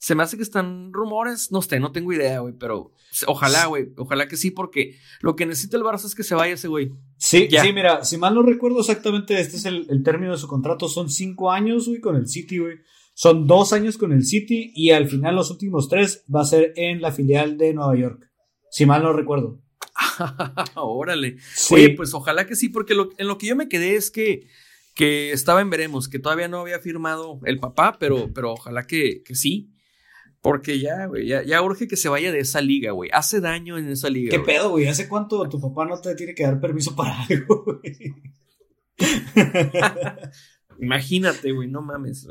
[0.00, 2.92] se me hace que están rumores, no sé, no tengo idea, güey, pero
[3.26, 6.54] ojalá, güey, ojalá que sí, porque lo que necesita el Barça es que se vaya
[6.54, 6.92] ese güey.
[7.16, 10.46] Sí, sí, mira, si mal no recuerdo exactamente, este es el, el término de su
[10.46, 12.76] contrato, son cinco años, güey, con el City, güey.
[13.14, 16.72] Son dos años con el City y al final los últimos tres va a ser
[16.76, 18.30] en la filial de Nueva York.
[18.70, 19.60] Si mal no recuerdo.
[20.76, 21.38] Órale.
[21.72, 24.46] Oye, pues ojalá que sí, porque en lo que yo me quedé es que,
[24.98, 29.22] que estaba en veremos, que todavía no había firmado el papá, pero, pero ojalá que,
[29.22, 29.72] que sí.
[30.40, 33.08] Porque ya, güey, ya, ya, urge que se vaya de esa liga, güey.
[33.12, 34.30] Hace daño en esa liga.
[34.30, 34.88] ¿Qué pedo, güey?
[34.88, 38.12] ¿Hace cuánto tu papá no te tiene que dar permiso para algo, güey?
[40.80, 42.26] Imagínate, güey, no mames.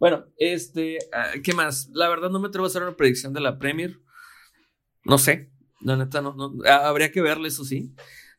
[0.00, 1.88] Bueno, este, ah, ¿qué más?
[1.92, 3.96] La verdad no me atrevo a hacer una predicción de la Premier.
[5.04, 7.94] No sé, la neta no, no habría que verle eso sí.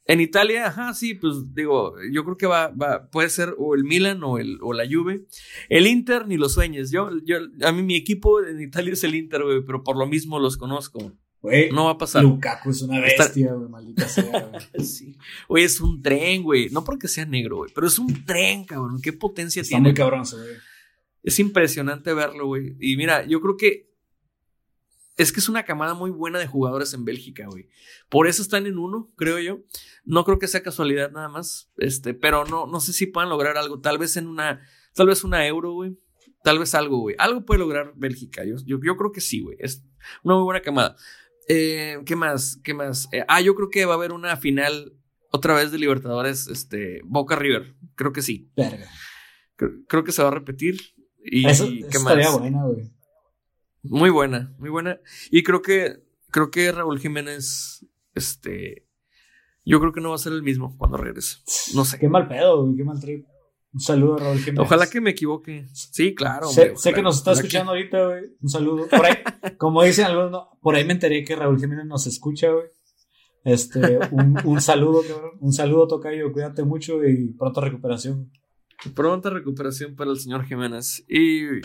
[0.09, 3.83] En Italia, ajá, sí, pues digo, yo creo que va, va, puede ser o el
[3.83, 5.27] Milan o, el, o la Juve.
[5.69, 6.89] El Inter ni lo sueñes.
[6.89, 10.07] Yo, yo, a mí mi equipo en Italia es el Inter, güey, pero por lo
[10.07, 11.13] mismo los conozco.
[11.43, 12.23] Güey, no va a pasar.
[12.23, 14.83] Lukaku es una bestia, güey, maldita sea, güey.
[14.83, 15.15] sí.
[15.47, 16.71] Oye, es un tren, güey.
[16.71, 18.99] No porque sea negro, güey, pero es un tren, cabrón.
[19.03, 19.89] Qué potencia tiene.
[19.89, 20.55] Está muy cabrón, güey.
[21.21, 22.75] Es impresionante verlo, güey.
[22.79, 23.88] Y mira, yo creo que
[25.19, 27.67] es que es una camada muy buena de jugadores en Bélgica, güey.
[28.07, 29.59] Por eso están en uno, creo yo.
[30.05, 31.69] No creo que sea casualidad nada más.
[31.75, 33.81] Este, pero no, no sé si puedan lograr algo.
[33.81, 34.61] Tal vez en una,
[34.93, 35.99] tal vez una euro, güey.
[36.41, 37.17] Tal vez algo, güey.
[37.19, 38.45] Algo puede lograr Bélgica.
[38.45, 39.57] Yo, yo, yo creo que sí, güey.
[39.59, 39.83] Es
[40.23, 40.95] una muy buena camada.
[41.49, 42.57] Eh, ¿Qué más?
[42.63, 43.09] ¿Qué más?
[43.11, 44.93] Eh, ah, yo creo que va a haber una final
[45.31, 47.75] otra vez de Libertadores, este, Boca River.
[47.95, 48.53] Creo que sí.
[48.55, 48.87] Verga.
[49.57, 50.79] Creo, que se va a repetir.
[51.25, 52.89] Y, eso, ¿qué estaría buena, güey.
[53.83, 54.99] Muy buena, muy buena.
[55.31, 58.85] Y creo que, creo que Raúl Jiménez, este,
[59.65, 61.37] yo creo que no va a ser el mismo cuando regrese.
[61.75, 61.99] No sé.
[61.99, 63.25] Qué mal pedo, güey, qué mal trip.
[63.71, 64.65] Un saludo a Raúl Jiménez.
[64.65, 65.67] Ojalá que me equivoque.
[65.73, 66.47] Sí, claro.
[66.47, 68.23] Sé, que nos está escuchando ahorita, güey.
[68.41, 68.87] Un saludo.
[68.87, 69.15] Por ahí,
[69.57, 72.65] como dicen algunos, por ahí me enteré que Raúl Jiménez nos escucha, güey.
[73.43, 75.31] Este, un, un saludo, cabrón.
[75.39, 76.33] Un saludo, Tocayo.
[76.33, 78.31] Cuídate mucho y pronta recuperación.
[78.95, 81.05] Pronta recuperación para el señor Jiménez.
[81.07, 81.61] Y,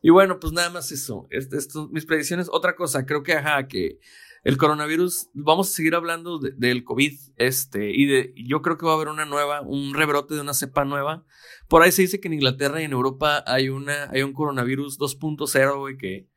[0.00, 1.26] y bueno, pues nada más eso.
[1.30, 2.48] Este, esto, mis predicciones.
[2.50, 3.98] Otra cosa, creo que, ajá, que
[4.44, 8.92] el coronavirus, vamos a seguir hablando del COVID, este, y de, yo creo que va
[8.92, 11.24] a haber una nueva, un rebrote de una cepa nueva.
[11.68, 14.98] Por ahí se dice que en Inglaterra y en Europa hay una, hay un coronavirus
[14.98, 16.28] 2.0, y que,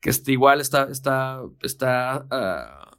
[0.00, 2.96] que este, igual está, está, está, uh,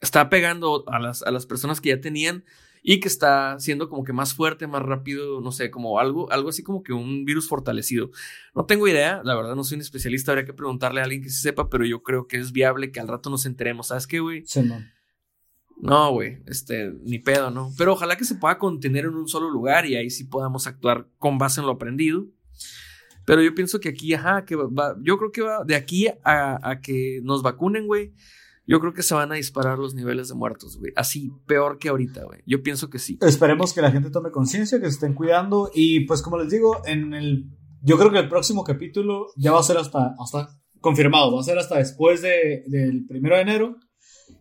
[0.00, 2.44] está pegando a las, a las personas que ya tenían
[2.82, 6.48] y que está siendo como que más fuerte, más rápido, no sé, como algo, algo
[6.48, 8.10] así como que un virus fortalecido.
[8.54, 11.30] No tengo idea, la verdad no soy un especialista, habría que preguntarle a alguien que
[11.30, 13.88] sí sepa, pero yo creo que es viable que al rato nos enteremos.
[13.88, 14.44] ¿Sabes qué, güey?
[14.46, 14.80] Sí, no.
[15.82, 17.72] No, güey, este, ni pedo, ¿no?
[17.78, 21.08] Pero ojalá que se pueda contener en un solo lugar y ahí sí podamos actuar
[21.18, 22.26] con base en lo aprendido.
[23.24, 26.70] Pero yo pienso que aquí, ajá, que va, yo creo que va de aquí a,
[26.70, 28.12] a que nos vacunen, güey
[28.70, 30.92] yo creo que se van a disparar los niveles de muertos, güey.
[30.96, 32.40] Así, peor que ahorita, güey.
[32.46, 33.18] Yo pienso que sí.
[33.20, 35.70] Esperemos que la gente tome conciencia, que se estén cuidando.
[35.74, 37.46] Y pues, como les digo, en el.
[37.82, 40.14] Yo creo que el próximo capítulo ya va a ser hasta.
[40.18, 43.76] hasta confirmado, va a ser hasta después de, del primero de enero.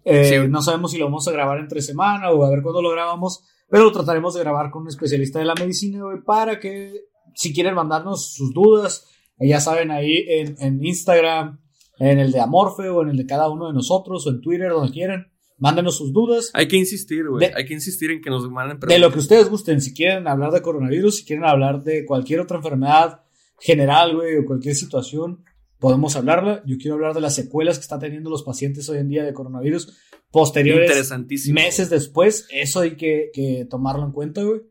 [0.06, 2.92] Eh, no sabemos si lo vamos a grabar entre semana o a ver cuándo lo
[2.92, 6.94] grabamos, pero lo trataremos de grabar con un especialista de la medicina, güey, para que
[7.36, 9.08] si quieren mandarnos sus dudas,
[9.40, 11.60] ya saben, ahí en, en Instagram,
[12.00, 14.70] en el de Amorfe o en el de cada uno de nosotros o en Twitter,
[14.70, 15.32] donde quieran.
[15.58, 16.52] Mándenos sus dudas.
[16.54, 17.52] Hay que insistir, güey.
[17.54, 18.96] Hay que insistir en que nos manden preguntas.
[18.96, 19.82] De lo que ustedes gusten.
[19.82, 23.24] Si quieren hablar de coronavirus, si quieren hablar de cualquier otra enfermedad
[23.60, 25.44] general, güey, o cualquier situación,
[25.78, 26.64] podemos hablarla.
[26.66, 29.34] Yo quiero hablar de las secuelas que están teniendo los pacientes hoy en día de
[29.34, 29.98] coronavirus.
[30.32, 31.12] Posteriores,
[31.48, 34.62] meses después, eso hay que, que tomarlo en cuenta, güey.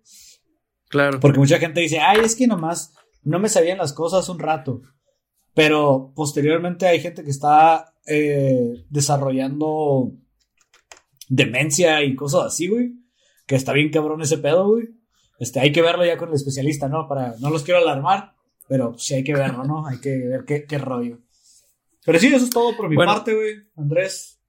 [0.89, 1.21] Claro.
[1.21, 2.95] Porque mucha gente dice, ay, es que nomás
[3.25, 4.83] no me sabían las cosas un rato.
[5.59, 10.13] Pero posteriormente hay gente que está eh, desarrollando
[11.29, 12.93] demencia y cosas así, güey.
[13.45, 14.91] Que está bien cabrón ese pedo, güey.
[15.41, 17.09] Este, hay que verlo ya con el especialista, ¿no?
[17.09, 18.35] Para, no los quiero alarmar,
[18.69, 19.85] pero sí hay que verlo, ¿no?
[19.85, 21.19] Hay que ver qué, qué rollo.
[22.05, 23.57] Pero sí, eso es todo por mi parte, güey.
[23.75, 24.41] Andrés.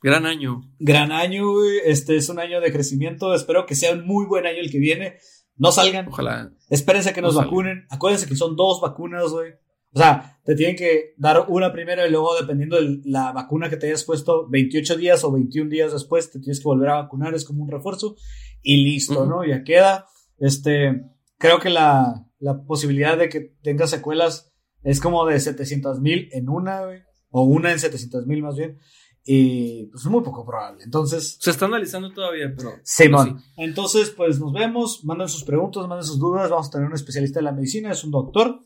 [0.00, 0.72] Gran año.
[0.78, 1.80] Gran año, güey.
[1.84, 3.34] Este es un año de crecimiento.
[3.34, 5.18] Espero que sea un muy buen año el que viene.
[5.56, 6.08] No salgan.
[6.08, 6.52] Ojalá.
[6.70, 7.86] Espérense que nos vacunen.
[7.90, 9.52] Acuérdense que son dos vacunas, güey.
[9.94, 13.76] O sea, te tienen que dar una primera y luego, dependiendo de la vacuna que
[13.76, 17.34] te hayas puesto, 28 días o 21 días después, te tienes que volver a vacunar.
[17.34, 18.16] Es como un refuerzo.
[18.62, 19.44] Y listo, ¿no?
[19.44, 20.06] Ya queda.
[20.38, 21.02] Este,
[21.36, 24.52] creo que la, la posibilidad de que tenga secuelas
[24.82, 28.78] es como de 700 mil en una, güey, o una en 700 mil más bien.
[29.24, 30.82] Y pues es muy poco probable.
[30.84, 31.38] Entonces.
[31.40, 32.72] Se está analizando todavía, pero.
[32.82, 33.38] Simón.
[33.38, 33.52] Sí.
[33.58, 35.04] Entonces, pues nos vemos.
[35.04, 36.50] Manden sus preguntas, manden sus dudas.
[36.50, 38.60] Vamos a tener un especialista de la medicina, es un doctor.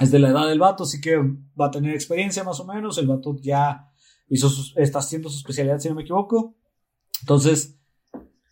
[0.00, 2.98] Es de la edad del vato, así que va a tener experiencia más o menos.
[2.98, 3.90] El vato ya
[4.28, 6.56] hizo está haciendo su especialidad, si no me equivoco.
[7.20, 7.78] Entonces,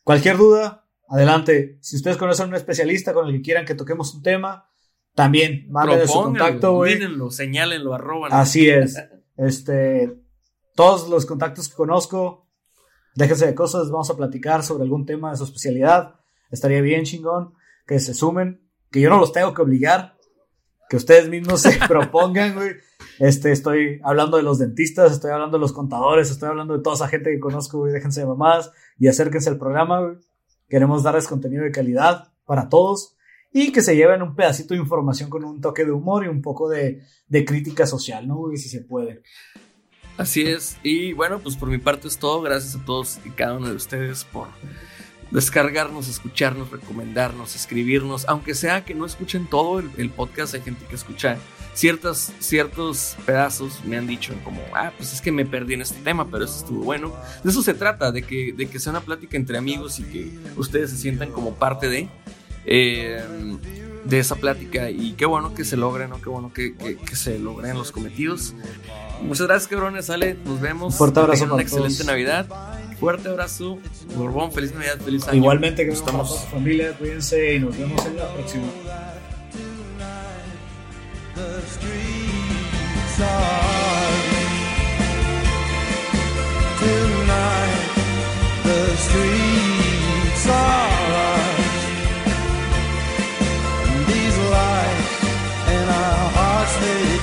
[0.04, 1.78] cualquier duda, adelante.
[1.80, 4.70] Si ustedes conocen a un especialista con el que quieran que toquemos un tema,
[5.14, 6.98] también manden su contacto, güey.
[7.30, 8.32] señálenlo, arroban.
[8.32, 8.96] Así es.
[9.36, 10.20] Este,
[10.80, 12.46] todos los contactos que conozco,
[13.14, 16.14] déjense de cosas, vamos a platicar sobre algún tema de su especialidad.
[16.50, 17.52] Estaría bien chingón
[17.86, 20.16] que se sumen, que yo no los tengo que obligar,
[20.88, 22.76] que ustedes mismos se propongan, güey.
[23.18, 26.96] Este, estoy hablando de los dentistas, estoy hablando de los contadores, estoy hablando de toda
[26.96, 27.92] esa gente que conozco, güey.
[27.92, 30.16] Déjense de mamás y acérquense al programa, güey.
[30.66, 33.18] Queremos darles contenido de calidad para todos
[33.52, 36.40] y que se lleven un pedacito de información con un toque de humor y un
[36.40, 38.36] poco de, de crítica social, ¿no?
[38.36, 38.56] Güey?
[38.56, 39.22] Si se puede.
[40.20, 40.76] Así es.
[40.82, 42.42] Y bueno, pues por mi parte es todo.
[42.42, 44.48] Gracias a todos y cada uno de ustedes por
[45.30, 48.28] descargarnos, escucharnos, recomendarnos, escribirnos.
[48.28, 51.38] Aunque sea que no escuchen todo el, podcast, hay gente que escucha
[51.72, 53.82] ciertas, ciertos pedazos.
[53.86, 56.58] Me han dicho como, ah, pues es que me perdí en este tema, pero eso
[56.58, 57.16] estuvo bueno.
[57.42, 60.30] De eso se trata, de que, de que sea una plática entre amigos y que
[60.58, 62.10] ustedes se sientan como parte de.
[62.66, 63.24] Eh,
[64.04, 66.20] de esa plática y qué bueno que se logre, ¿no?
[66.20, 68.54] Qué bueno que, que, se logren los cometidos.
[69.22, 70.06] Muchas gracias, cabrones.
[70.06, 70.96] Sale, nos vemos.
[70.96, 71.44] Fuerte abrazo.
[71.52, 72.46] una excelente Navidad.
[72.98, 73.78] Fuerte abrazo.
[74.16, 75.36] Borbón, feliz Navidad, feliz año.
[75.36, 78.64] Igualmente que estamos familia, cuídense y nos vemos en la próxima.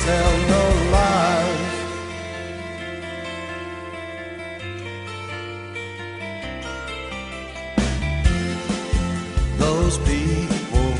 [0.07, 0.63] tell no
[0.95, 1.75] lies.
[9.63, 10.91] Those people,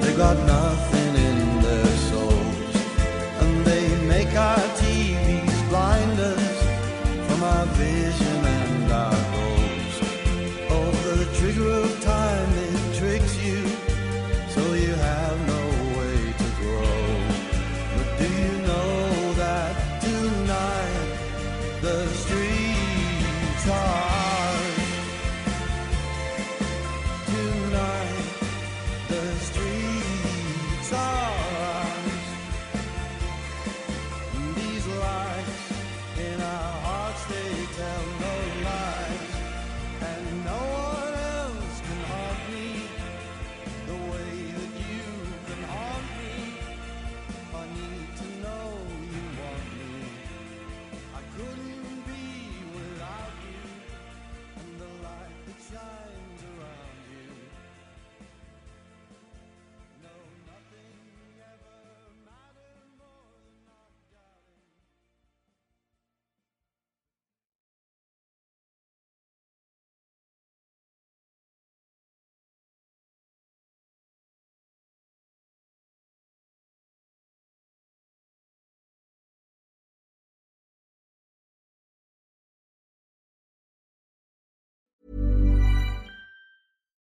[0.00, 1.05] they got nothing.